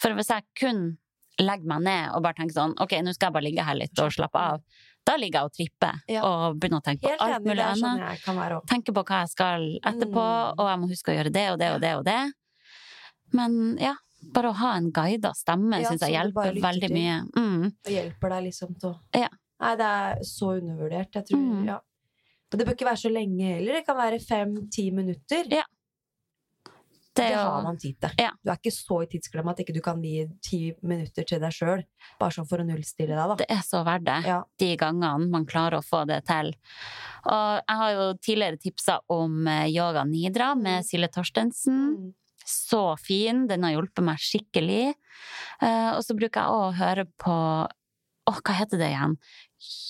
For 0.00 0.10
hvis 0.16 0.28
jeg 0.32 0.44
kun 0.58 0.98
legger 1.38 1.64
meg 1.66 1.82
ned 1.82 2.10
og 2.14 2.22
bare 2.22 2.34
tenker 2.34 2.54
sånn 2.54 2.74
OK, 2.80 2.92
nå 3.02 3.12
skal 3.14 3.28
jeg 3.28 3.32
bare 3.34 3.44
ligge 3.44 3.64
her 3.64 3.74
litt 3.74 3.98
og 3.98 4.12
slappe 4.12 4.36
av, 4.38 4.62
da 5.04 5.16
ligger 5.16 5.40
jeg 5.40 5.44
og 5.44 5.52
tripper 5.52 5.94
Ja. 6.08 6.22
og 6.22 6.56
begynner 6.60 6.80
å 6.80 6.84
tenke 6.84 7.02
på 7.02 7.16
alt 7.18 7.44
mulig 7.44 7.58
annet. 7.64 7.78
sånn 7.82 8.36
annet. 8.36 8.52
òg. 8.52 8.66
Tenke 8.70 8.92
på 8.94 9.04
hva 9.04 9.20
jeg 9.22 9.28
skal 9.28 9.78
etterpå, 9.82 10.22
Mm. 10.22 10.54
og 10.58 10.66
jeg 10.70 10.78
må 10.78 10.88
huske 10.90 11.10
å 11.12 11.16
gjøre 11.18 11.32
det 11.32 11.50
og 11.52 11.58
det 11.58 11.70
og 11.74 11.80
det 11.80 11.94
og 11.96 12.04
det. 12.04 12.32
Men 13.32 13.78
ja, 13.80 13.94
bare 14.32 14.50
å 14.52 14.54
ha 14.54 14.74
en 14.76 14.90
guida 14.92 15.32
stemme 15.34 15.80
Ja, 15.80 15.88
syns 15.90 16.00
jeg 16.04 16.12
hjelper 16.14 16.60
veldig 16.60 16.88
til. 16.88 16.96
mye. 16.96 17.16
Mm. 17.36 17.64
Og 17.86 17.92
hjelper 17.92 18.28
deg 18.36 18.44
liksom 18.44 18.78
til 18.78 18.90
å 18.90 18.98
Ja. 19.14 19.28
Nei, 19.60 19.76
det 19.76 19.86
er 19.86 20.16
så 20.26 20.60
undervurdert. 20.60 21.12
Jeg 21.12 21.26
tror 21.26 21.38
Mm. 21.38 21.66
Ja. 21.66 21.78
Og 22.52 22.58
det 22.58 22.66
bør 22.66 22.74
ikke 22.74 22.84
være 22.90 23.00
så 23.00 23.10
lenge 23.12 23.54
heller. 23.54 23.72
Det 23.72 23.86
kan 23.86 23.96
være 23.96 24.18
fem-ti 24.20 24.90
minutter. 24.92 25.44
Ja. 25.50 25.62
Det, 27.12 27.26
Det 27.28 27.36
har 27.36 27.62
man 27.62 27.76
tid 27.76 27.98
til. 28.00 28.14
Ja. 28.22 28.30
Du 28.40 28.48
er 28.48 28.56
ikke 28.56 28.72
så 28.72 29.02
i 29.04 29.08
tidsklemma 29.12 29.52
at 29.52 29.58
ikke 29.60 29.74
du 29.76 29.82
kan 29.84 30.00
gi 30.00 30.22
ti 30.40 30.60
minutter 30.80 31.26
til 31.28 31.42
deg 31.42 31.52
sjøl. 31.52 31.82
Bare 32.20 32.32
sånn 32.32 32.48
for 32.48 32.62
å 32.62 32.64
nullstille 32.64 33.12
deg, 33.12 33.32
da. 33.34 33.36
det 33.42 33.48
er 33.52 33.60
så 33.66 33.82
verdt 33.84 34.06
det. 34.06 34.16
Ja. 34.30 34.38
de 34.62 34.70
gangene 34.80 35.28
man 35.34 35.44
klarer 35.48 35.82
å 35.82 35.84
få 35.84 36.06
det 36.08 36.22
til. 36.30 36.54
Og 37.28 37.60
jeg 37.60 37.78
har 37.82 37.92
jo 37.98 38.06
tidligere 38.16 38.60
tipsa 38.62 38.96
om 39.12 39.44
eh, 39.50 39.68
Yoga 39.74 40.06
Nidra 40.08 40.54
med 40.56 40.88
Silje 40.88 41.10
Torstensen. 41.12 41.82
Mm. 41.98 42.08
Så 42.48 42.96
fin. 42.98 43.44
Den 43.50 43.68
har 43.68 43.76
hjulpet 43.76 44.06
meg 44.08 44.22
skikkelig. 44.22 44.94
Eh, 45.62 45.90
og 45.92 46.00
så 46.06 46.16
bruker 46.16 46.40
jeg 46.40 46.56
òg 46.56 46.64
å 46.70 46.76
høre 46.80 47.06
på 47.20 47.36
Åh, 48.30 48.38
hva 48.38 48.54
heter 48.54 48.78
det 48.78 48.92
igjen? 48.92 49.16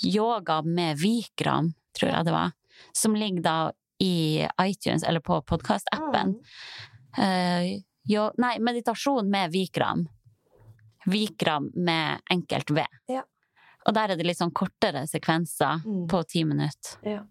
Yoga 0.08 0.62
med 0.64 0.96
Vikram, 0.96 1.74
tror 1.92 2.14
jeg 2.14 2.26
det 2.26 2.32
var. 2.32 2.54
Som 2.96 3.12
ligger 3.14 3.44
da 3.44 3.56
i 4.02 4.46
iTunes, 4.62 5.04
eller 5.04 5.20
på 5.20 5.36
podkastappen. 5.46 6.32
Mm. 6.32 6.88
Jo, 8.08 8.30
nei, 8.38 8.58
meditasjon 8.58 9.28
med 9.30 9.52
Vikram. 9.52 10.06
Vikram 11.06 11.70
med 11.74 12.20
enkelt 12.30 12.70
V. 12.70 12.84
Ja. 13.08 13.22
Og 13.86 13.94
der 13.94 14.12
er 14.12 14.16
det 14.16 14.26
litt 14.26 14.38
sånn 14.38 14.52
kortere 14.54 15.02
sekvenser 15.10 15.82
Mm. 15.84 16.06
på 16.08 16.22
ti 16.28 16.44
minutter. 16.44 16.98
Ja. 17.02 17.24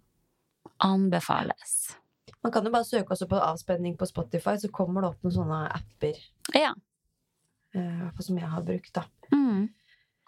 Anbefales. 0.84 1.98
Man 2.44 2.52
kan 2.52 2.66
jo 2.66 2.72
bare 2.74 2.84
søke 2.88 3.14
også 3.14 3.28
på 3.30 3.40
avspenning 3.40 3.98
på 3.98 4.08
Spotify, 4.10 4.58
så 4.58 4.70
kommer 4.74 5.02
det 5.02 5.10
opp 5.12 5.22
noen 5.24 5.36
sånne 5.36 5.60
apper 5.72 6.18
Ja. 6.54 6.74
fall 7.74 8.24
som 8.26 8.38
jeg 8.38 8.50
har 8.50 8.62
brukt 8.62 8.94
da, 8.94 9.04
Mm. 9.32 9.70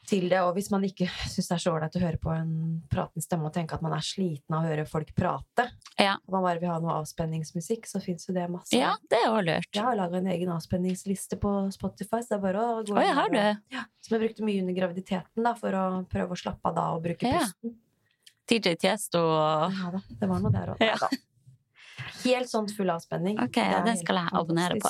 Til 0.07 0.27
det. 0.29 0.39
Og 0.43 0.53
hvis 0.57 0.69
man 0.71 0.83
ikke 0.83 1.07
syns 1.31 1.47
det 1.49 1.55
er 1.55 1.61
så 1.63 1.73
ålreit 1.73 1.95
å 1.95 2.01
høre 2.03 2.19
på 2.21 2.31
en 2.35 2.81
pratende 2.91 3.23
stemme 3.23 3.47
og 3.49 3.53
tenke 3.55 3.73
at 3.77 3.81
man 3.85 3.93
er 3.95 4.03
sliten 4.05 4.55
av 4.57 4.63
å 4.65 4.69
høre 4.71 4.85
folk 4.89 5.13
prate, 5.15 5.69
Ja. 5.99 6.15
og 6.27 6.33
man 6.37 6.43
bare 6.43 6.59
vil 6.59 6.69
ha 6.73 6.79
noe 6.83 6.97
avspenningsmusikk, 7.01 7.85
så 7.89 8.01
fins 8.03 8.27
jo 8.27 8.33
det 8.35 8.49
masse. 8.51 8.73
ja, 8.75 8.95
det 9.09 9.19
er 9.23 9.29
òg 9.31 9.43
lurt. 9.47 9.69
Jeg 9.73 9.83
har 9.83 9.95
laga 9.95 10.17
en 10.17 10.27
egen 10.33 10.49
avspenningsliste 10.55 11.39
på 11.39 11.53
Spotify, 11.73 12.19
så 12.21 12.33
det 12.35 12.39
er 12.39 12.43
bare 12.47 12.63
å 12.63 12.83
gå 12.85 12.97
Oi, 12.97 13.05
inn 13.07 13.15
har 13.15 13.29
der 13.29 13.33
du? 13.33 13.59
og- 13.59 13.77
Ja, 13.79 13.85
som 14.01 14.17
jeg 14.19 14.27
brukte 14.27 14.43
mye 14.43 14.61
under 14.61 14.73
graviditeten, 14.81 15.43
da, 15.43 15.53
for 15.55 15.71
å 15.71 15.85
prøve 16.09 16.31
å 16.31 16.41
slappe 16.43 16.65
av 16.65 16.75
da 16.75 16.89
og 16.95 17.03
bruke 17.03 17.23
Ja. 17.23 17.39
pusten. 17.39 17.75
TJ 18.45 18.75
Tiesto 18.75 19.19
og 19.23 19.71
Ja 19.71 19.91
da, 19.91 20.01
det 20.19 20.27
var 20.29 20.39
noe 20.43 20.51
der 20.51 20.73
òg. 20.73 20.81
Ja. 20.81 20.97
Helt 22.23 22.49
sånn 22.49 22.67
full 22.75 22.89
avspenning. 22.91 23.37
Ok, 23.41 23.55
ja, 23.57 23.81
det 23.85 23.97
skal 23.99 24.15
jeg 24.19 24.29
abonnere 24.33 24.79
på. 24.81 24.89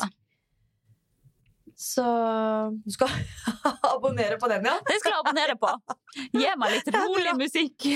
Så 1.76 2.04
du 2.84 2.92
skal 2.94 3.10
abonnere 3.96 4.38
på 4.40 4.48
den, 4.52 4.66
ja? 4.70 4.76
Det 4.88 5.00
skal 5.02 5.14
jeg 5.16 5.22
abonnere 5.24 5.56
på! 5.60 5.72
Gi 6.34 6.52
meg 6.62 6.76
litt 6.78 6.92
rolig 7.00 7.34
musikk! 7.40 7.88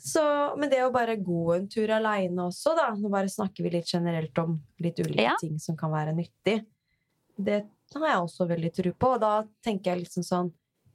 Så, 0.00 0.22
men 0.56 0.70
det 0.72 0.78
å 0.86 0.92
bare 0.94 1.12
gå 1.20 1.42
en 1.58 1.66
tur 1.68 1.90
aleine 1.92 2.46
også, 2.46 2.72
da 2.78 2.86
Nå 2.96 3.10
bare 3.12 3.28
snakker 3.28 3.66
vi 3.66 3.72
litt 3.74 3.90
generelt 3.92 4.38
om 4.40 4.54
litt 4.80 4.96
ulike 5.02 5.26
Ja. 5.26 5.34
ting 5.40 5.58
som 5.60 5.76
kan 5.76 5.92
være 5.92 6.14
nyttig. 6.16 6.62
Det 7.36 7.58
har 7.96 8.06
jeg 8.08 8.22
også 8.22 8.46
veldig 8.48 8.70
tro 8.78 8.92
på. 8.96 9.10
Og 9.16 9.20
da 9.20 9.32
tenker 9.64 9.92
jeg 9.92 10.06
liksom 10.06 10.24
sånn 10.26 10.50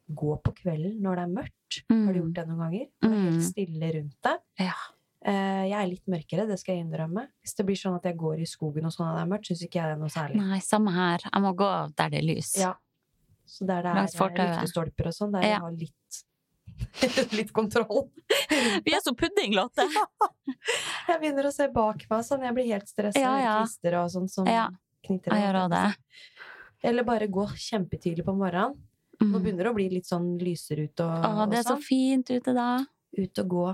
Gå 0.06 0.36
på 0.46 0.52
kvelden 0.54 1.00
når 1.02 1.16
det 1.18 1.22
er 1.24 1.32
mørkt. 1.34 1.78
Har 1.90 2.14
du 2.14 2.20
gjort 2.20 2.34
det 2.38 2.44
noen 2.48 2.60
ganger? 2.62 2.84
Når 3.02 3.10
det 3.10 3.16
er 3.16 3.22
Mm. 3.22 3.30
helt 3.32 3.46
stille 3.48 3.88
rundt 3.96 4.18
deg. 4.28 4.42
Ja. 4.62 4.76
Eh, 5.26 5.64
jeg 5.72 5.74
er 5.80 5.88
litt 5.90 6.06
mørkere, 6.12 6.44
det 6.48 6.60
skal 6.62 6.76
jeg 6.76 6.86
innrømme. 6.86 7.24
Hvis 7.42 7.56
det 7.58 7.66
blir 7.66 7.76
sånn 7.80 7.96
at 7.98 8.04
jeg 8.06 8.18
går 8.20 8.42
i 8.44 8.46
skogen 8.46 8.86
og 8.86 8.94
sånn 8.94 9.08
og 9.10 9.16
det 9.18 9.24
er 9.24 9.32
mørkt, 9.32 9.48
syns 9.50 9.64
ikke 9.66 9.80
jeg 9.82 9.90
det 9.90 9.96
er 9.96 10.02
noe 10.04 10.14
særlig. 10.14 10.36
Nei, 10.38 10.60
samme 10.62 10.92
her. 10.94 11.24
Jeg 11.26 11.42
må 11.42 11.54
gå 11.58 11.70
der 11.98 12.12
det 12.14 12.20
er 12.22 12.28
lys. 12.28 12.52
Ja. 12.62 12.74
Så 13.50 13.66
der 13.66 13.82
det 13.86 13.92
er 13.92 13.98
eh, 13.98 14.06
lyktestolper 14.06 15.08
og 15.10 15.14
sånn, 15.18 15.32
der 15.34 15.42
Ja. 15.42 15.50
jeg 15.56 15.62
har 15.66 15.72
litt 15.72 16.22
litt 17.40 17.52
kontroll. 17.56 18.10
Vi 18.86 18.94
er 18.94 19.02
så 19.02 19.14
pudding, 19.18 19.54
Lotte! 19.56 19.86
Jeg 21.08 21.20
begynner 21.22 21.48
å 21.48 21.54
se 21.54 21.68
bak 21.74 22.02
meg 22.10 22.24
sånn, 22.26 22.42
jeg 22.44 22.54
blir 22.58 22.66
helt 22.74 22.90
stressa. 22.90 23.20
Ja, 23.22 23.34
ja. 23.40 23.54
Klister 23.62 23.96
og 24.02 24.10
sånn 24.12 24.28
som 24.32 24.48
Ja, 24.50 24.66
knitrer. 25.06 25.38
Jeg 25.38 25.46
gjør 25.46 25.60
også 25.62 25.72
det. 25.76 26.40
Eller 26.90 27.06
bare 27.08 27.28
gå 27.32 27.46
kjempetidlig 27.54 28.26
på 28.26 28.34
morgenen. 28.36 28.76
Nå 29.22 29.26
Mm. 29.30 29.42
begynner 29.44 29.64
det 29.64 29.72
å 29.72 29.76
bli 29.78 29.86
litt 29.90 30.06
sånn 30.10 30.38
lysere 30.42 30.90
ute 30.90 31.06
og, 31.06 31.24
Å, 31.24 31.46
det 31.50 31.60
er 31.62 31.62
og 31.62 31.66
så 31.70 31.76
sånn. 31.78 31.84
fint 31.86 32.30
ute 32.34 32.54
da. 32.54 32.68
Ut 33.18 33.40
og 33.40 33.48
gå. 33.48 33.68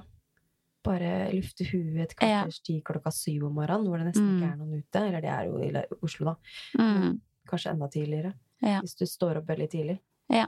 Bare 0.84 1.32
lufte 1.36 1.66
huet 1.70 2.00
et 2.08 2.16
kvarters 2.18 2.60
tid 2.66 2.82
klokka 2.88 3.12
syv 3.14 3.44
om 3.46 3.54
morgenen, 3.60 3.86
hvor 3.88 3.98
det 4.02 4.08
nesten 4.08 4.26
Mm. 4.28 4.38
ikke 4.42 4.52
er 4.52 4.58
noen 4.58 4.80
ute. 4.82 5.02
Eller 5.08 5.22
det 5.22 5.30
er 5.30 5.46
jo 5.46 5.58
i 5.62 5.98
Oslo, 6.02 6.26
da. 6.26 6.36
Mm. 6.80 7.20
Kanskje 7.48 7.72
enda 7.72 7.88
tidligere. 7.88 8.34
Ja. 8.62 8.80
Hvis 8.82 8.96
du 8.98 9.06
står 9.06 9.38
opp 9.38 9.48
veldig 9.48 9.70
tidlig. 9.70 10.00
Ja. 10.30 10.48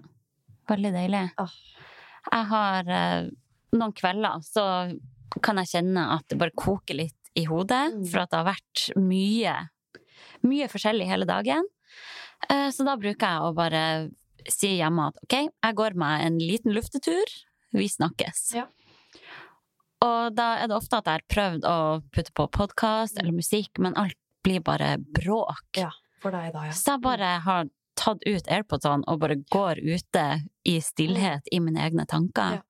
Veldig 0.69 0.91
deilig. 0.93 1.31
Ah. 1.37 1.51
Jeg 2.31 2.45
har 2.49 2.89
eh, 2.89 3.29
noen 3.73 3.93
kvelder 3.93 4.41
så 4.41 4.65
kan 5.41 5.57
jeg 5.57 5.67
kjenne 5.73 6.07
at 6.15 6.27
det 6.29 6.37
bare 6.39 6.51
koker 6.55 6.95
litt 6.95 7.15
i 7.35 7.45
hodet, 7.45 7.93
Mm. 7.93 8.05
for 8.07 8.19
at 8.21 8.29
det 8.29 8.37
har 8.37 8.53
vært 8.53 8.95
mye, 8.97 9.69
mye 10.43 10.67
forskjellig 10.69 11.07
hele 11.09 11.25
dagen. 11.25 11.63
Eh, 12.49 12.69
så 12.69 12.85
da 12.85 12.95
bruker 12.95 13.19
jeg 13.27 13.41
å 13.41 13.53
bare 13.55 14.11
si 14.49 14.77
hjemme 14.77 15.07
at 15.07 15.17
ok, 15.23 15.49
jeg 15.63 15.75
går 15.75 15.95
meg 15.95 16.25
en 16.25 16.37
liten 16.39 16.73
luftetur, 16.73 17.25
vi 17.73 17.87
snakkes. 17.87 18.53
Ja. 18.55 18.65
Og 20.03 20.33
da 20.35 20.47
er 20.61 20.67
det 20.67 20.75
ofte 20.75 20.99
at 20.99 21.07
jeg 21.07 21.21
har 21.21 21.27
prøvd 21.31 21.67
å 21.69 21.77
putte 22.11 22.33
på 22.35 22.47
podkast 22.51 23.19
eller 23.21 23.35
musikk, 23.35 23.79
men 23.79 23.95
alt 23.99 24.17
blir 24.43 24.59
bare 24.65 24.97
bråk. 24.99 25.63
Ja. 25.79 25.91
For 26.23 26.31
deg 26.35 26.51
da, 26.55 26.65
ja. 26.69 26.75
Så 26.75 26.95
jeg 26.97 27.03
bare 27.03 27.29
har 27.45 27.69
tatt 27.99 28.23
ut 28.27 28.47
AirPodsene 28.51 29.03
og 29.07 29.19
bare 29.21 29.35
går 29.53 29.79
ute 29.83 30.23
i 30.67 30.77
stillhet 30.83 31.47
i 31.51 31.59
mine 31.63 31.79
egne 31.83 32.05
tanker. 32.09 32.61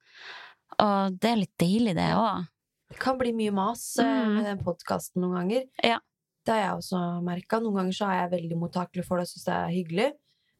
Og 0.81 1.17
det 1.21 1.29
er 1.31 1.39
litt 1.41 1.53
deilig, 1.61 1.93
det 1.97 2.09
òg. 2.17 2.47
Det 2.93 2.99
kan 3.01 3.17
bli 3.17 3.31
mye 3.33 3.53
mas 3.55 3.83
eh, 4.01 4.05
Mm. 4.05 4.33
med 4.35 4.45
den 4.45 4.59
podkasten 4.65 5.21
noen 5.23 5.35
ganger. 5.41 5.63
Ja. 5.83 5.99
Det 6.45 6.53
har 6.53 6.59
jeg 6.61 6.77
også 6.81 6.99
merka. 7.25 7.59
Noen 7.63 7.77
ganger 7.79 7.95
så 7.97 8.09
er 8.11 8.17
jeg 8.23 8.31
veldig 8.41 8.57
mottakelig 8.61 9.05
for 9.07 9.17
det 9.17 9.25
og 9.27 9.31
syns 9.31 9.45
det 9.47 9.53
er 9.53 9.71
hyggelig. 9.73 10.09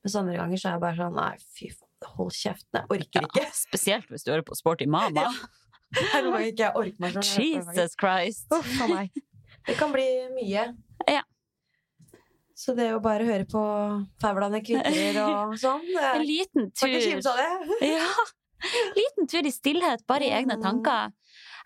Mens 0.03 0.15
andre 0.15 0.37
ganger 0.39 0.57
så 0.61 0.69
er 0.69 0.71
jeg 0.77 0.81
bare 0.85 0.97
sånn 1.01 1.17
Nei, 1.17 1.33
fy 1.57 1.69
faen, 1.73 2.07
hold 2.15 2.31
kjeften. 2.37 2.79
Jeg 2.79 2.89
orker 2.97 3.27
ikke. 3.27 3.45
Spesielt 3.57 4.09
hvis 4.09 4.23
du 4.25 4.31
hører 4.33 4.45
på 4.47 4.57
Sporty 4.57 4.85
Mama. 4.89 5.27
Ja. 5.27 5.33
Det 5.93 6.03
er 6.13 6.27
ikke 6.47 6.63
jeg 6.65 6.73
orker 6.79 7.03
meg 7.03 7.17
sånn. 7.19 7.43
Jesus 7.43 7.95
Christ! 7.99 8.47
Uff 8.55 8.73
a 8.81 8.87
meg. 8.89 9.11
Det 9.67 9.75
kan 9.79 9.91
bli 9.93 10.05
mye. 10.35 10.63
Ja. 11.07 11.21
Så 12.55 12.75
det 12.77 12.89
å 12.95 12.99
bare 13.03 13.25
høre 13.27 13.45
på 13.49 13.61
fauglene 14.21 14.59
kvitrer 14.63 15.17
og 15.23 15.55
sånn 15.63 15.85
En 15.97 16.23
liten 16.25 16.69
tur? 16.77 16.93
Ja! 17.81 18.09
Liten 18.95 19.27
tur 19.27 19.47
i 19.47 19.51
stillhet, 19.51 20.05
bare 20.07 20.27
i 20.29 20.33
egne 20.37 20.55
Mm. 20.59 20.63
tanker. 20.63 21.11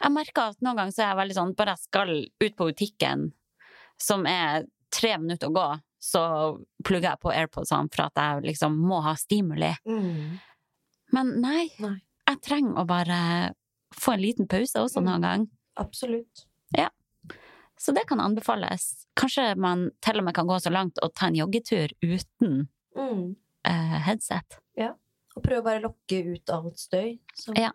Jeg 0.01 0.13
merker 0.13 0.51
at 0.53 0.61
noen 0.61 0.77
ganger 0.79 0.93
så 0.95 1.03
er 1.03 1.09
jeg 1.11 1.17
veldig 1.19 1.35
sånn 1.37 1.51
Bare 1.57 1.73
jeg 1.75 1.83
skal 1.83 2.13
ut 2.45 2.55
på 2.57 2.67
butikken, 2.71 3.27
som 4.01 4.25
er 4.29 4.65
tre 4.93 5.15
minutter 5.17 5.49
å 5.51 5.53
gå, 5.57 5.67
så 6.01 6.21
plugger 6.85 7.11
jeg 7.11 7.21
på 7.21 7.33
AirPodsene 7.33 7.89
for 7.93 8.05
at 8.07 8.21
jeg 8.21 8.45
liksom 8.47 8.77
må 8.87 9.01
ha 9.05 9.13
stimuli. 9.19 9.73
Mm. 9.89 10.37
Men 11.13 11.31
nei, 11.41 11.67
Nei. 11.81 11.95
jeg 12.29 12.41
trenger 12.45 12.81
å 12.81 12.85
bare 12.87 13.19
få 13.99 14.13
en 14.13 14.21
liten 14.21 14.47
pause 14.47 14.79
også 14.79 14.99
Mm. 15.01 15.05
noen 15.05 15.21
gang. 15.21 15.47
Absolutt. 15.77 16.45
Så 17.79 17.91
det 17.93 18.07
kan 18.07 18.19
anbefales. 18.19 19.05
Kanskje 19.15 19.55
man 19.55 19.91
til 20.01 20.17
og 20.17 20.23
med 20.25 20.33
kan 20.33 20.47
gå 20.47 20.55
så 20.60 20.71
langt 20.73 20.97
og 21.03 21.12
ta 21.13 21.27
en 21.27 21.36
joggetur 21.36 21.91
uten 22.01 22.67
Mm. 22.98 23.35
eh, 23.65 24.00
headset. 24.08 24.58
Og 25.35 25.43
prøve 25.43 25.62
å 25.62 25.63
bare 25.63 25.81
lokke 25.83 26.33
ut 26.33 26.50
alt 26.50 26.79
støy 26.79 27.19
som 27.35 27.54
Ja. 27.56 27.69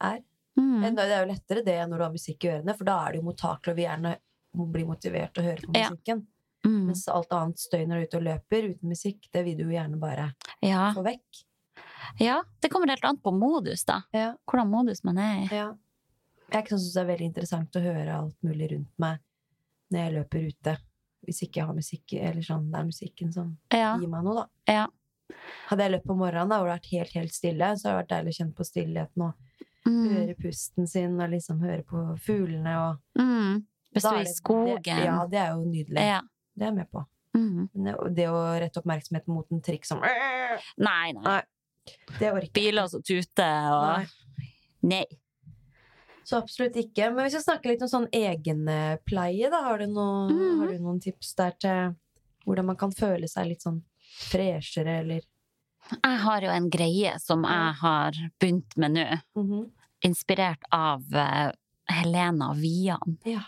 er. 0.00 0.18
Mm. 0.58 0.80
Men 0.80 0.94
Det 0.96 1.04
er 1.04 1.24
jo 1.24 1.32
lettere 1.32 1.64
det 1.64 1.88
når 1.88 1.96
du 1.98 2.02
har 2.02 2.10
musikk 2.10 2.44
i 2.44 2.48
ørene, 2.48 2.76
for 2.76 2.84
da 2.84 3.06
er 3.06 3.12
det 3.12 3.20
jo 3.22 3.30
mottakelig 3.30 3.68
og 3.70 3.76
vil 3.76 3.84
gjerne 3.84 4.16
bli 4.72 4.84
motivert 4.84 5.32
til 5.34 5.44
å 5.44 5.46
høre 5.46 5.62
på 5.62 5.76
Ja. 5.76 5.88
musikken. 5.90 6.26
Mm. 6.64 6.86
Mens 6.86 7.06
alt 7.08 7.28
annet 7.30 7.56
støy 7.58 7.86
når 7.86 7.94
du 7.94 8.00
er 8.00 8.06
ute 8.06 8.16
og 8.16 8.22
løper 8.24 8.68
uten 8.74 8.88
musikk, 8.88 9.28
det 9.32 9.44
vil 9.44 9.56
du 9.56 9.64
jo 9.64 9.70
gjerne 9.70 10.00
bare 10.00 10.34
Ja. 10.60 10.92
få 10.92 11.04
vekk. 11.04 11.44
Ja, 12.18 12.42
det 12.60 12.70
kommer 12.72 12.88
helt 12.92 13.04
an 13.04 13.18
på 13.22 13.32
modus, 13.34 13.84
da. 13.84 14.02
Ja. 14.12 14.32
Hvordan 14.48 14.70
modus 14.70 15.04
man 15.04 15.18
er 15.18 15.42
i. 15.42 15.48
Ja. 15.54 15.68
Jeg 16.52 16.66
syns 16.68 16.92
det 16.94 17.00
er 17.02 17.10
veldig 17.12 17.28
interessant 17.30 17.76
å 17.78 17.80
høre 17.84 18.16
alt 18.18 18.36
mulig 18.44 18.70
rundt 18.74 18.90
meg 19.00 19.20
når 19.92 20.00
jeg 20.02 20.12
løper 20.18 20.48
ute. 20.48 20.74
Hvis 21.22 21.42
ikke 21.46 21.60
jeg 21.60 21.66
har 21.68 21.76
musikk, 21.76 22.12
eller 22.18 22.42
sånn, 22.42 22.66
det 22.72 22.80
er 22.80 22.84
musikken 22.88 23.32
som 23.32 23.52
Ja, 23.72 23.92
gir 24.00 24.08
meg 24.10 24.24
noe, 24.26 24.42
da. 24.42 24.72
ja. 24.72 24.86
Hadde 25.70 25.84
jeg 25.86 25.92
løpt 25.94 26.06
på 26.10 26.16
morgenen 26.18 26.50
da, 26.50 26.58
hvor 26.58 26.66
det 26.68 26.72
har 26.74 26.80
vært 26.80 26.90
helt, 26.92 27.12
helt 27.16 27.32
stille, 27.32 27.68
så 27.78 27.88
har 27.88 27.94
det 27.94 28.00
vært 28.02 28.10
deilig 28.16 28.32
å 28.34 28.38
kjenne 28.40 28.54
på 28.58 28.66
stillheten 28.68 29.22
og 29.28 29.48
Mm. 29.84 30.12
høre 30.14 30.34
pusten 30.38 30.86
sin 30.86 31.20
og 31.20 31.30
liksom 31.32 31.58
høre 31.60 31.82
på 31.82 32.02
fuglene 32.22 32.74
og 32.78 32.98
Mm. 33.18 33.64
Hvis 33.92 34.02
du 34.04 34.08
er 34.08 34.20
i 34.20 34.24
skogen. 34.32 34.82
Det, 34.82 35.04
ja, 35.04 35.26
det 35.26 35.38
er 35.38 35.48
jo 35.56 35.64
nydelig. 35.64 35.98
Ja. 36.06 36.20
Det 36.56 36.62
er 36.62 36.70
jeg 36.70 36.74
med 36.76 36.90
på. 36.90 37.04
Mm. 37.34 37.68
Det, 37.74 38.14
det 38.14 38.26
å 38.28 38.60
rette 38.60 38.78
oppmerksomheten 38.80 39.28
mot 39.34 39.46
en 39.50 39.60
trikk 39.60 39.84
som 39.84 39.98
Nei, 40.00 41.12
nei. 41.12 41.22
Nei. 41.22 41.42
Det 42.18 42.28
orker 42.32 42.46
jeg 42.46 42.52
Biler 42.54 42.86
som 42.88 43.02
tuter 43.02 43.72
og 43.72 44.06
Nei. 44.82 45.04
Så 46.24 46.38
absolutt 46.38 46.76
ikke. 46.78 47.08
Men 47.14 47.26
vi 47.26 47.38
snakker 47.42 47.70
litt 47.72 47.82
om 47.82 47.90
sånn 47.90 48.08
egenpleie, 48.14 49.50
da, 49.50 49.60
har 49.66 49.78
du, 49.82 49.86
noe, 49.90 50.28
Mhm. 50.30 50.58
har 50.60 50.68
du 50.72 50.78
noen 50.78 51.00
tips 51.02 51.34
der 51.34 51.50
til 51.58 51.96
hvordan 52.46 52.66
man 52.66 52.76
kan 52.76 52.90
føle 52.90 53.28
seg 53.28 53.48
litt 53.48 53.62
sånn 53.62 53.82
freshere, 54.30 55.00
eller 55.02 55.22
Jeg 55.90 56.18
har 56.22 56.40
jo 56.42 56.48
en 56.48 56.70
greie 56.70 57.18
som 57.18 57.42
jeg 57.42 57.74
har 57.80 58.12
begynt 58.40 58.76
med 58.76 58.92
nå, 58.92 59.20
Mhm. 59.36 59.70
inspirert 60.04 60.62
av 60.72 61.02
eh, 61.12 61.52
Helena 61.88 62.52
Vian. 62.54 63.18
Ja. 63.24 63.42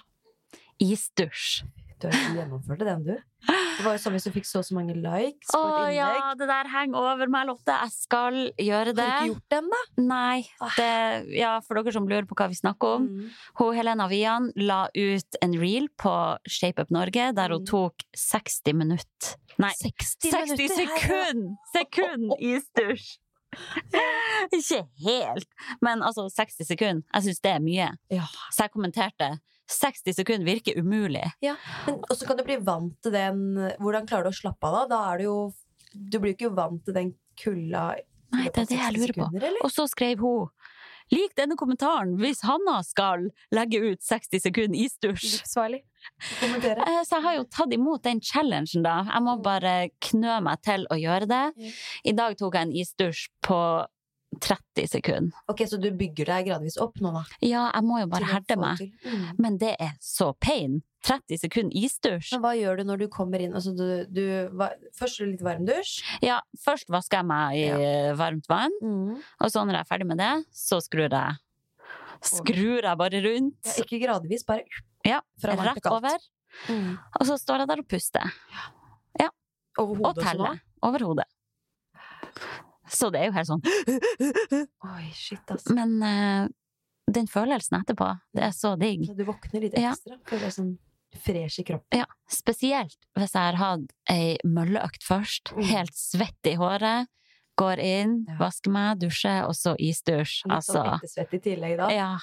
Isdusj. 0.80 1.62
Du 2.00 2.08
har 2.08 2.12
ikke 2.12 2.34
gjennomført 2.40 2.78
den, 2.80 3.04
du? 3.04 3.16
Det 3.78 3.84
var 3.86 3.96
jo 3.96 4.00
sånn 4.04 4.14
hvis 4.16 4.26
du 4.28 4.30
fikk 4.34 4.46
så 4.48 4.60
og 4.60 4.66
så 4.68 4.74
mange 4.76 4.94
likes 4.96 5.50
på 5.50 5.58
Å 5.58 5.70
et 5.88 5.94
ja, 5.96 6.08
det 6.38 6.46
der 6.50 6.68
henger 6.72 6.98
over 7.14 7.30
meg, 7.32 7.48
Lotte. 7.48 7.74
Jeg 7.84 7.94
skal 7.94 8.36
gjøre 8.60 8.92
det. 8.96 9.06
Har 9.08 9.24
du 9.24 9.24
ikke 9.24 9.32
gjort 9.32 9.54
den, 9.56 9.70
da? 9.72 9.80
Nei. 10.10 10.44
Det, 10.76 10.90
ja, 11.38 11.54
for 11.64 11.80
dere 11.80 11.94
som 11.96 12.06
lurer 12.10 12.28
på 12.30 12.36
hva 12.38 12.48
vi 12.52 12.58
snakker 12.60 12.98
om. 13.00 13.08
Mm. 13.08 13.32
Hun 13.60 13.74
Helena 13.78 14.06
Vian 14.12 14.50
la 14.60 14.84
ut 14.94 15.40
en 15.42 15.58
reel 15.60 15.88
på 16.00 16.14
Shape 16.50 16.82
Up 16.86 16.94
Norge 16.94 17.30
der 17.34 17.54
hun 17.56 17.62
Mm. 17.64 17.68
tok 17.70 18.02
60 18.18 18.74
minutter 18.76 19.36
Nei, 19.62 19.70
60, 19.78 20.30
60 20.30 20.68
sekunder! 20.74 21.54
sekund! 21.72 22.32
i 22.42 22.56
stusj! 22.60 23.18
Ikke 24.58 24.80
helt, 25.04 25.46
men 25.84 26.02
altså 26.02 26.24
60 26.32 26.66
sekunder. 26.66 27.02
Jeg 27.14 27.22
syns 27.28 27.40
det 27.44 27.52
er 27.54 27.60
mye. 27.62 27.88
Ja. 28.12 28.26
Så 28.50 28.64
jeg 28.66 28.72
kommenterte 28.74 29.28
60 29.70 30.12
sekunder 30.18 30.44
virker 30.46 30.76
umulig. 30.80 31.24
Men 31.86 32.00
også 32.10 32.26
kan 32.28 32.36
du 32.36 32.44
bli 32.44 32.56
vant 32.60 32.96
til 33.02 33.12
den 33.14 33.44
Hvordan 33.80 34.06
klarer 34.08 34.28
du 34.28 34.32
å 34.34 34.36
slappe 34.36 34.68
av 34.68 34.74
da? 34.76 34.84
Da 34.92 34.98
er 35.14 35.18
du 35.18 35.24
jo 35.24 35.36
Du 35.94 36.18
blir 36.20 36.34
jo 36.34 36.36
ikke 36.36 36.54
vant 36.56 36.84
til 36.84 36.94
den 36.96 37.14
kulda 37.40 37.94
Nei, 38.34 38.48
det 38.50 38.64
er 38.64 38.66
det 38.66 38.78
jeg 38.80 38.94
lurer 38.96 39.12
på. 39.14 39.26
sekunder. 39.30 39.58
Og 39.64 39.70
så 39.70 39.86
skrev 39.88 40.18
hun 40.24 40.48
Lik 41.12 41.34
denne 41.36 41.54
kommentaren 41.60 42.14
hvis 42.18 42.40
Hanna 42.48 42.78
skal 42.82 43.26
legge 43.52 43.76
ut 43.92 44.00
60 44.00 44.40
sekunder 44.40 44.78
isdusj. 44.80 45.26
Livsfarlig. 45.36 45.82
Kommentere. 46.40 46.80
Eh, 46.88 47.02
Så 47.04 47.18
jeg 47.18 47.24
har 47.26 47.34
jo 47.36 47.44
tatt 47.52 47.74
imot 47.76 48.02
den 48.06 48.22
challengen, 48.24 48.82
da. 48.82 48.94
Jeg 49.12 49.22
må 49.26 49.34
bare 49.44 49.74
knø 50.00 50.38
meg 50.46 50.62
til 50.64 50.86
å 50.90 50.96
gjøre 50.96 51.28
det. 51.28 51.72
I 52.08 52.14
dag 52.16 52.38
tok 52.40 52.56
jeg 52.56 52.68
en 52.70 52.72
isdusj 52.80 53.26
på 53.44 53.58
30 54.40 54.88
sekunder. 54.90 55.44
Ok, 55.50 55.64
Så 55.68 55.78
du 55.80 55.90
bygger 55.94 56.30
deg 56.32 56.48
gradvis 56.48 56.78
opp 56.80 56.98
nå, 57.02 57.12
da? 57.14 57.22
Ja, 57.44 57.68
jeg 57.74 57.86
må 57.86 58.00
jo 58.02 58.08
bare 58.12 58.28
herde 58.30 58.56
meg. 58.60 58.82
Mm. 59.04 59.24
Men 59.40 59.58
det 59.62 59.74
er 59.82 59.94
så 60.02 60.32
pain. 60.40 60.82
30 61.04 61.36
sekunder 61.42 61.76
isdusj. 61.76 62.30
Men 62.32 62.42
hva 62.44 62.54
gjør 62.56 62.80
du 62.80 62.86
når 62.88 63.02
du 63.02 63.06
kommer 63.12 63.42
inn? 63.44 63.52
Altså, 63.56 63.74
du, 63.76 64.06
du, 64.08 64.22
hva, 64.56 64.70
først 64.96 65.20
litt 65.20 65.42
varm 65.44 65.66
dusj. 65.68 65.98
Ja, 66.24 66.38
først 66.64 66.88
vasker 66.92 67.20
jeg 67.20 67.28
meg 67.28 67.58
i 67.60 67.66
varmt 68.16 68.48
vann, 68.48 68.72
og 68.80 69.52
så 69.52 69.66
når 69.66 69.78
jeg 69.78 69.84
er 69.84 69.90
ferdig 69.90 70.08
med 70.08 70.22
det, 70.22 70.32
så 70.54 70.80
skrur 70.84 71.08
jeg 71.08 71.40
Skrur 72.24 72.80
jeg 72.80 72.96
bare 72.96 73.18
rundt. 73.20 73.68
Ja, 73.68 73.82
ikke 73.82 73.98
gradvis, 74.00 74.46
bare 74.48 74.64
Ja, 75.04 75.18
rett 75.44 75.90
over. 75.90 76.22
Mm. 76.72 76.94
Og 77.20 77.26
så 77.28 77.36
står 77.36 77.66
jeg 77.66 77.68
der 77.74 77.82
og 77.82 77.90
puster. 77.90 78.32
Over 79.78 79.90
Og 79.90 80.06
hodet 80.06 80.24
teller. 80.24 80.60
Over 80.82 81.04
hodet. 81.04 81.24
Så 82.88 83.10
det 83.12 83.20
er 83.22 83.26
jo 83.30 83.32
helt 83.32 83.48
sånn 83.48 83.62
Oi, 84.94 85.06
shit, 85.16 85.44
altså. 85.50 85.74
Men 85.76 85.94
uh, 86.04 86.48
den 87.10 87.28
følelsen 87.30 87.78
etterpå, 87.80 88.10
det 88.36 88.46
er 88.48 88.54
så 88.56 88.74
digg. 88.80 89.06
Du 89.16 89.24
våkner 89.28 89.64
litt 89.66 89.78
Ja. 89.78 89.92
ekstra. 89.94 90.18
Føler 90.28 90.46
deg 90.48 90.54
sånn 90.56 90.74
fresh 91.24 91.60
i 91.60 91.64
kroppen. 91.68 92.00
Ja, 92.00 92.06
spesielt 92.30 92.96
hvis 93.14 93.34
jeg 93.36 93.42
har 93.44 93.58
hatt 93.60 93.92
ei 94.10 94.36
mølleøkt 94.44 95.04
først, 95.06 95.52
Mm. 95.54 95.62
helt 95.70 95.94
svett 95.94 96.50
i 96.50 96.56
håret, 96.58 97.06
går 97.56 97.78
inn, 97.78 98.24
Ja. 98.28 98.36
vasker 98.40 98.70
meg, 98.74 98.98
dusjer, 98.98 99.44
og 99.46 99.54
så 99.54 99.76
isdusj. 99.78 100.42
Litt 100.46 100.56
Altså, 100.56 100.80
sånn 100.82 100.94
ettersvett 100.98 101.34
i 101.34 101.38
tillegg 101.38 101.76
da. 101.78 101.88
ja, 101.94 102.18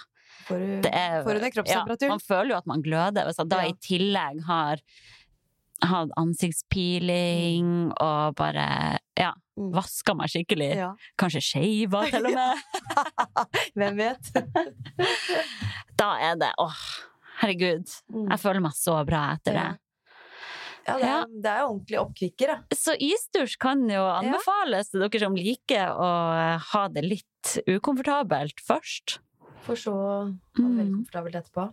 Får 0.48 0.58
du, 0.60 0.82
det 0.82 0.92
er 0.94 1.24
får 1.24 1.34
du 1.36 1.40
ned 1.40 2.02
ja. 2.02 2.10
Man 2.10 2.20
føler 2.20 2.50
jo 2.50 2.58
at 2.58 2.66
man 2.68 2.82
gløder. 2.82 3.26
Hvis 3.28 3.38
jeg 3.38 3.48
da 3.50 3.62
Ja. 3.62 3.70
i 3.70 3.74
tillegg 3.80 4.44
har 4.46 4.78
hatt 5.82 6.12
ansiktspiling 6.18 7.92
og 8.00 8.36
bare 8.36 9.00
ja, 9.20 9.34
Mm. 9.60 9.74
vaska 9.76 10.14
meg 10.16 10.30
skikkelig. 10.32 10.70
Ja. 10.80 10.94
Kanskje 11.20 11.42
skeiva, 11.44 12.06
til 12.10 12.26
og 12.26 12.34
med. 12.34 12.58
Hvem 13.78 13.98
vet? 14.00 14.30
Da 16.00 16.14
er 16.24 16.38
det 16.40 16.50
åh, 16.58 16.78
herregud. 17.42 17.86
Mm. 18.10 18.30
Jeg 18.32 18.40
føler 18.42 18.64
meg 18.64 18.74
så 18.78 18.96
bra 19.06 19.26
etter 19.36 19.54
det. 19.60 19.66
Ja, 20.88 20.96
det 20.98 21.06
Ja. 21.06 21.18
er, 21.20 21.28
det 21.44 21.52
er 21.52 21.66
ordentlig 21.68 22.00
oppkvikker, 22.02 22.48
da. 22.56 22.58
Så 22.74 22.96
isdusj 22.98 23.58
kan 23.62 23.84
jo 23.92 24.02
anbefales 24.08 24.90
til 24.90 25.04
dere 25.04 25.20
som 25.22 25.36
liker 25.38 25.92
å 25.94 26.10
ha 26.72 26.88
det 26.88 27.04
litt 27.06 27.52
ukomfortabelt 27.70 28.64
først. 28.66 29.20
For 29.68 29.76
så 29.78 29.94
å 29.94 30.10
ha 30.26 30.32
det 30.32 30.64
veldig 30.64 30.88
Mm. 30.90 30.96
komfortabelt 31.04 31.36
etterpå. 31.44 31.68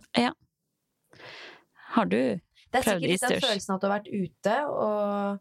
Har 1.95 2.05
du? 2.05 2.39
Det 2.71 2.79
er 2.79 2.85
sikkert 2.85 3.09
litt 3.09 3.21
den 3.25 3.41
følelsen 3.41 3.75
at 3.75 3.81
du 3.81 3.87
har 3.87 3.95
vært 3.99 4.09
ute 4.13 4.55
og, 4.69 5.39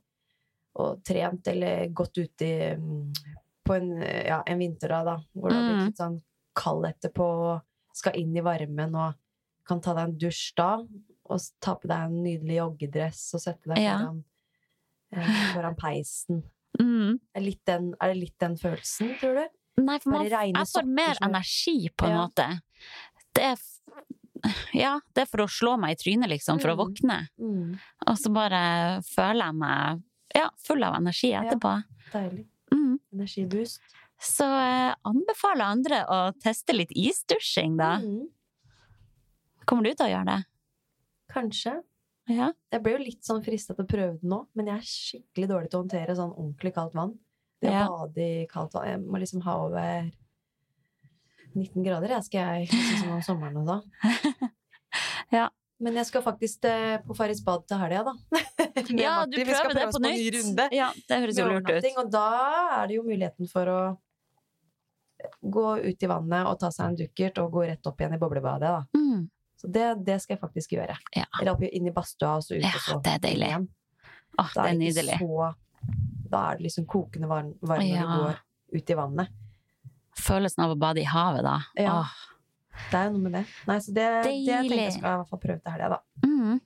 og 0.84 1.02
trent 1.04 1.50
eller 1.52 1.88
gått 1.92 2.18
ut 2.18 2.44
i 2.46 2.52
mm, 2.78 3.12
på 3.68 3.74
en, 3.76 3.90
ja, 4.02 4.38
en 4.48 4.58
vinterdag, 4.62 5.04
da, 5.10 5.16
hvor 5.36 5.50
du 5.52 5.56
har 5.58 5.62
Mm. 5.62 5.68
blitt 5.74 5.90
litt 5.90 6.00
sånn 6.00 6.20
kald 6.56 6.86
etterpå 6.88 7.26
og 7.52 7.98
skal 7.98 8.16
inn 8.16 8.36
i 8.36 8.40
varmen 8.44 8.94
og 8.96 9.14
kan 9.68 9.80
ta 9.84 9.92
deg 9.92 10.08
en 10.08 10.16
dusj 10.18 10.54
da, 10.56 10.70
og 11.28 11.40
ta 11.60 11.74
på 11.76 11.88
deg 11.90 12.06
en 12.06 12.22
nydelig 12.24 12.56
joggedress 12.62 13.34
og 13.36 13.40
sette 13.44 13.68
deg 13.74 13.82
Ja. 13.82 13.98
foran, 13.98 14.24
eh, 15.12 15.52
foran 15.52 15.76
peisen. 15.76 16.42
Mm. 16.80 17.18
Er, 17.34 17.40
den, 17.66 17.94
er 18.00 18.08
det 18.14 18.16
litt 18.16 18.38
den 18.40 18.56
følelsen, 18.56 19.12
tror 19.20 19.34
du? 19.42 19.48
Nei, 19.82 19.98
for 20.02 20.10
man, 20.10 20.24
jeg 20.26 20.54
får 20.72 20.86
mer 20.86 21.18
energi, 21.22 21.90
på 21.96 22.06
en 22.08 22.10
Ja. 22.16 22.26
måte. 22.26 22.46
Det 23.34 23.44
er, 23.44 23.56
ja, 24.74 25.00
det 25.14 25.22
er 25.22 25.26
for 25.30 25.44
å 25.44 25.48
slå 25.50 25.76
meg 25.80 25.96
i 25.96 26.00
trynet, 26.02 26.28
liksom, 26.30 26.60
for 26.60 26.70
å 26.72 26.76
Mm. 26.76 26.80
våkne. 26.82 27.18
Mm, 27.40 27.78
Og 28.06 28.16
så 28.18 28.32
bare 28.32 28.62
føler 29.02 29.44
jeg 29.50 29.54
meg 29.54 30.02
ja, 30.34 30.48
full 30.66 30.82
av 30.84 30.94
energi 31.00 31.32
etterpå. 31.32 31.72
deilig. 32.12 32.46
Mm. 32.72 32.98
Energiboost. 33.14 33.80
Så 34.20 34.44
eh, 34.44 34.94
anbefaler 35.06 35.64
andre 35.64 36.04
å 36.10 36.18
teste 36.42 36.74
litt 36.74 36.90
isdusjing, 36.90 37.76
da. 37.78 37.98
Mm, 38.02 38.26
Kommer 39.68 39.84
du 39.84 39.94
til 39.94 40.06
å 40.06 40.10
gjøre 40.14 40.26
det? 40.34 40.44
kanskje. 41.28 41.74
Ja. 42.28 42.52
Jeg 42.72 42.82
ble 42.82 42.92
jo 42.94 42.98
litt 43.04 43.24
sånn 43.24 43.42
frista 43.44 43.74
til 43.76 43.84
å 43.84 43.88
prøve 43.88 44.14
det 44.20 44.28
nå, 44.28 44.46
men 44.56 44.66
jeg 44.70 44.76
er 44.80 44.86
skikkelig 44.88 45.48
dårlig 45.50 45.70
til 45.70 45.78
å 45.78 45.82
håndtere 45.82 46.16
sånn 46.16 46.32
ordentlig 46.34 46.72
kaldt 46.76 46.94
vann. 46.96 47.18
Det 47.60 47.68
å 47.68 47.72
Ja. 47.72 47.88
bade 47.88 48.16
i 48.18 48.46
kaldt 48.46 48.72
vann 48.72 48.86
Jeg 48.86 49.00
må 49.00 49.18
liksom 49.20 49.42
ha 49.42 49.56
over 49.66 50.10
19 51.54 51.84
grader, 51.84 52.08
jeg 52.16 52.24
skal 52.24 52.60
jeg 52.62 52.68
synes 52.72 53.00
som 53.02 53.14
om 53.16 53.22
sommeren 53.22 53.56
og 53.62 53.66
da. 53.66 53.78
Ja. 55.32 55.48
Men 55.78 55.94
jeg 55.94 56.08
skal 56.08 56.22
faktisk 56.24 56.64
eh, 56.66 56.96
på 57.06 57.14
Farris 57.14 57.38
bad 57.46 57.62
til 57.70 57.78
helga, 57.78 58.00
da. 58.08 58.40
Ja, 58.98 59.12
du 59.30 59.36
Vi 59.36 59.44
skal 59.46 59.68
prøve 59.68 59.74
det 59.78 59.84
oss 59.86 59.94
på 59.94 60.00
en 60.02 60.10
ny 60.10 60.24
runde 60.34 60.64
Ja, 60.74 60.88
det 61.08 61.18
høres 61.22 61.38
jo 61.38 61.46
lurt 61.46 61.70
ut. 61.70 61.86
Og 62.02 62.08
da 62.10 62.24
er 62.80 62.88
det 62.90 62.96
jo 62.96 63.04
muligheten 63.06 63.46
for 63.52 63.70
å 63.70 63.78
gå 65.42 65.66
ut 65.84 66.02
i 66.02 66.10
vannet 66.10 66.46
og 66.50 66.58
ta 66.62 66.70
seg 66.74 66.90
en 66.92 66.98
dukkert 66.98 67.38
og 67.42 67.52
gå 67.54 67.64
rett 67.68 67.86
opp 67.90 68.00
igjen 68.02 68.16
i 68.16 68.20
boblebadet. 68.22 68.72
da. 68.74 68.82
Mm. 68.98 69.24
Så 69.58 69.70
det, 69.74 69.86
det 70.06 70.18
skal 70.22 70.36
jeg 70.36 70.42
faktisk 70.42 70.74
gjøre. 70.76 70.94
Ja. 71.16 71.26
Eller 71.40 71.54
opp 71.54 71.62
inn 71.66 71.88
i 71.90 71.94
badstua 71.94 72.36
og 72.38 72.44
så 72.46 72.54
ut 72.58 72.62
Ja, 72.66 72.74
og 72.74 72.82
så 72.84 72.98
det 73.04 73.14
er 73.16 73.24
deilig. 73.26 73.52
Åh, 74.38 74.52
Da 74.54 74.66
det 74.68 74.70
er 74.70 74.78
det 74.78 75.04
er 75.04 75.18
så 75.18 75.48
Da 76.30 76.42
er 76.50 76.58
det 76.58 76.66
liksom 76.68 76.86
kokende 76.90 77.30
varm, 77.30 77.54
varme 77.62 77.86
når 77.86 77.94
Ja. 77.94 78.06
du 78.06 78.24
går 78.24 78.78
ut 78.78 78.90
i 78.90 78.98
vannet. 78.98 79.28
Følelsen 80.18 80.64
av 80.64 80.74
å 80.74 80.78
bade 80.80 81.00
i 81.02 81.06
havet, 81.08 81.44
da. 81.46 81.56
Ja. 81.78 82.00
Åh. 82.02 82.16
Det 82.90 82.94
er 82.98 83.08
jo 83.08 83.14
noe 83.16 83.24
med 83.24 83.32
det. 83.34 83.44
Nei, 83.66 83.76
så 83.82 83.92
det, 83.94 84.06
det 84.06 84.22
tenker 84.28 84.76
jeg 84.78 84.92
skal 84.94 85.14
i 85.14 85.18
hvert 85.20 85.30
fall 85.32 85.40
prøve 85.42 85.60
til 85.64 85.72
helga, 85.74 85.88
da. 85.96 86.26
Mm. 86.26 86.60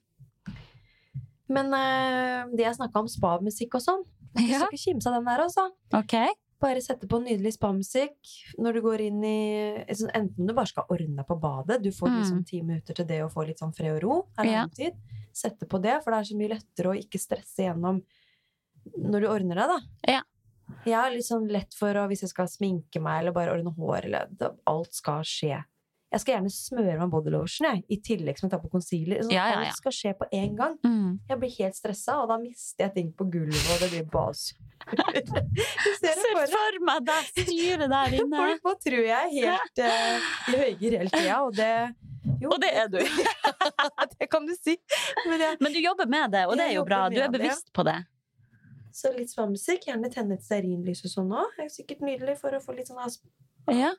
Men 1.53 1.73
uh, 1.77 2.53
det 2.53 2.65
jeg 2.67 2.77
snakka 2.79 3.03
om 3.03 3.11
spa-musikk 3.11 3.77
og 3.79 3.85
sånn, 3.85 4.05
du 4.37 4.43
Ja, 4.45 4.63
skal 4.63 4.73
ikke 4.73 4.83
kimse 4.87 5.11
av 5.11 5.19
den 5.19 5.29
der, 5.29 5.43
altså. 5.45 5.67
Okay. 5.99 6.33
Bare 6.63 6.81
sette 6.85 7.09
på 7.11 7.19
nydelig 7.25 7.57
spa-musikk 7.57 8.33
når 8.63 8.77
du 8.79 8.81
går 8.85 9.03
inn 9.09 9.23
i 9.27 9.39
sånn, 9.99 10.13
Enten 10.15 10.47
du 10.47 10.55
bare 10.55 10.71
skal 10.71 10.87
ordne 10.95 11.19
deg 11.19 11.27
på 11.29 11.37
badet, 11.43 11.81
du 11.83 11.91
får 11.93 12.13
Mm. 12.13 12.19
liksom 12.21 12.43
ti 12.47 12.61
minutter 12.63 12.95
til 13.01 13.09
det 13.09 13.19
å 13.25 13.31
få 13.33 13.45
litt 13.49 13.59
sånn 13.59 13.75
fred 13.75 13.97
og 13.99 14.03
ro, 14.05 14.19
Ja. 14.47 14.67
Sette 15.33 15.65
på 15.67 15.81
det, 15.81 15.97
for 16.05 16.13
det 16.13 16.19
er 16.21 16.29
så 16.29 16.37
mye 16.37 16.53
lettere 16.53 16.91
å 16.93 16.99
ikke 16.99 17.19
stresse 17.19 17.65
gjennom 17.65 18.03
når 19.01 19.21
du 19.25 19.27
ordner 19.33 19.57
deg, 19.63 19.71
da. 19.73 19.79
Ja. 20.13 20.23
Jeg 20.87 20.97
har 20.99 21.13
litt 21.15 21.27
sånn 21.27 21.49
lett 21.53 21.75
for 21.79 21.97
å, 21.99 22.07
hvis 22.11 22.25
jeg 22.25 22.33
skal 22.33 22.49
sminke 22.51 23.03
meg 23.03 23.23
eller 23.23 23.37
bare 23.37 23.55
ordne 23.55 23.75
hår, 23.77 24.09
eller 24.09 24.57
alt 24.71 24.97
skal 24.97 25.23
skje. 25.27 25.61
Jeg 26.13 26.21
skal 26.21 26.35
gjerne 26.35 26.51
smøre 26.53 26.97
meg 27.01 27.13
bodylotion 27.13 27.69
jeg, 27.71 27.85
i 27.89 27.97
tillegg 28.05 28.37
som 28.37 28.47
jeg 28.47 28.53
tar 28.53 28.61
på 28.61 28.69
concealer. 28.75 29.23
Sånn, 29.23 29.33
Ja, 29.33 29.47
ja, 29.49 29.63
ja. 29.63 29.71
Alt 29.71 29.79
skal 29.79 29.95
skje 29.97 30.13
på 30.19 30.29
én 30.37 30.59
gang. 30.59 30.75
Mm. 30.85 31.15
Jeg 31.31 31.41
blir 31.41 31.55
helt 31.57 31.79
stressa, 31.79 32.19
og 32.21 32.29
da 32.29 32.37
mister 32.43 32.87
jeg 32.87 32.95
ting 32.99 33.09
på 33.17 33.29
gulvet, 33.33 33.71
og 33.73 33.81
det 33.81 33.89
blir 33.95 34.05
bas. 34.13 34.51
Se 36.03 36.13
for 36.19 36.79
meg 36.85 37.05
deg 37.09 37.31
styre 37.33 37.89
der 37.89 38.17
inne. 38.19 38.43
Folk 38.43 38.69
må 38.69 38.77
tro 38.83 39.03
jeg 39.07 39.17
er 39.17 39.35
helt 39.39 39.85
uh, 39.87 40.33
i 40.53 40.63
høygir 40.67 40.99
hele 40.99 41.13
tida, 41.15 41.39
og 41.47 41.55
det 41.57 41.73
jo, 42.43 42.51
Og 42.53 42.61
det 42.63 42.71
er 42.77 42.89
du. 42.91 43.01
det 44.19 44.29
kan 44.31 44.45
du 44.47 44.53
si. 44.55 44.77
Men 45.27 45.41
jeg, 45.43 45.57
Men 45.63 45.75
du 45.75 45.79
jobber 45.83 46.07
med 46.11 46.35
det, 46.35 46.45
og 46.47 46.59
det 46.59 46.69
er 46.69 46.77
jo 46.77 46.85
bra. 46.87 47.07
Du 47.11 47.19
er 47.19 47.33
bevisst 47.33 47.73
på 47.75 47.85
det. 47.87 47.97
Så 48.95 49.11
litt 49.17 49.31
spa-musikk. 49.33 49.87
Gjerne 49.89 50.11
tenne 50.13 50.37
et 50.39 50.45
stearinlys 50.45 51.05
og 51.07 51.11
sånn 51.15 51.33
òg. 51.33 51.55
Det 51.57 51.65
er 51.67 51.73
sikkert 51.75 52.03
nydelig 52.07 52.37
for 52.41 52.55
å 52.57 52.61
få 52.63 52.75
litt 52.77 52.89
sånn 52.91 53.01
avs- 53.03 53.23
Ja. 53.71 53.93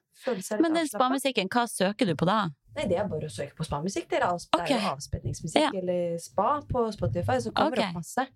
Men 0.60 0.74
den 0.74 0.88
spamusikken, 0.88 1.48
hva 1.50 1.64
søker 1.72 2.06
du 2.06 2.16
på 2.20 2.26
da? 2.28 2.50
Nei, 2.76 2.86
det 2.89 2.98
er 2.98 3.08
bare 3.08 3.28
å 3.30 3.32
søke 3.32 3.56
på 3.56 3.64
spa-musikk. 3.66 4.10
Det 4.10 4.18
er, 4.20 4.26
avs 4.28 4.48
det 4.52 4.62
er 4.66 4.80
jo 4.82 4.89
avspenningsmusikk 4.96 5.76
eller 5.82 6.18
spa 6.20 6.62
på 6.68 6.88
Spotify, 6.94 7.38
så 7.39 7.52
kommer 7.54 7.76
det 7.76 7.86
Ok. 7.86 7.89
opp 7.89 7.96
masse. 8.02 8.28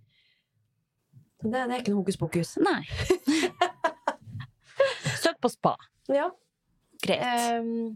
Det, 1.43 1.51
det 1.51 1.74
er 1.74 1.80
ikke 1.82 1.91
noe 1.93 2.01
hokus 2.03 2.18
pokus. 2.18 2.55
Nei. 2.58 2.84
Søk 5.22 5.39
på 5.41 5.49
spa. 5.49 5.76
Ja. 6.10 6.30
Greit. 7.03 7.22
ehm, 7.22 7.95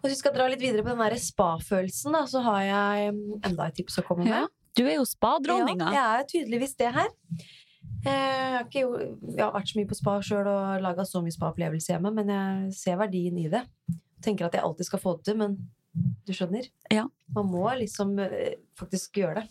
Hvis 0.00 0.14
vi 0.14 0.18
skal 0.22 0.32
dra 0.34 0.46
litt 0.48 0.60
videre 0.62 0.82
på 0.86 0.94
den 0.96 1.18
spa-følelsen, 1.20 2.16
så 2.30 2.40
har 2.46 2.60
jeg 2.64 3.14
mm, 3.14 3.40
enda 3.50 3.66
et 3.68 3.76
tips 3.80 3.98
å 4.00 4.04
komme 4.06 4.24
med. 4.24 4.32
Ja. 4.32 4.46
Du 4.78 4.84
er 4.86 4.94
jo 4.96 5.04
spadronninga. 5.08 5.90
Ja, 5.92 6.04
jeg 6.16 6.22
er 6.24 6.28
tydeligvis 6.30 6.76
det 6.78 6.92
her. 6.94 7.08
Eh, 8.06 8.10
Jeg 8.10 8.52
har, 8.54 8.64
ikke, 8.64 8.80
jo- 8.80 9.34
jeg 9.36 9.42
har 9.44 9.52
vært 9.52 9.68
så 9.72 9.76
mye 9.80 9.88
på 9.90 9.96
spa 9.98 10.14
sjøl 10.24 10.46
og 10.48 10.80
laga 10.84 11.04
så 11.04 11.20
mye 11.24 11.34
spa-opplevelse 11.34 11.92
hjemme, 11.92 12.12
men 12.16 12.28
jeg 12.32 12.72
ser 12.78 12.96
verdien 13.00 13.36
i 13.42 13.48
det. 13.52 13.64
Tenker 14.24 14.46
at 14.46 14.56
jeg 14.56 14.62
alltid 14.64 14.86
skal 14.88 15.00
få 15.02 15.16
det 15.18 15.24
til, 15.30 15.36
men 15.40 15.58
du 16.26 16.32
skjønner? 16.32 16.68
Ja. 16.92 17.06
Man 17.34 17.50
må 17.52 17.66
liksom 17.80 18.14
eh, 18.24 18.54
faktisk 18.78 19.20
gjøre 19.20 19.42
det. 19.42 19.48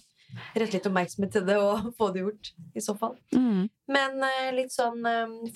Rette 0.56 0.76
litt 0.78 0.86
oppmerksomhet 0.86 1.32
til 1.34 1.46
det 1.48 1.58
og 1.58 1.88
få 2.00 2.12
det 2.14 2.22
gjort, 2.24 2.52
i 2.78 2.82
så 2.86 2.96
fall. 2.98 3.16
Mm. 3.36 3.68
Men 3.90 4.24
eh, 4.24 4.52
litt 4.56 4.74
sånn 4.74 5.04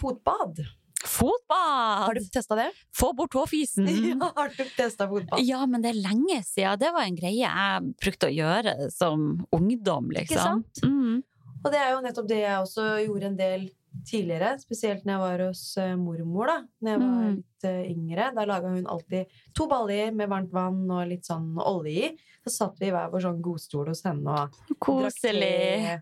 fotbad. 0.02 0.64
Fotbad! 1.08 2.06
Har 2.08 2.14
du 2.18 2.22
testa 2.34 2.56
det? 2.56 2.70
Få 2.96 3.12
bort 3.18 3.32
tåfisen! 3.36 3.88
Ja, 4.14 4.32
har 4.36 4.50
du 4.56 4.64
testa 4.78 5.08
fotbad? 5.10 5.40
Ja, 5.44 5.66
men 5.70 5.82
det 5.84 5.92
er 5.94 6.02
lenge 6.02 6.40
siden. 6.48 6.80
Det 6.82 6.92
var 6.96 7.04
en 7.08 7.16
greie 7.20 7.44
jeg 7.44 7.94
brukte 8.02 8.30
å 8.30 8.34
gjøre 8.34 8.90
som 8.94 9.46
ungdom, 9.56 10.10
liksom. 10.16 10.24
Ikke 10.24 10.42
sant? 10.42 10.84
Mm. 10.88 11.24
Og 11.64 11.72
det 11.72 11.80
er 11.80 11.94
jo 11.94 12.02
nettopp 12.04 12.28
det 12.28 12.42
jeg 12.44 12.60
også 12.60 12.86
gjorde 13.06 13.30
en 13.32 13.38
del 13.40 13.66
tidligere. 14.10 14.56
Spesielt 14.60 15.04
når 15.06 15.14
jeg 15.14 15.22
var 15.24 15.44
hos 15.48 15.62
eh, 15.80 15.94
mormor, 16.00 16.50
da 16.50 16.56
Når 16.82 16.90
jeg 16.96 17.00
var 17.04 17.12
Mm. 17.14 17.36
litt 17.38 17.68
eh, 17.70 17.84
yngre. 17.94 18.26
Da 18.36 18.46
laga 18.50 18.72
hun 18.74 18.88
alltid 18.90 19.36
to 19.56 19.68
baller 19.72 20.12
med 20.18 20.32
varmt 20.32 20.52
vann 20.52 20.82
og 20.92 21.06
litt 21.12 21.28
sånn 21.30 21.54
olje 21.62 22.08
i. 22.10 22.10
Så 22.44 22.52
satt 22.58 22.82
vi 22.82 22.90
i 22.90 22.92
hver 22.96 23.12
vår 23.14 23.24
sånn 23.28 23.42
godstol 23.46 23.88
hos 23.94 24.02
henne 24.04 24.28
og 24.34 24.58
drakk 24.68 24.80
Koselig. 24.84 25.54
te 25.86 26.02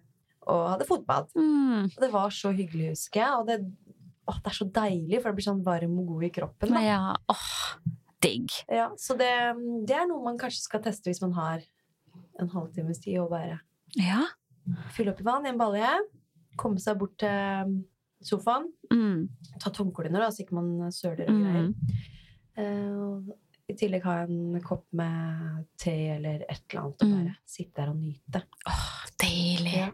og 0.49 0.63
hadde 0.71 0.87
fotbad. 0.89 1.27
Mm. 1.37 1.83
Og 1.91 1.99
det 2.01 2.09
var 2.15 2.31
så 2.33 2.49
hyggelig, 2.57 2.87
husker 2.95 3.21
jeg. 3.21 3.35
Og 3.37 3.45
det, 3.51 3.59
åh, 4.27 4.37
det 4.43 4.51
er 4.51 4.57
så 4.57 4.67
deilig, 4.71 5.21
for 5.21 5.29
det 5.31 5.35
blir 5.39 5.47
sånn 5.47 5.63
varm 5.65 5.99
og 5.99 6.07
god 6.07 6.23
i 6.23 6.29
kroppen. 6.29 6.73
Da. 6.75 6.81
Ja, 6.85 7.15
åh, 7.29 7.47
digg. 8.21 8.49
Ja, 8.69 8.89
så 8.97 9.17
det, 9.17 9.31
det 9.87 9.95
er 9.97 10.07
noe 10.07 10.23
man 10.23 10.37
kanskje 10.37 10.61
skal 10.67 10.81
teste 10.85 11.09
hvis 11.09 11.21
man 11.23 11.33
har 11.33 11.61
en 12.39 12.49
halvtimes 12.53 12.99
tid. 13.01 13.19
Og 13.19 13.29
bare 13.31 13.59
Ja. 13.97 14.23
fylle 14.93 15.11
opp 15.11 15.19
i 15.21 15.23
vann 15.23 15.45
i 15.45 15.49
en 15.49 15.57
balje, 15.57 15.89
komme 16.57 16.79
seg 16.79 16.97
bort 16.99 17.17
til 17.17 17.79
sofaen, 18.21 18.67
Mm. 18.91 19.29
ta 19.59 19.69
tomkliner, 19.71 20.19
da, 20.19 20.27
så 20.29 20.43
ikke 20.45 20.53
man 20.53 20.91
søler 20.91 21.25
og 21.29 21.41
greier. 21.41 21.73
Mm. 22.57 22.95
Og 23.01 23.37
I 23.71 23.75
tillegg 23.79 24.03
ha 24.03 24.17
en 24.25 24.59
kopp 24.65 24.85
med 24.97 25.65
te 25.79 25.93
eller 26.17 26.43
et 26.49 26.61
eller 26.69 26.81
annet, 26.81 27.01
og 27.01 27.07
Mm. 27.07 27.13
bare 27.17 27.35
sitte 27.47 27.73
der 27.81 27.89
og 27.89 27.95
nyte. 28.01 28.41
Åh, 28.67 29.05
deilig. 29.23 29.75
Ja. 29.77 29.89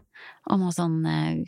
Og 0.50 0.58
noe 0.58 0.72
sånn 0.74 0.96
eh, 1.06 1.44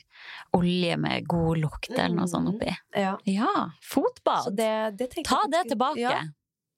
olje 0.54 0.96
med 1.00 1.26
god 1.26 1.58
lukt 1.58 1.90
eller 1.90 2.14
noe 2.14 2.28
sånt 2.30 2.48
Mm. 2.48 2.54
oppi. 2.54 2.76
Ja, 2.94 3.16
Ja, 3.26 3.70
fotbad! 3.82 4.54
det, 4.56 4.96
det 4.96 5.24
Ta 5.24 5.40
det 5.50 5.64
tilbake. 5.72 5.98
Ja, 5.98 6.20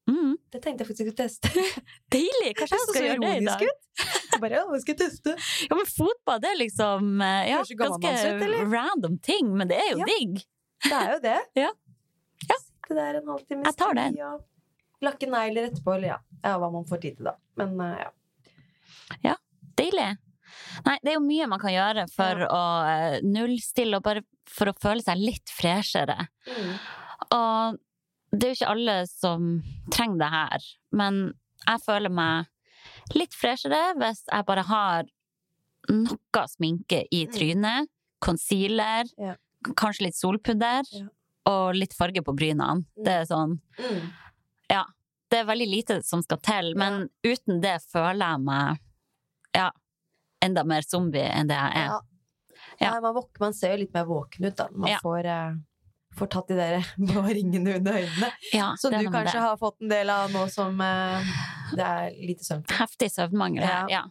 Mm. 0.08 0.36
det 0.50 0.62
tenkte 0.62 0.82
jeg 0.84 0.88
faktisk 0.88 1.12
å 1.12 1.16
teste. 1.16 1.48
Deilig! 2.10 2.56
Kanskje 2.56 2.76
jeg 2.78 2.88
skal 2.88 3.02
gjøre 3.02 3.20
det 3.20 3.42
i 3.42 3.44
dag. 3.44 4.40
Bare, 4.40 4.50
ja, 4.50 4.78
skal 4.80 4.94
jeg 4.96 4.98
teste? 4.98 5.36
Ja, 5.70 5.76
men 5.76 5.86
fotbad 5.86 6.44
er 6.44 6.56
liksom 6.58 7.20
eh, 7.22 7.50
ja, 7.50 7.60
ut, 7.60 7.68
ganske 7.78 8.72
random 8.72 9.18
ting, 9.22 9.52
men 9.56 9.68
det 9.68 9.76
er 9.78 9.90
jo 9.92 9.98
Ja. 9.98 10.04
digg. 10.06 10.42
Det 10.82 10.92
er 10.92 11.12
jo 11.12 11.20
det. 11.20 11.38
Ja. 11.62 11.70
Ja. 12.48 12.56
Sitte 12.58 12.94
der 12.98 13.20
en 13.20 13.26
halvtime 13.28 13.64
Jeg 13.64 13.76
tar 13.76 13.94
den. 13.94 14.16
Lakke 15.02 15.28
negler 15.30 15.68
etterpå, 15.70 15.94
eller 15.96 16.08
ja, 16.14 16.18
ja, 16.44 16.56
hva 16.58 16.70
man 16.72 16.84
får 16.88 17.00
tid 17.02 17.16
til, 17.18 17.24
da. 17.30 17.36
Men 17.56 17.76
ja. 17.98 18.10
ja. 19.24 19.36
Deilig. 19.78 20.10
Nei, 20.84 20.98
det 21.02 21.12
er 21.12 21.16
jo 21.16 21.24
mye 21.24 21.46
man 21.48 21.60
kan 21.62 21.72
gjøre 21.72 22.04
for 22.12 22.42
Ja. 22.44 22.48
å 22.52 22.62
eh, 22.88 23.20
nullstille 23.24 23.96
og 23.96 24.02
bare 24.04 24.22
for 24.46 24.68
å 24.70 24.74
føle 24.78 25.02
seg 25.02 25.16
litt 25.18 25.48
freshere. 25.52 26.28
Mm. 26.46 26.74
Og 27.32 27.78
det 28.32 28.44
er 28.48 28.52
jo 28.52 28.58
ikke 28.60 28.72
alle 28.74 28.96
som 29.08 29.48
trenger 29.92 30.18
det 30.22 30.30
her, 30.32 30.66
men 30.92 31.22
jeg 31.66 31.82
føler 31.86 32.10
meg 32.12 32.46
litt 33.16 33.34
freshere 33.38 33.94
hvis 34.00 34.24
jeg 34.28 34.46
bare 34.48 34.64
har 34.68 35.04
noe 35.90 36.44
sminke 36.48 37.02
i 37.10 37.24
Mm. 37.26 37.32
trynet, 37.34 37.88
concealer, 38.20 39.04
Ja. 39.18 39.34
kanskje 39.74 40.02
litt 40.08 40.14
solpudder, 40.16 40.82
Ja. 40.92 41.06
og 41.46 41.74
litt 41.74 41.92
farge 41.94 42.22
på 42.22 42.34
brynene. 42.36 42.84
Mm. 42.96 43.04
Det 43.04 43.12
er 43.12 43.24
sånn 43.26 43.60
Mm. 43.78 44.12
Det 45.32 45.38
er 45.40 45.46
veldig 45.48 45.66
lite 45.70 45.94
som 46.04 46.20
skal 46.22 46.38
til, 46.44 46.74
men 46.76 47.06
uten 47.24 47.60
det 47.62 47.78
føler 47.88 48.34
jeg 48.34 48.40
meg 48.44 48.80
ja, 49.56 49.70
enda 50.44 50.64
mer 50.68 50.82
zombie 50.84 51.24
enn 51.24 51.48
det 51.48 51.56
jeg 51.56 51.72
er. 51.80 51.86
Ja. 51.86 52.00
Ja. 52.82 52.90
Nei, 52.92 53.00
man, 53.00 53.14
våk- 53.16 53.40
man 53.40 53.54
ser 53.56 53.72
jo 53.72 53.78
litt 53.80 53.94
mer 53.94 54.04
våken 54.04 54.44
ut, 54.50 54.56
da. 54.56 54.66
Man 54.72 54.90
Ja. 54.90 54.98
får, 55.00 55.24
eh, 55.24 55.54
får 56.18 56.28
tatt 56.34 56.48
de 56.48 56.54
der 56.60 56.84
blå 57.08 57.22
ringene 57.32 57.76
under 57.78 57.92
øynene. 58.02 58.30
Ja, 58.52 58.74
Som 58.76 58.92
er 58.92 58.98
du 59.06 59.08
kanskje 59.08 59.32
det. 59.32 59.40
har 59.46 59.56
fått 59.56 59.80
en 59.80 59.88
del 59.88 60.10
av 60.10 60.30
nå 60.36 60.44
som 60.52 60.80
eh, 60.80 61.32
det 61.72 61.86
er 61.88 62.10
lite 62.28 62.44
søvn. 62.44 62.66
Heftig 62.68 63.08
søvnmangel 63.16 63.64
her, 63.64 63.88
ja. 63.88 64.02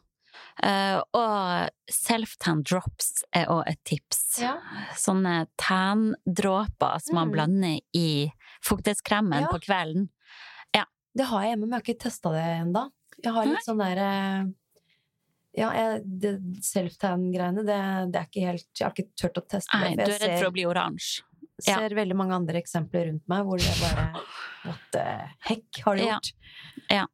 Uh, 0.64 1.02
og 1.14 1.70
self-tan 1.92 2.64
drops 2.64 3.24
er 3.36 3.46
òg 3.52 3.64
et 3.68 3.80
tips. 3.86 4.40
Ja. 4.42 4.56
Sånne 4.98 5.46
tan-dråper 5.58 7.02
som 7.02 7.16
man 7.16 7.28
Mm. 7.30 7.34
blander 7.34 7.80
i 7.94 8.32
fuktighetskremen 8.64 9.42
Ja. 9.42 9.48
på 9.48 9.60
kvelden. 9.62 10.10
Det 11.18 11.28
har 11.28 11.44
jeg 11.44 11.54
hjemme, 11.54 11.68
men 11.68 11.76
jeg 11.76 11.82
har 11.82 11.88
ikke 11.88 12.04
testa 12.06 12.34
det 12.34 12.44
ennå. 12.62 12.84
Jeg 13.22 13.36
har 13.36 13.50
litt 13.50 13.66
sånn 13.68 13.82
derre 13.82 14.12
Ja, 15.58 15.68
det 16.02 16.38
self-tan-greiene, 16.64 17.66
det, 17.68 17.80
det 18.14 18.22
er 18.22 18.30
ikke 18.30 18.46
helt 18.48 18.70
Jeg 18.72 18.86
har 18.88 18.96
ikke 18.96 19.20
turt 19.20 19.42
å 19.42 19.44
teste 19.46 19.82
det. 19.82 19.92
Nei, 19.92 20.08
du 20.08 20.16
er 20.16 20.24
redd 20.24 20.38
for 20.40 20.52
å 20.52 20.56
bli 20.56 20.66
oransje. 20.70 21.28
Jeg 21.62 21.78
ser 21.78 21.94
veldig 21.94 22.16
mange 22.18 22.34
andre 22.34 22.58
eksempler 22.58 23.12
rundt 23.12 23.28
meg 23.30 23.44
hvor 23.46 23.60
det 23.62 23.74
bare 23.84 24.24
What 24.64 24.88
the 24.96 25.04
heck 25.50 25.84
har 25.86 26.00
du 26.00 26.06
gjort? 26.08 26.32
Ja. 26.90 27.06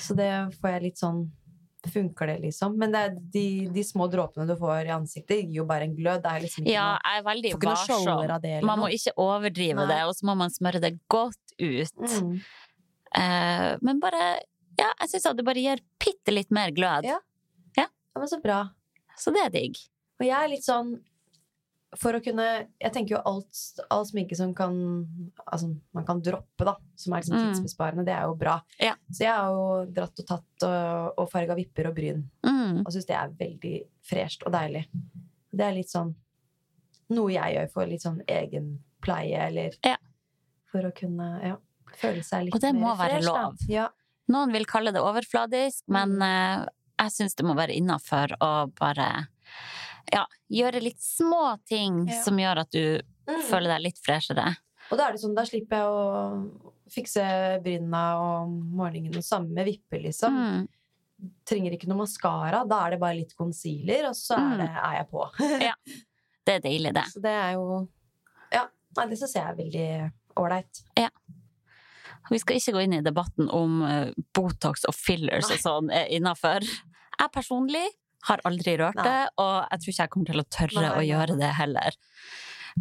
Så 0.00 0.16
det 0.16 0.30
får 0.60 0.76
jeg 0.76 0.86
litt 0.86 1.00
sånn 1.00 1.26
funker 1.88 2.28
det, 2.28 2.38
liksom. 2.38 2.74
Men 2.78 2.92
det 2.92 3.02
de, 3.32 3.44
de 3.72 3.84
små 3.84 4.06
dråpene 4.12 4.46
du 4.48 4.52
får 4.60 4.90
i 4.90 4.94
ansiktet, 4.94 5.44
gir 5.46 5.62
jo 5.62 5.66
bare 5.68 5.86
en 5.88 5.94
glød. 5.96 6.22
Det 6.24 6.32
er 6.32 6.44
liksom 6.44 6.64
ikke 6.64 6.74
Ja, 6.74 6.86
noe 6.90 7.12
jeg 7.12 7.20
er 7.20 7.26
veldig 7.28 7.52
varsom. 7.64 8.66
Man 8.68 8.82
må 8.82 8.90
ikke 8.92 9.14
overdrive 9.20 9.86
Nei. 9.86 9.92
det, 9.94 10.00
og 10.08 10.16
så 10.18 10.28
må 10.28 10.36
man 10.42 10.52
smøre 10.52 10.82
det 10.82 10.92
godt 11.10 11.54
ut. 11.56 12.04
mm. 12.04 12.34
Eh, 13.16 13.76
men 13.82 14.00
bare 14.00 14.40
Ja, 14.78 14.92
jeg 15.00 15.08
syns 15.10 15.26
at 15.26 15.36
det 15.36 15.44
bare 15.44 15.60
gir 15.60 15.80
bitte 15.98 16.32
litt 16.32 16.50
mer 16.50 16.70
glød. 16.70 17.04
Ja. 17.04 17.18
ja, 17.76 17.86
men 18.16 18.28
så 18.28 18.40
bra. 18.42 18.68
Så 19.18 19.32
det 19.34 19.42
er 19.44 19.50
digg. 19.50 19.76
Og 20.20 20.26
jeg 20.26 20.36
er 20.44 20.48
litt 20.48 20.64
sånn 20.64 20.98
For 21.98 22.12
å 22.14 22.20
kunne 22.22 22.44
Jeg 22.80 22.92
tenker 22.94 23.16
jo 23.16 23.22
alt 23.26 23.80
all 23.90 24.04
sminke 24.06 24.36
som 24.38 24.52
kan 24.54 24.76
Altså, 25.50 25.72
man 25.92 26.04
kan 26.06 26.20
droppe, 26.22 26.64
da, 26.64 26.76
som 26.96 27.12
er 27.12 27.20
liksom 27.24 27.36
Mm. 27.36 27.48
tidsbesparende, 27.50 28.04
det 28.06 28.14
er 28.14 28.22
jo 28.28 28.34
bra. 28.38 28.60
Ja. 28.78 28.94
Så 29.10 29.24
jeg 29.24 29.32
har 29.34 29.50
jo 29.50 29.86
dratt 29.92 30.20
og 30.22 30.26
tatt 30.26 30.62
og, 30.68 31.14
og 31.18 31.30
farga 31.32 31.56
vipper 31.58 31.88
og 31.90 31.94
bryn, 31.96 32.22
Mm. 32.46 32.84
og 32.86 32.92
syns 32.92 33.06
det 33.06 33.16
er 33.16 33.28
veldig 33.40 33.74
fresht 34.06 34.42
og 34.46 34.52
deilig. 34.52 34.84
Det 35.52 35.66
er 35.66 35.72
litt 35.74 35.90
sånn 35.90 36.14
noe 37.10 37.32
jeg 37.32 37.56
gjør 37.56 37.70
for 37.72 37.86
litt 37.86 38.02
sånn 38.02 38.22
egen 38.28 38.78
pleie, 39.02 39.34
eller 39.48 39.70
Ja. 39.84 39.96
for 40.70 40.82
å 40.86 40.94
kunne 40.94 41.42
ja, 41.42 41.56
føle 41.98 42.22
seg 42.24 42.44
litt 42.46 42.54
Og 42.54 42.60
det 42.60 42.74
må 42.74 42.94
være 42.96 43.18
fresh, 43.20 43.26
lov. 43.26 43.56
Ja. 43.68 43.88
Noen 44.28 44.52
vil 44.52 44.64
kalle 44.66 44.92
det 44.94 45.00
overfladisk, 45.02 45.82
men 45.88 46.20
eh, 46.22 46.66
jeg 47.00 47.10
syns 47.16 47.34
det 47.34 47.44
må 47.46 47.54
være 47.56 47.74
innafor 47.74 48.36
å 48.40 48.50
bare 48.78 49.26
ja, 50.12 50.24
gjøre 50.50 50.82
litt 50.82 51.00
små 51.02 51.58
ting 51.66 52.06
Ja. 52.08 52.22
som 52.22 52.36
gjør 52.38 52.60
at 52.60 52.70
du 52.70 53.00
Mm. 53.30 53.42
føler 53.46 53.68
deg 53.76 53.82
litt 53.82 53.98
freshere. 54.02 54.56
Og 54.90 54.98
da 54.98 55.06
er 55.06 55.12
det 55.12 55.20
sånn, 55.20 55.36
da 55.36 55.42
slipper 55.46 55.76
jeg 55.76 55.86
å 55.86 56.72
fikse 56.90 57.22
bryna 57.62 58.00
om 58.18 58.54
morgenen, 58.74 59.14
og 59.16 59.22
samme 59.22 59.52
med 59.54 59.66
vipper, 59.66 60.02
liksom. 60.02 60.34
Mm. 60.34 60.68
trenger 61.44 61.72
ikke 61.76 61.86
noe 61.86 61.98
maskara. 61.98 62.66
Da 62.66 62.86
er 62.86 62.90
det 62.92 62.98
bare 63.00 63.14
litt 63.18 63.34
concealer, 63.36 64.06
og 64.08 64.14
så 64.16 64.34
er, 64.38 64.40
Mm. 64.40 64.58
det, 64.58 64.68
er 64.70 64.94
jeg 64.96 65.10
på. 65.10 65.30
Ja. 65.68 65.74
Det 66.46 66.54
er 66.56 66.60
deilig, 66.60 66.94
det. 66.94 67.04
så 67.12 67.20
det 67.22 67.30
er 67.30 67.52
jo 67.52 67.88
Ja. 68.50 68.66
Nei, 68.96 69.06
det 69.06 69.18
syns 69.20 69.34
jeg 69.34 69.44
er 69.44 69.54
veldig 69.54 70.12
ålreit. 70.36 70.82
Vi 72.30 72.38
skal 72.42 72.58
ikke 72.60 72.74
gå 72.76 72.82
inn 72.84 72.98
i 72.98 73.02
debatten 73.04 73.48
om 73.50 73.80
eh, 73.86 74.10
Botox 74.36 74.84
og 74.88 74.94
fillers 74.94 75.48
og 75.50 75.62
sånn 75.62 75.90
er 75.94 76.10
innafor. 76.12 76.62
Jeg 76.62 77.32
personlig 77.34 77.86
har 78.28 78.42
aldri 78.44 78.76
rørt 78.76 78.98
Nei. 79.00 79.06
det, 79.06 79.20
og 79.40 79.54
jeg 79.70 79.80
tror 79.80 79.92
ikke 79.94 80.04
jeg 80.04 80.12
kommer 80.12 80.30
til 80.32 80.42
å 80.42 80.48
tørre 80.52 80.82
Nei, 80.84 80.90
å 80.98 81.06
gjøre 81.08 81.38
det 81.40 81.54
heller. 81.56 81.96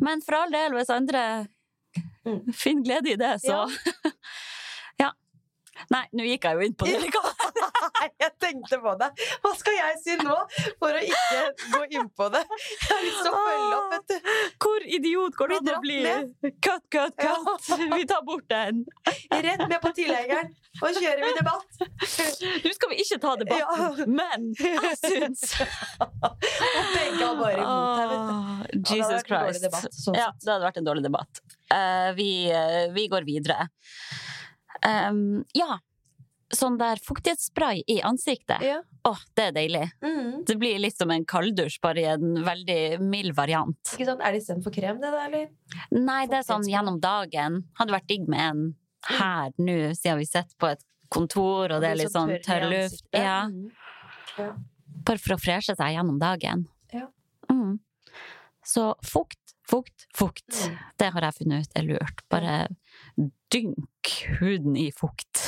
Men 0.03 0.21
for 0.25 0.41
all 0.41 0.51
del, 0.51 0.75
hvis 0.75 0.91
andre 0.93 1.23
Mm. 2.27 2.53
finner 2.53 2.83
glede 2.85 3.09
i 3.09 3.15
det, 3.17 3.31
så 3.41 3.55
Ja. 3.55 3.63
Nei, 5.93 6.03
nå 6.15 6.25
gikk 6.27 6.47
jeg 6.49 6.59
jo 6.59 6.67
inn 6.67 6.75
på 6.77 6.87
det 6.89 6.99
likevel. 7.05 7.35
Nei, 7.99 8.07
jeg 8.21 8.31
tenkte 8.43 8.79
på 8.83 8.93
det! 8.99 9.09
Hva 9.43 9.51
skal 9.57 9.75
jeg 9.77 9.97
si 10.03 10.15
nå 10.19 10.35
for 10.79 10.95
å 10.95 11.01
ikke 11.03 11.41
gå 11.73 11.81
inn 11.97 12.09
på 12.15 12.27
det? 12.33 12.41
Jeg 12.49 12.89
har 12.91 13.03
lyst 13.05 13.21
til 13.23 13.31
å 13.31 13.41
følge 13.45 13.77
opp, 13.77 13.93
vet 13.93 14.11
du. 14.11 14.31
Hvor 14.65 14.87
idiot 14.99 15.37
går 15.39 15.53
det 15.53 15.59
an 15.59 15.71
å 15.73 15.81
bli? 15.83 15.99
Cut, 16.59 16.85
Cut, 16.89 17.15
cut, 17.19 17.23
Ja. 17.23 17.35
Vi 17.95 18.05
tar 18.09 18.23
bort 18.27 18.47
den. 18.49 18.83
Rett 19.31 19.63
med 19.67 19.79
på 19.81 19.91
tilhengeren, 19.95 20.51
og 20.81 20.97
kjører 20.97 21.23
vi 21.23 21.31
debatt. 21.37 21.81
Nå 22.65 22.73
skal 22.75 22.93
vi 22.93 22.99
ikke 23.03 23.19
ta 23.23 23.35
debatten, 23.39 24.15
men 24.19 24.49
jeg 24.59 24.95
syns 24.99 25.45
Og 26.29 26.89
begge 26.93 27.23
har 27.23 27.37
bare 27.39 27.59
imot 27.59 27.99
her, 27.99 28.11
vet 28.11 28.25
du. 28.25 28.33
Ja, 28.33 28.95
Jesus 28.95 29.27
Christ. 29.27 29.63
debatt, 29.65 29.95
sånn 29.95 30.17
ja, 30.19 30.29
det 30.39 30.51
hadde 30.53 30.65
vært 30.67 30.81
en 30.81 30.89
dårlig 30.89 31.05
debatt. 31.05 31.41
Uh, 31.69 32.09
vi, 32.17 32.29
uh, 32.53 32.89
vi 32.95 33.07
går 33.11 33.27
videre. 33.27 33.69
Um, 34.85 35.45
ja. 35.57 35.79
Sånn 36.49 36.79
der 36.79 36.97
fuktighetsspray 37.05 37.83
i 37.93 37.99
ansiktet. 38.01 38.63
Ja. 38.65 38.79
Åh, 39.05 39.19
det 39.37 39.43
er 39.49 39.51
deilig. 39.53 39.83
Mm. 40.01 40.45
Det 40.49 40.55
blir 40.57 40.79
litt 40.81 40.97
som 40.97 41.11
en 41.13 41.25
kalddusj, 41.29 41.77
bare 41.83 42.01
i 42.01 42.07
en 42.09 42.39
veldig 42.45 42.79
mild 43.05 43.35
variant. 43.37 43.77
Ikke 43.93 44.07
sant? 44.07 44.23
Er 44.25 44.33
det 44.33 44.41
istedenfor 44.41 44.73
krem, 44.73 44.97
det 45.01 45.11
der, 45.13 45.27
eller? 45.27 45.51
Nei, 45.93 46.23
det 46.31 46.39
er 46.39 46.47
sånn 46.47 46.65
gjennom 46.65 46.97
dagen. 47.03 47.61
Hadde 47.77 47.93
vært 47.93 48.09
digg 48.09 48.25
med 48.31 48.45
en 48.47 48.63
her 49.09 49.53
nå, 49.61 49.77
siden 49.95 50.19
vi 50.23 50.27
sitter 50.27 50.57
på 50.59 50.71
et 50.73 50.81
kontor, 51.13 51.75
og 51.75 51.83
det 51.83 51.93
er 51.93 52.01
litt 52.01 52.13
sånn 52.13 52.33
tørr 52.45 52.65
luft. 52.69 53.05
ansiktet. 53.13 53.21
Ja. 53.21 53.43
Mm. 53.45 54.65
Bare 55.05 55.21
for 55.21 55.35
å 55.35 55.41
freshe 55.41 55.75
seg 55.77 55.93
gjennom 55.95 56.19
dagen. 56.21 56.65
Ja. 56.93 57.07
Mm. 57.51 57.77
Så 58.65 58.91
fukt, 59.05 59.48
fukt, 59.69 60.07
fukt. 60.17 60.49
Mm. 60.49 60.77
Det 60.99 61.09
har 61.15 61.27
jeg 61.27 61.37
funnet 61.39 61.67
ut 61.67 61.77
er 61.79 61.87
lurt. 61.87 62.23
Bare 62.31 62.55
dynk 63.53 64.13
huden 64.39 64.77
i 64.79 64.89
fukt. 64.95 65.43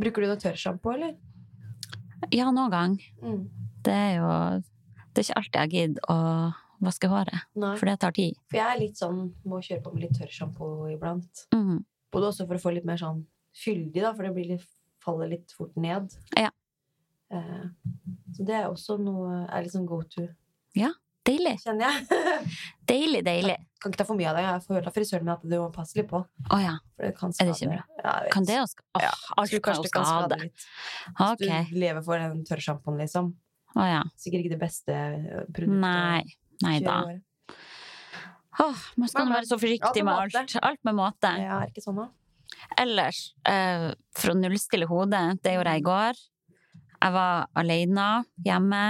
Bruker 0.00 0.24
du 0.24 0.32
noe 0.32 0.40
tørrsjampo, 0.42 0.94
eller? 0.96 1.14
Ja, 2.34 2.50
noen 2.54 2.72
gang. 2.72 2.98
Mm. 3.22 3.46
Det 3.82 3.94
er 3.94 4.12
jo 4.20 4.28
Det 5.12 5.20
er 5.20 5.26
ikke 5.26 5.40
alltid 5.40 5.58
jeg 5.60 5.72
gidder 5.72 6.04
å 6.08 6.18
vaske 6.82 7.08
håret, 7.10 7.46
Nei. 7.54 7.74
for 7.78 7.86
det 7.90 7.98
tar 8.00 8.14
tid. 8.16 8.38
For 8.50 8.58
jeg 8.58 8.74
er 8.74 8.80
litt 8.80 8.98
sånn 8.98 9.18
Må 9.46 9.60
kjøre 9.62 9.82
på 9.84 9.92
med 9.94 10.06
litt 10.06 10.16
tørrsjampo 10.18 10.70
iblant. 10.90 11.44
Mm. 11.54 11.84
Både 12.12 12.30
også 12.30 12.46
for 12.48 12.58
å 12.58 12.62
få 12.62 12.72
litt 12.74 12.88
mer 12.88 13.00
sånn 13.00 13.22
fyldig, 13.56 14.00
da, 14.00 14.14
for 14.16 14.26
det 14.26 14.32
blir 14.36 14.48
litt, 14.54 14.66
faller 15.04 15.28
litt 15.28 15.52
fort 15.52 15.76
ned. 15.76 16.12
Ja. 16.38 16.50
Eh, 17.32 17.66
så 18.36 18.46
det 18.48 18.56
er 18.56 18.68
også 18.70 18.96
noe 19.00 19.42
er 19.44 19.64
litt 19.64 19.74
sånn 19.74 19.88
go 19.88 20.00
to, 20.08 20.26
Deilig. 21.26 21.54
kjenner 21.62 21.86
jeg. 21.86 22.22
Deilig, 22.90 23.20
deilig. 23.26 23.54
kan 23.80 23.92
ikke 23.92 24.00
ta 24.00 24.06
for 24.08 24.18
mye 24.18 24.30
av 24.30 24.38
det. 24.38 24.42
Jeg 24.46 24.62
får 24.64 24.76
høre 24.76 24.90
av 24.90 24.96
frisøren 24.96 25.26
min 25.26 25.34
at 25.34 25.44
du 25.46 25.54
må 25.54 25.68
passe 25.74 25.98
litt 25.98 26.08
på. 26.10 26.22
Oh, 26.48 26.62
ja. 26.62 26.74
Det 26.98 27.12
kan 27.18 27.34
Er 27.38 27.48
det 27.48 27.54
ikke 27.56 27.70
bra? 27.70 27.84
Ja. 28.02 28.14
Kan 28.34 28.48
det 28.48 28.56
jo 28.58 28.64
oh, 28.66 29.04
Ja, 29.04 29.12
alt 29.38 29.54
kan 29.64 29.78
jo 29.78 29.90
skade 29.90 30.38
litt. 30.40 30.64
Hvis 31.06 31.26
okay. 31.28 31.68
du 31.70 31.78
lever 31.82 32.06
for 32.06 32.22
den 32.22 32.42
tørrsjampoen, 32.48 32.98
liksom. 33.02 33.32
Oh, 33.76 33.84
ja. 33.86 34.02
Sikkert 34.20 34.44
ikke 34.44 34.54
det 34.56 34.60
beste 34.60 34.96
eh, 34.96 35.44
produktet. 35.54 35.78
Nei. 35.84 36.24
Nei 36.62 36.74
da. 36.84 36.98
Åh, 38.62 38.82
man 39.00 39.08
skal 39.10 39.30
være 39.30 39.48
så 39.48 39.56
forsiktig 39.58 40.02
med 40.04 40.10
med 40.10 40.34
alt. 40.36 40.58
Alt 40.60 40.82
med 40.84 40.98
måte. 40.98 41.30
Ja, 41.40 41.62
er 41.62 41.72
ikke 41.72 41.84
sånn 41.84 42.02
da. 42.02 42.10
Ellers, 42.78 43.30
eh, 43.48 43.92
for 44.18 44.34
å 44.34 44.36
nullstille 44.36 44.90
hodet, 44.90 45.22
det 45.42 45.54
gjorde 45.56 45.76
jeg 45.76 45.84
i 45.84 45.86
går. 45.86 46.20
Jeg 47.02 47.14
var 47.16 47.48
alene 47.58 48.08
hjemme. 48.44 48.82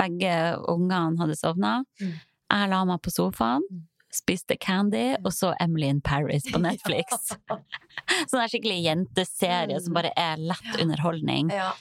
Begge 0.00 0.34
ungene 0.72 1.18
hadde 1.20 1.36
sovna. 1.38 1.84
Mm. 2.00 2.14
Jeg 2.50 2.68
la 2.72 2.84
meg 2.88 3.00
på 3.04 3.12
sofaen, 3.14 3.62
Mm. 3.70 3.86
spiste 4.12 4.56
candy, 4.58 5.14
og 5.24 5.30
så 5.30 5.52
Emily 5.60 5.86
in 5.86 6.00
Paris 6.00 6.42
på 6.50 6.58
Netflix. 6.66 7.30
Sånn 8.30 8.48
skikkelig 8.50 8.80
jenteserie 8.88 9.76
Mm. 9.76 9.80
som 9.84 9.94
bare 9.94 10.10
er 10.16 10.36
lett 10.36 10.80
underholdning. 10.82 11.50
Ja, 11.54 11.72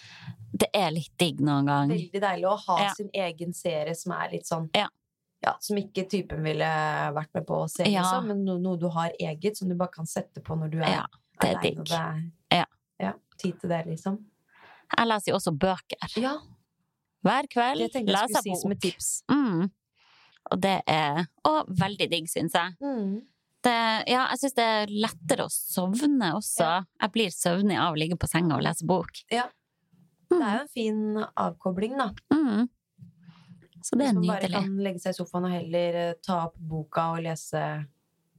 Det 0.52 0.68
er 0.74 0.92
litt 0.92 1.12
digg 1.18 1.40
noen 1.42 1.66
gang. 1.66 1.90
veldig 1.90 2.22
deilig 2.22 2.46
å 2.50 2.58
ha 2.68 2.78
Ja. 2.84 2.94
sin 2.94 3.10
egen 3.14 3.54
serie 3.54 3.96
som 3.96 4.12
er 4.14 4.30
litt 4.32 4.46
sånn 4.46 4.70
Ja. 4.76 4.88
Ja, 5.44 5.54
som 5.62 5.78
ikke 5.78 6.08
typen 6.10 6.44
ville 6.44 6.66
vært 7.16 7.34
med 7.34 7.48
på 7.48 7.64
å 7.64 7.70
se, 7.70 7.84
Ja. 7.86 8.02
liksom, 8.04 8.28
men 8.28 8.44
noe, 8.46 8.60
noe 8.60 8.78
du 8.78 8.90
har 8.90 9.12
eget, 9.20 9.56
som 9.58 9.70
du 9.70 9.76
bare 9.76 9.90
kan 9.90 10.06
sette 10.06 10.42
på 10.44 10.58
når 10.60 10.70
du 10.72 10.78
er 10.80 10.90
Ja, 10.90 11.06
det 11.40 11.50
er 11.50 11.80
og 11.80 11.86
Det 11.86 11.92
er, 11.92 12.32
Ja. 12.52 12.66
ja, 13.00 13.14
tid 13.38 13.60
til 13.60 13.70
det, 13.70 13.86
liksom. 13.88 14.18
Jeg 14.98 15.08
leser 15.08 15.28
jo 15.32 15.36
også 15.36 15.58
bøker. 15.58 16.18
Ja, 16.22 16.38
Hver 17.26 17.50
kveld 17.52 17.84
det 17.84 17.92
tenker 17.94 18.16
jeg 18.16 18.30
skulle 18.30 18.44
jeg 18.44 18.58
si 18.58 18.62
som 18.62 18.72
et 18.72 18.80
bok. 18.80 18.86
tips. 18.88 19.10
Mm. 19.32 19.68
Og 20.50 20.62
det 20.64 20.78
er 20.88 21.26
Og 21.50 21.70
veldig 21.82 22.08
digg, 22.12 22.30
syns 22.32 22.56
jeg. 22.58 22.76
Mm. 22.82 23.20
Det, 23.60 23.76
ja, 24.08 24.22
jeg 24.32 24.40
syns 24.40 24.56
det 24.56 24.66
er 24.72 24.92
lettere 25.04 25.46
å 25.50 25.52
sovne 25.52 26.32
også. 26.38 26.64
Ja. 26.64 26.82
Jeg 27.04 27.12
blir 27.18 27.34
søvnig 27.36 27.76
av 27.76 27.92
å 27.92 28.00
ligge 28.00 28.16
på 28.20 28.30
senga 28.32 28.56
og 28.56 28.64
lese 28.64 28.88
bok. 28.88 29.20
Ja. 29.34 29.50
Det 30.30 30.40
er 30.40 30.60
jo 30.60 30.64
en 30.64 30.72
fin 30.72 31.00
avkobling, 31.36 31.98
da. 32.00 32.12
Mm. 32.32 32.70
Så 33.84 33.96
det 33.96 34.06
Hvis 34.06 34.10
er 34.12 34.18
man 34.20 34.28
bare 34.30 34.50
kan 34.54 34.76
legge 34.84 35.02
seg 35.04 35.16
i 35.16 35.18
sofaen 35.18 35.48
og 35.48 35.54
heller 35.56 35.98
eh, 35.98 36.18
ta 36.24 36.44
opp 36.48 36.58
boka 36.72 37.06
og 37.16 37.24
lese 37.26 37.62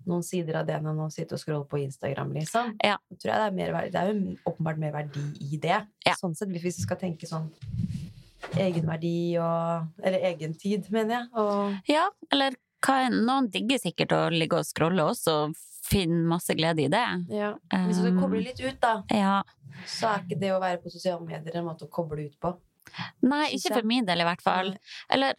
noen 0.08 0.24
sider 0.24 0.60
av 0.60 0.68
den 0.68 0.86
enn 0.88 1.00
å 1.04 1.08
sitte 1.12 1.36
og 1.36 1.42
scrolle 1.42 1.66
på 1.68 1.80
Instagram, 1.82 2.32
liksom. 2.38 2.72
Ja. 2.84 2.96
Det 3.12 3.28
er, 3.32 3.50
mer, 3.52 3.76
det 3.92 4.00
er 4.00 4.12
jo 4.14 4.36
åpenbart 4.48 4.80
mer 4.80 4.94
verdi 4.94 5.24
i 5.44 5.58
det. 5.60 5.82
Ja. 6.06 6.14
Sånn 6.16 6.36
sett, 6.38 6.48
hvis 6.54 6.64
vi 6.64 6.72
skal 6.86 7.00
tenke 7.00 7.28
sånn 7.28 7.50
egenverdi 8.56 9.36
og 9.38 9.88
Eller 10.02 10.18
egentid, 10.32 10.90
mener 10.90 11.14
jeg. 11.18 11.28
Og 11.34 11.90
Ja, 11.90 12.08
eller 12.32 12.56
hva. 12.80 13.08
Noen 13.12 13.50
digger 13.52 13.78
sikkert 13.82 14.12
å 14.16 14.30
ligge 14.32 14.56
og 14.60 14.64
scrolle 14.64 15.04
også, 15.04 15.34
og 15.50 15.56
finne 15.90 16.22
masse 16.30 16.54
glede 16.54 16.84
i 16.84 16.88
det. 16.92 17.04
ja. 17.34 17.54
Hvis 17.72 17.98
du 18.02 18.10
Um, 18.10 18.20
kobler 18.20 18.44
litt 18.44 18.60
ut, 18.60 18.80
da, 18.80 19.02
Ja. 19.10 19.42
så 19.86 20.14
er 20.14 20.22
ikke 20.24 20.38
det 20.40 20.50
å 20.54 20.60
være 20.60 20.78
på 20.82 20.90
sosiale 20.90 21.24
medier 21.26 21.56
en 21.56 21.64
måte 21.66 21.86
å 21.88 21.90
koble 21.90 22.26
ut 22.26 22.38
på. 22.40 22.56
Nei, 23.22 23.50
ikke 23.54 23.74
for 23.74 23.82
min 23.86 24.04
del 24.06 24.20
i 24.20 24.24
hvert 24.24 24.42
fall. 24.42 24.76
Eller 25.10 25.34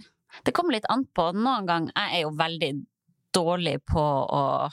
det 0.45 0.53
kommer 0.53 0.73
litt 0.73 0.85
an 0.89 1.05
på. 1.13 1.31
Noen 1.33 1.65
ganger 1.65 1.91
jeg 1.95 2.19
er 2.19 2.21
jo 2.21 2.31
veldig 2.37 2.85
dårlig 3.33 3.77
på 3.85 3.99
å 4.01 4.69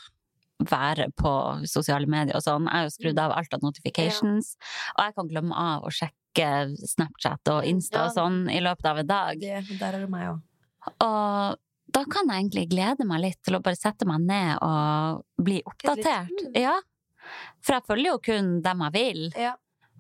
være 0.59 1.09
på 1.17 1.33
sosiale 1.71 2.07
medier 2.11 2.35
og 2.37 2.43
sånn. 2.43 2.65
Jeg 2.67 2.73
har 2.75 2.83
jo 2.89 2.95
skrudd 2.97 3.15
Mm. 3.19 3.25
av 3.25 3.33
alt 3.39 3.55
av 3.55 3.61
notifications, 3.63 4.57
og 4.97 5.05
jeg 5.05 5.15
kan 5.15 5.29
glemme 5.29 5.53
av 5.55 5.83
å 5.85 5.91
sjekke 5.91 6.77
Snapchat 6.77 7.49
og 7.49 7.65
Insta 7.65 7.99
Ja. 7.99 8.05
og 8.07 8.15
sånn 8.15 8.51
i 8.51 8.61
løpet 8.61 8.85
av 8.87 8.99
en 8.99 9.07
dag. 9.07 9.41
Det, 9.41 9.79
der 9.79 9.95
er 9.95 10.01
det 10.01 10.11
meg 10.11 10.29
òg. 10.29 10.43
Og 11.01 11.57
da 11.93 12.05
kan 12.05 12.27
jeg 12.29 12.43
egentlig 12.45 12.69
glede 12.71 13.07
meg 13.07 13.21
litt 13.21 13.43
til 13.43 13.55
å 13.57 13.63
bare 13.63 13.77
sette 13.77 14.05
meg 14.07 14.21
ned 14.21 14.59
og 14.63 15.25
bli 15.43 15.63
oppdatert. 15.65 16.55
Ja. 16.55 16.81
For 17.61 17.75
jeg 17.75 17.83
følger 17.87 18.13
jo 18.13 18.19
kun 18.19 18.63
dem 18.63 18.79
jeg 18.81 18.93
vil. 18.93 19.33
Ja. 19.37 19.55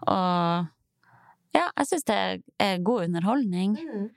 Og 0.07 0.69
Ja, 1.55 1.71
jeg 1.79 1.87
syns 1.87 2.05
det 2.05 2.43
er 2.61 2.79
god 2.79 3.05
underholdning. 3.09 3.77
Mm. 3.77 4.11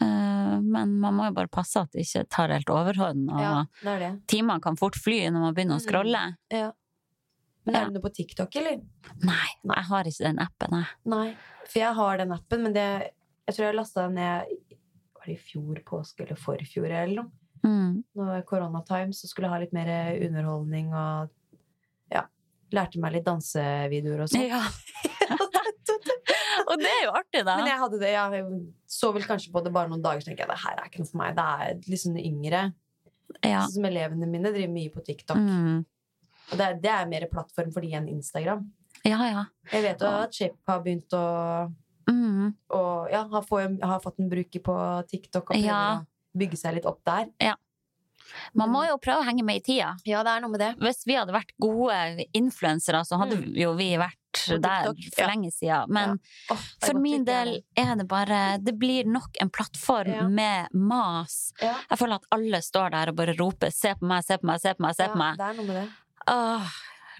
Eh, 0.00 0.54
men 0.60 0.94
man 1.00 1.14
må 1.14 1.26
jo 1.28 1.34
bare 1.36 1.50
passe 1.52 1.76
at 1.80 1.90
det 1.92 2.06
ikke 2.06 2.24
tar 2.32 2.48
helt 2.54 2.70
overhånd. 2.72 3.28
Og 3.30 3.40
Ja, 3.40 3.64
det 3.84 3.98
det. 4.00 4.12
timene 4.32 4.60
kan 4.64 4.76
fort 4.80 4.96
fly 4.96 5.28
når 5.30 5.40
man 5.48 5.54
begynner 5.54 5.76
å 5.76 5.82
Mm. 5.82 5.86
scrolle. 5.88 6.22
Ja. 6.50 6.72
Men 7.66 7.76
er 7.76 7.84
du 7.86 7.92
noe 7.92 8.02
på 8.04 8.12
TikTok, 8.14 8.56
eller? 8.56 8.82
Nei, 9.24 9.46
jeg 9.64 9.84
har 9.88 10.04
ikke 10.04 10.24
den 10.26 10.38
appen, 10.38 10.70
jeg. 10.80 10.86
Nei. 11.06 11.36
For 11.66 11.78
jeg 11.80 11.94
har 11.94 12.16
den 12.18 12.32
appen, 12.32 12.62
men 12.62 12.72
det, 12.74 13.10
jeg 13.48 13.54
tror 13.56 13.64
jeg 13.66 13.74
lasta 13.76 14.02
den 14.08 14.14
ned 14.16 14.46
Var 15.14 15.26
det 15.26 15.38
i 15.38 15.40
fjor 15.40 15.78
påske 15.84 16.20
eller 16.26 16.36
forfjor 16.36 16.84
eller 16.90 17.22
noe? 17.22 17.30
Mm. 17.64 18.04
Nå 18.14 18.26
var 18.26 18.36
det 18.36 18.46
koronatime, 18.46 19.14
så 19.16 19.26
skulle 19.26 19.46
jeg 19.48 19.52
ha 19.54 19.58
litt 19.60 19.72
mer 19.72 20.18
underholdning 20.20 20.92
og 20.92 21.30
ja, 22.12 22.26
lærte 22.72 22.98
meg 23.00 23.12
litt 23.14 23.24
dansevideoer 23.24 24.20
og 24.20 24.28
sånn. 24.28 24.48
Ja. 24.50 24.60
og 26.74 26.82
det 26.82 26.90
er 26.92 27.02
jo 27.06 27.12
artig, 27.16 27.42
da. 27.46 27.56
Men 27.60 27.70
jeg 27.70 27.80
hadde 27.80 28.00
det, 28.02 28.10
jeg 28.14 28.44
så 28.94 29.10
vel 29.14 29.26
kanskje 29.26 29.52
på 29.54 29.62
det 29.64 29.72
bare 29.74 29.90
noen 29.92 30.02
dager, 30.04 30.20
så 30.24 30.30
tenker 30.30 30.44
jeg 30.44 30.52
det 30.52 30.60
her 30.64 30.80
er 30.82 30.88
ikke 30.90 31.02
noe 31.04 31.10
for 31.10 31.20
meg. 31.22 31.34
Det 31.38 31.44
er 31.64 31.90
litt 31.94 32.02
sånn 32.04 32.18
yngre. 32.20 32.62
Ja. 33.42 33.62
Sånn 33.64 33.76
som 33.78 33.88
elevene 33.88 34.28
mine 34.30 34.52
driver 34.54 34.72
mye 34.74 34.92
på 34.94 35.02
TikTok. 35.06 35.40
Mm. 35.40 35.84
Og 36.52 36.58
det 36.60 36.68
det 36.84 36.90
er 36.92 37.06
mer 37.08 37.24
plattform 37.32 37.72
for 37.72 37.80
de 37.86 37.94
enn 37.96 38.08
Instagram. 38.12 38.66
ja, 39.04 39.18
ja. 39.30 39.44
Jeg 39.72 39.82
vet 39.86 40.00
jo 40.04 40.10
at 40.26 40.34
Shape 40.36 40.58
har 40.68 40.82
begynt 40.84 41.12
å 41.16 41.24
Mm. 42.06 42.50
og, 42.68 43.08
ja, 43.10 43.22
har, 43.32 43.42
få, 43.48 43.62
har 43.80 44.00
fått 44.04 44.18
en 44.20 44.28
bruker 44.28 44.60
på 44.60 44.74
TikTok 45.08 45.48
og 45.50 45.56
prøver 45.56 46.02
å 46.02 46.06
bygge 46.36 46.58
seg 46.60 46.74
litt 46.76 46.84
opp 46.90 46.98
der. 47.08 47.30
Ja. 47.40 47.54
Man 48.52 48.68
må 48.74 48.82
jo 48.84 48.98
prøve 49.00 49.22
å 49.22 49.24
henge 49.24 49.42
med 49.46 49.56
i 49.56 49.64
tida. 49.64 49.94
Ja, 50.04 50.20
det 50.26 50.34
er 50.34 50.40
noe 50.44 50.50
med 50.52 50.60
det. 50.60 50.74
Hvis 50.84 51.00
vi 51.08 51.16
hadde 51.16 51.32
vært 51.32 51.54
gode 51.60 52.26
influensere, 52.36 53.00
så 53.08 53.16
hadde 53.20 53.38
Mm. 53.40 53.54
jo 53.56 53.72
vi 53.78 53.88
vært 53.96 54.18
der 54.48 54.90
for 54.90 55.22
ja. 55.22 55.28
lenge 55.30 55.50
siden. 55.54 55.92
Men 55.94 56.18
ja. 56.50 56.56
er 56.56 56.86
for 56.86 57.00
min 57.00 57.24
del 57.24 57.52
er 57.76 57.94
det 57.96 58.06
bare 58.08 58.58
Det 58.62 58.74
blir 58.78 59.04
nok 59.08 59.40
en 59.40 59.50
plattform 59.50 60.10
Ja. 60.14 60.28
med 60.28 60.68
mas. 60.74 61.52
ja. 61.60 61.74
Jeg 61.90 61.98
føler 61.98 62.14
at 62.20 62.26
alle 62.30 62.60
står 62.62 62.90
der 62.90 63.08
og 63.08 63.16
bare 63.16 63.34
roper 63.38 63.70
'se 63.70 63.94
på 63.94 64.06
meg, 64.06 64.24
se 64.24 64.38
på 64.38 64.46
meg, 64.46 64.60
se 64.60 64.74
på 64.74 64.82
meg'. 64.84 64.94
Se 64.94 65.08
på 65.08 65.18
ja, 65.18 65.22
meg. 65.24 65.38
det 65.38 65.46
er 65.48 65.54
noe 65.54 65.66
med 65.66 65.76
det. 65.82 65.88
Åh, 66.28 66.70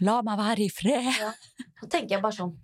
la 0.01 0.23
meg 0.23 0.39
være 0.39 0.65
i 0.65 0.69
fred! 0.69 1.13
Så 1.81 1.89
tenker 1.89 2.17
jeg 2.17 2.23
bare 2.23 2.33
sånn 2.33 2.55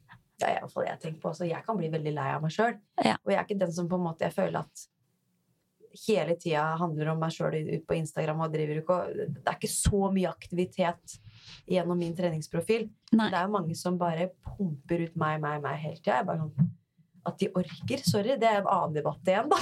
Det 0.40 0.48
er 0.48 0.56
i 0.56 0.60
hvert 0.60 0.72
fall 0.72 0.84
det 0.84 0.90
jeg 0.90 1.00
tenker 1.00 1.20
på 1.20 1.28
også. 1.34 1.44
Jeg 1.48 1.64
kan 1.66 1.76
bli 1.76 1.88
veldig 1.92 2.12
lei 2.16 2.30
av 2.32 2.40
meg 2.42 2.50
sjøl. 2.50 2.78
Ja. 3.04 3.16
Og 3.24 3.32
jeg 3.32 3.38
er 3.38 3.44
ikke 3.44 3.58
den 3.60 3.72
som 3.72 3.88
på 3.88 3.96
en 3.96 4.06
måte 4.06 4.24
Jeg 4.24 4.32
føler 4.32 4.62
at 4.64 4.86
hele 6.06 6.34
tida 6.40 6.62
handler 6.80 7.06
om 7.12 7.18
meg 7.22 7.32
sjøl 7.34 7.54
ut 7.60 7.84
på 7.88 7.94
Instagram. 7.98 8.40
Og 8.44 8.52
driver 8.54 8.76
ikke 8.82 8.98
Det 9.16 9.46
er 9.46 9.56
ikke 9.58 9.72
så 9.72 10.00
mye 10.14 10.28
aktivitet 10.30 11.04
gjennom 11.70 11.98
min 11.98 12.16
treningsprofil. 12.16 12.82
Nei. 13.12 13.30
Det 13.30 13.38
er 13.38 13.44
jo 13.48 13.56
mange 13.56 13.74
som 13.78 13.98
bare 14.00 14.24
pumper 14.46 14.98
ut 15.08 15.16
meg, 15.20 15.34
meg, 15.42 15.56
meg 15.64 15.76
hele 15.82 16.00
tida. 16.00 16.36
Sånn 16.36 16.52
At 17.28 17.36
de 17.42 17.46
orker. 17.52 17.98
Sorry, 18.06 18.32
det 18.40 18.48
er 18.48 18.56
en 18.62 18.70
annen 18.72 18.94
debatt 18.96 19.24
igjen, 19.28 19.48
da. 19.50 19.56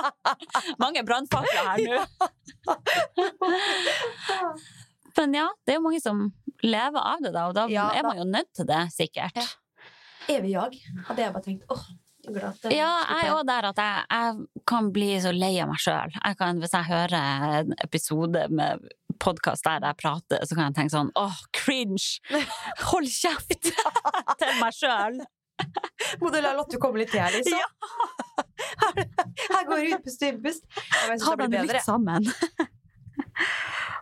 Mange 0.84 1.00
brannfakler 1.04 1.64
her 1.66 1.78
nå. 1.84 1.98
Men 5.18 5.34
ja, 5.34 5.48
det 5.66 5.72
er 5.74 5.76
jo 5.76 5.82
mange 5.84 6.00
som 6.00 6.32
lever 6.64 7.00
av 7.02 7.18
det, 7.20 7.32
da, 7.34 7.48
og 7.50 7.54
da 7.58 7.66
Ja, 7.68 7.90
er 7.92 8.02
man 8.06 8.16
jo 8.20 8.24
nødt 8.28 8.52
til 8.56 8.66
det, 8.68 8.78
sikkert. 8.94 9.36
Ja. 9.36 9.44
Evig 10.30 10.52
jag, 10.54 10.76
hadde 11.08 11.22
jeg 11.24 11.32
bare 11.34 11.44
tenkt. 11.44 11.64
Åh, 11.72 11.84
jeg 12.30 12.36
glad 12.38 12.54
at 12.54 12.62
det 12.64 12.76
Ja, 12.76 12.92
jeg 13.10 13.26
er 13.26 13.34
òg 13.34 13.42
der 13.50 13.68
at 13.70 13.82
jeg, 13.82 14.06
jeg 14.14 14.64
kan 14.70 14.88
bli 14.94 15.10
så 15.22 15.34
lei 15.34 15.52
av 15.62 15.70
meg 15.72 15.82
sjøl. 15.82 16.16
Hvis 16.62 16.76
jeg 16.76 16.88
hører 16.90 17.18
en 17.60 17.74
episode 17.84 18.46
med 18.54 18.88
podkast 19.20 19.66
der 19.66 19.84
jeg 19.84 19.98
prater, 20.00 20.46
så 20.46 20.56
kan 20.56 20.70
jeg 20.70 20.78
tenke 20.78 20.94
sånn 20.94 21.12
åh, 21.18 21.42
cringe! 21.56 22.20
Hold 22.90 23.10
kjeft! 23.12 23.72
til 24.40 24.56
meg 24.62 24.76
sjøl. 24.76 25.20
Må 26.20 26.30
du 26.32 26.38
la 26.40 26.54
Lotte 26.56 26.80
komme 26.80 27.02
litt 27.02 27.12
til 27.12 27.20
her, 27.20 27.34
liksom? 27.36 27.58
her, 28.80 29.02
her 29.54 29.66
går 29.68 29.82
det 29.82 29.98
utpust 29.98 30.24
og 30.24 30.32
innpust. 30.32 30.64
Ja, 30.78 31.18
Ta 31.20 31.36
deg 31.42 31.56
litt 31.68 31.84
sammen. 31.84 32.30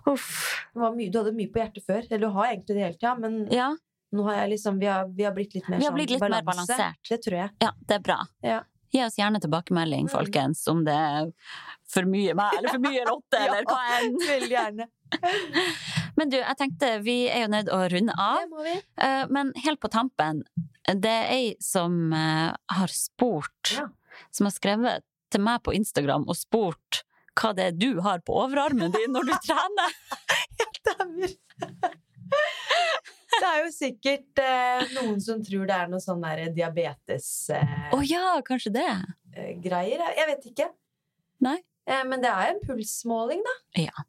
Uff. 0.09 0.31
Var 0.79 0.95
mye, 0.95 1.11
du 1.13 1.19
hadde 1.21 1.35
mye 1.37 1.51
på 1.53 1.61
hjertet 1.61 1.85
før. 1.85 2.07
Eller 2.07 2.23
du 2.23 2.31
har 2.37 2.53
egentlig 2.53 2.77
det 2.79 2.85
hele 2.87 2.99
tida, 2.99 3.15
men 3.19 3.41
Ja, 3.55 3.73
nå 4.13 4.25
har 4.29 4.35
jeg 4.43 4.51
liksom, 4.55 4.79
vi, 4.81 4.87
har, 4.89 5.09
vi 5.15 5.25
har 5.27 5.33
blitt 5.37 5.55
litt 5.55 5.69
mer 5.69 5.81
sånn 5.83 5.99
litt 6.01 6.15
mer 6.21 6.29
balanse. 6.43 6.45
balansert. 6.49 7.01
Det 7.11 7.19
tror 7.25 7.37
jeg. 7.43 7.51
ja, 7.65 7.73
det 7.89 7.95
er 7.99 8.05
bra. 8.07 8.19
Ja. 8.45 8.61
Gi 8.95 9.03
oss 9.05 9.19
gjerne 9.21 9.41
tilbakemelding, 9.45 10.07
Mm. 10.09 10.13
folkens, 10.15 10.63
om 10.73 10.79
det 10.87 10.95
er 10.97 11.27
for 11.93 12.07
mye 12.09 12.33
meg, 12.39 12.55
eller 12.57 12.73
for 12.73 12.81
mye 12.87 13.03
Lotte, 13.05 13.37
eller 13.45 13.67
hva 13.69 13.83
enn. 13.99 14.17
Veldig 14.33 14.49
gjerne. 14.55 14.87
Men 16.19 16.33
du, 16.33 16.39
jeg 16.41 16.57
tenkte 16.61 16.89
vi 17.05 17.19
er 17.29 17.45
jo 17.45 17.51
nødt 17.53 17.69
å 17.73 17.83
runde 17.93 18.15
av. 18.17 18.41
Det 18.41 18.49
må 18.55 18.65
vi. 18.65 18.73
Eh, 19.05 19.27
Men 19.29 19.53
helt 19.65 19.81
på 19.85 19.91
tampen, 19.93 20.41
det 20.89 21.13
er 21.13 21.29
ei 21.37 21.51
som 21.61 22.13
eh, 22.17 22.57
har 22.79 22.89
spurt, 22.97 23.75
Ja. 23.77 23.87
som 24.33 24.49
har 24.49 24.57
skrevet 24.57 25.05
til 25.31 25.45
meg 25.45 25.61
på 25.69 25.75
Instagram 25.77 26.25
og 26.27 26.37
spurt 26.41 27.03
hva 27.39 27.53
det 27.55 27.65
er 27.69 27.77
du 27.77 28.01
har 28.03 28.19
på 28.25 28.33
overarmen 28.41 28.91
din 28.97 29.13
når 29.13 29.29
du 29.29 29.35
trener. 29.45 29.93
Stemmer. 30.81 31.37
Det 33.39 33.49
er 33.49 33.61
jo 33.63 33.71
sikkert 33.75 34.41
eh, 34.43 34.93
noen 34.97 35.19
som 35.23 35.41
tror 35.45 35.67
det 35.69 35.77
er 35.77 35.91
noe 35.93 36.03
sånn 36.03 36.23
der 36.25 36.49
diabetes-greier. 36.57 37.93
oh, 37.95 38.03
ja, 38.05 38.39
kanskje 38.47 38.73
det. 38.75 38.87
jeg, 39.37 40.15
jeg 40.19 40.29
vet 40.33 40.47
ikke. 40.53 40.69
Nei. 41.47 41.59
Eh, 41.89 42.05
men 42.09 42.23
det 42.25 42.31
er 42.33 42.53
en 42.53 42.63
pulsmåling, 42.67 43.45
da. 43.47 43.55
Ja. 43.87 44.07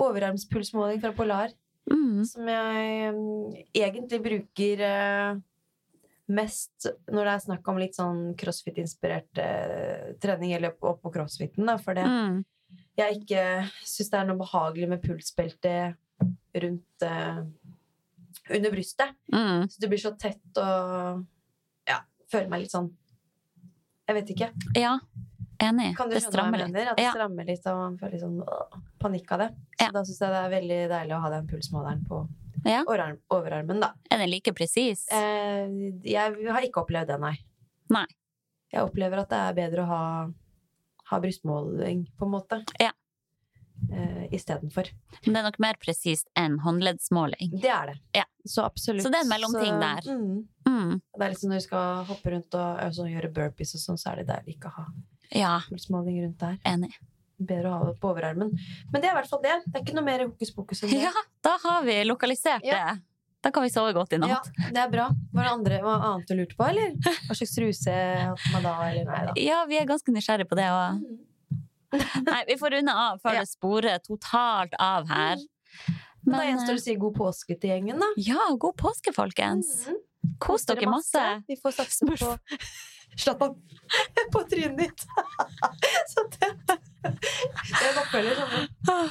Overarmspulsmåling 0.00 1.02
fra 1.02 1.12
Polar. 1.14 1.52
Mm. 1.90 2.22
Som 2.24 2.48
jeg 2.48 3.10
um, 3.12 3.50
egentlig 3.76 4.20
bruker 4.24 4.80
uh, 4.88 5.34
mest 6.32 6.88
når 7.12 7.28
det 7.28 7.34
er 7.34 7.42
snakk 7.44 7.68
om 7.68 7.80
litt 7.82 7.98
sånn 7.98 8.22
crossfit-inspirert 8.40 9.42
uh, 9.42 10.14
trening, 10.22 10.54
eller 10.56 10.72
opp 10.80 11.02
på 11.04 11.12
crossfiten, 11.18 11.68
da, 11.68 11.76
for 11.76 11.98
det 11.98 12.06
Mm. 12.08 12.40
jeg 12.96 13.20
ikke 13.20 13.44
syns 13.84 14.10
det 14.10 14.18
er 14.18 14.26
noe 14.30 14.40
behagelig 14.40 14.88
med 14.88 15.02
pulsbelte 15.04 15.74
rundt 16.54 17.02
eh, 17.02 17.38
under 18.50 18.70
brystet. 18.70 19.14
Mm. 19.32 19.68
Så 19.68 19.80
det 19.80 19.88
blir 19.88 19.98
så 20.02 20.12
tett 20.18 20.58
og 20.60 21.24
ja, 21.88 22.00
føler 22.30 22.48
meg 22.52 22.60
litt 22.64 22.70
sånn 22.74 22.90
Jeg 24.06 24.14
vet 24.18 24.30
ikke. 24.34 24.48
Ja, 24.76 24.98
enig. 25.64 25.94
Kan 25.96 26.10
du 26.10 26.14
det 26.14 26.20
skjønne 26.20 26.28
hva 26.28 26.32
strammer 26.34 26.58
jeg 26.60 26.72
mener? 26.72 26.90
At 26.90 26.96
det 26.98 27.04
Ja. 27.06 27.12
strammer 27.14 27.44
litt, 27.48 27.66
og 27.66 27.76
man 27.78 27.94
får 27.98 28.10
litt 28.12 28.20
sånn 28.20 28.40
øh, 28.44 28.80
panikk 29.00 29.32
av 29.32 29.38
det. 29.38 29.48
Så 29.78 29.84
Ja. 29.86 29.90
da 29.92 30.02
syns 30.04 30.20
jeg 30.20 30.28
det 30.34 30.40
er 30.44 30.50
veldig 30.60 30.80
deilig 30.92 31.14
å 31.16 31.20
ha 31.22 31.30
den 31.30 31.46
pulsmåleren 31.48 32.02
på 32.06 32.28
Ja. 32.66 32.82
overarmen, 32.84 33.80
da. 33.80 33.92
Er 34.10 34.18
den 34.18 34.30
like 34.30 34.52
presis? 34.52 35.06
Eh, 35.10 35.68
jeg 36.04 36.46
har 36.50 36.60
ikke 36.62 36.84
opplevd 36.84 37.06
det, 37.06 37.18
nei. 37.20 37.38
Nei. 37.90 38.06
Jeg 38.72 38.82
opplever 38.82 39.20
at 39.20 39.28
det 39.30 39.38
er 39.38 39.54
bedre 39.54 39.82
å 39.84 39.86
ha, 39.86 40.30
ha 41.04 41.20
brystmåling, 41.20 42.06
på 42.18 42.24
en 42.26 42.30
måte. 42.32 42.64
Ja. 42.80 42.90
Eh, 43.92 44.28
Istedenfor. 44.32 44.88
Men 45.26 45.34
det 45.34 45.40
er 45.40 45.46
nok 45.48 45.58
mer 45.60 45.74
presist 45.82 46.26
enn 46.38 46.58
håndleddsmåling. 46.64 47.50
Det 47.60 47.68
er 47.70 47.86
det. 47.92 47.96
Ja. 48.14 48.24
Så 48.46 48.64
absolutt. 48.64 49.02
Så 49.04 49.10
det 49.12 49.20
er 49.20 49.24
en 49.26 49.32
mellomting 49.32 49.80
der. 49.80 50.08
Mm, 50.10 50.48
Mm. 50.66 51.00
det 51.18 51.22
er 51.26 51.30
liksom 51.34 51.50
når 51.50 51.60
du 51.60 51.64
skal 51.66 52.04
hoppe 52.08 52.30
rundt 52.32 52.54
og 52.54 52.80
altså, 52.80 53.04
gjøre 53.08 53.32
burpees 53.34 53.74
og 53.76 53.80
sånn, 53.82 53.98
så 54.00 54.12
er 54.12 54.16
det 54.22 54.26
der 54.28 54.42
vi 54.46 54.54
ikke 54.56 54.70
har 54.72 54.84
ha 54.84 54.92
Ja, 55.30 55.60
pulsmåling 55.68 56.22
rundt 56.24 56.38
der. 56.38 56.58
enig. 56.64 56.92
Bedre 57.40 57.68
å 57.70 57.78
ha 57.78 57.84
det 57.90 58.00
på 58.00 58.10
overarmen. 58.14 58.52
Men 58.92 59.00
det 59.02 59.08
er 59.10 59.12
i 59.12 59.18
hvert 59.20 59.28
fall 59.28 59.42
det. 59.42 59.56
Det 59.66 59.74
er 59.80 59.84
ikke 59.84 59.94
noe 59.98 60.04
mer 60.04 60.24
hokus 60.26 60.50
pokus 60.54 60.82
enn 60.84 60.90
det. 60.90 61.02
Ja, 61.02 61.12
da 61.42 61.56
har 61.64 61.82
vi 61.84 62.04
lokalisert 62.04 62.64
Ja. 62.64 62.94
det. 62.94 63.02
Da 63.42 63.50
kan 63.50 63.62
vi 63.62 63.68
sove 63.68 63.92
godt 63.92 64.12
i 64.14 64.16
Ja, 64.26 64.40
det 64.72 64.78
er 64.78 64.88
bra. 64.88 65.10
Var 65.34 65.42
det 65.42 65.52
andre, 65.52 65.82
var 65.82 66.00
annet 66.00 66.26
du 66.28 66.34
lurte 66.34 66.56
på, 66.56 66.64
eller? 66.68 66.94
Hva 67.28 67.34
slags 67.36 67.54
truse 67.54 67.92
hadde 67.92 68.52
man 68.52 68.62
da, 68.62 68.82
eller 68.88 69.04
nei 69.04 69.26
da? 69.26 69.32
Ja, 69.36 69.64
vi 69.66 69.76
er 69.76 69.84
ganske 69.84 70.08
nysgjerrige 70.14 70.48
på 70.48 70.56
det 70.56 70.64
òg. 70.64 71.02
Mm. 71.94 72.24
Nei, 72.30 72.40
vi 72.48 72.56
får 72.60 72.74
runde 72.78 72.94
av 73.04 73.20
før 73.22 73.38
det 73.40 73.44
sporer 73.50 74.00
totalt 74.04 74.74
av 74.82 75.06
her. 75.10 75.42
Men 76.24 76.38
da 76.38 76.44
gjenstår 76.48 76.72
det 76.78 76.80
å 76.80 76.84
si 76.86 76.94
god 77.02 77.14
påske 77.18 77.56
til 77.60 77.70
gjengen, 77.74 78.00
da. 78.00 78.08
ja, 78.16 78.46
god 78.58 78.76
påske, 78.80 79.12
folkens. 79.16 79.86
Mhm. 79.88 80.00
Kos 80.40 80.64
dere 80.64 80.88
masse. 80.88 81.22
Vi 81.48 81.56
får 81.60 81.74
satse 81.76 82.06
på 82.08 82.30
Slapp 83.20 83.42
av. 83.44 83.52
På 84.34 84.40
trynet 84.50 84.78
ditt. 84.80 85.04
Så 86.10 86.24
det 86.34 86.48
Det 87.04 87.82
er 87.84 87.98
oppfølger, 88.00 88.40
sånn. 88.40 89.10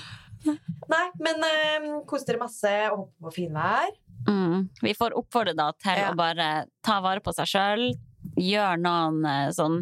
Nei, 0.91 1.03
men 1.23 1.45
eh, 1.47 1.85
kos 2.09 2.25
dere 2.27 2.41
masse 2.41 2.71
og 2.89 2.97
håper 3.05 3.27
på 3.29 3.31
finvær. 3.37 3.93
Mm. 4.27 4.65
Vi 4.83 4.91
får 4.97 5.15
oppfordre 5.21 5.53
da 5.55 5.69
til 5.79 6.01
Ja. 6.01 6.09
å 6.11 6.17
bare 6.19 6.49
ta 6.83 6.97
vare 7.05 7.23
på 7.23 7.31
seg 7.37 7.47
sjøl. 7.53 7.85
Gjør 8.39 8.77
noen 8.81 9.25
eh, 9.25 9.49
sånn 9.55 9.81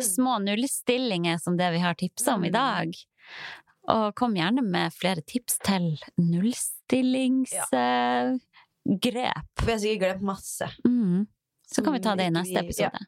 små 0.00 0.38
nullstillinger 0.44 1.38
som 1.42 1.56
det 1.58 1.70
vi 1.74 1.78
har 1.82 1.94
tipsa 2.00 2.34
om 2.36 2.44
i 2.44 2.48
Mm. 2.50 2.52
dag. 2.52 2.94
Og 3.90 4.14
kom 4.14 4.34
gjerne 4.36 4.62
med 4.62 4.92
flere 4.92 5.22
tips 5.26 5.58
til 5.64 5.96
nullstillingsgrep. 6.18 8.40
For 9.60 9.70
jeg 9.70 9.76
har 9.76 9.82
sikkert 9.82 10.02
glemt 10.04 10.22
masse. 10.26 10.68
Mm. 10.86 11.26
Så 11.70 11.82
kan 11.84 11.92
vi 11.94 12.00
ta 12.02 12.14
det 12.18 12.26
i 12.30 12.34
neste 12.34 12.58
episode. 12.64 12.98
Ja. 13.00 13.06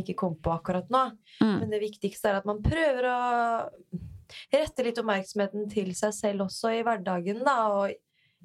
Ikke 0.00 0.14
kom 0.18 0.34
på 0.36 0.52
akkurat 0.52 0.90
nå. 0.92 1.04
Mm. 1.40 1.54
Men 1.60 1.70
det 1.72 1.80
viktigste 1.82 2.28
er 2.30 2.34
at 2.40 2.46
man 2.48 2.60
prøver 2.62 3.04
å 3.08 3.18
rette 4.52 4.84
litt 4.84 4.98
oppmerksomheten 5.00 5.68
til 5.72 5.94
seg 5.96 6.12
selv 6.14 6.40
også 6.46 6.66
i 6.76 6.82
hverdagen, 6.86 7.40
da. 7.46 7.56
Og 7.72 7.84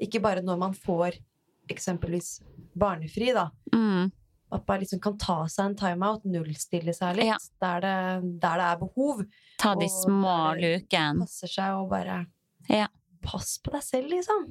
ikke 0.01 0.21
bare 0.23 0.41
når 0.45 0.57
man 0.61 0.73
får 0.77 1.11
eksempelvis 1.71 2.29
barnefri, 2.77 3.33
da. 3.35 3.49
Mm. 3.75 4.11
At 4.51 4.65
man 4.67 4.79
liksom 4.81 4.99
kan 4.99 5.17
ta 5.17 5.45
seg 5.47 5.65
en 5.69 5.75
timeout, 5.79 6.25
nullstille 6.27 6.93
seg 6.93 7.15
litt, 7.15 7.25
Ja. 7.29 7.37
der, 7.61 7.79
det, 7.85 8.39
der 8.41 8.57
det 8.59 8.65
er 8.67 8.77
behov. 8.81 9.21
Ta 9.57 9.75
de 9.79 9.85
Og 9.87 9.93
små 9.95 10.35
lukene. 10.59 11.23
Passer 11.23 11.47
seg 11.47 11.77
å 11.77 11.85
bare 11.89 12.25
Ja. 12.69 12.87
Pass 13.23 13.59
på 13.63 13.71
deg 13.71 13.83
selv, 13.85 14.09
liksom. 14.09 14.47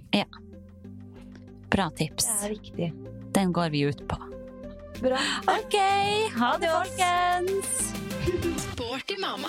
Bra 1.70 1.88
tips. 1.90 2.26
Det 2.26 2.46
er 2.46 2.54
viktig. 2.54 2.88
Den 3.34 3.52
går 3.52 3.70
vi 3.70 3.80
ut 3.90 4.00
på. 4.08 4.16
Bra. 5.00 5.18
OK, 5.48 5.76
ha 6.36 6.56
det, 6.58 6.70
folkens! 6.70 7.92
Sporty 8.72 9.16
mamma. 9.20 9.48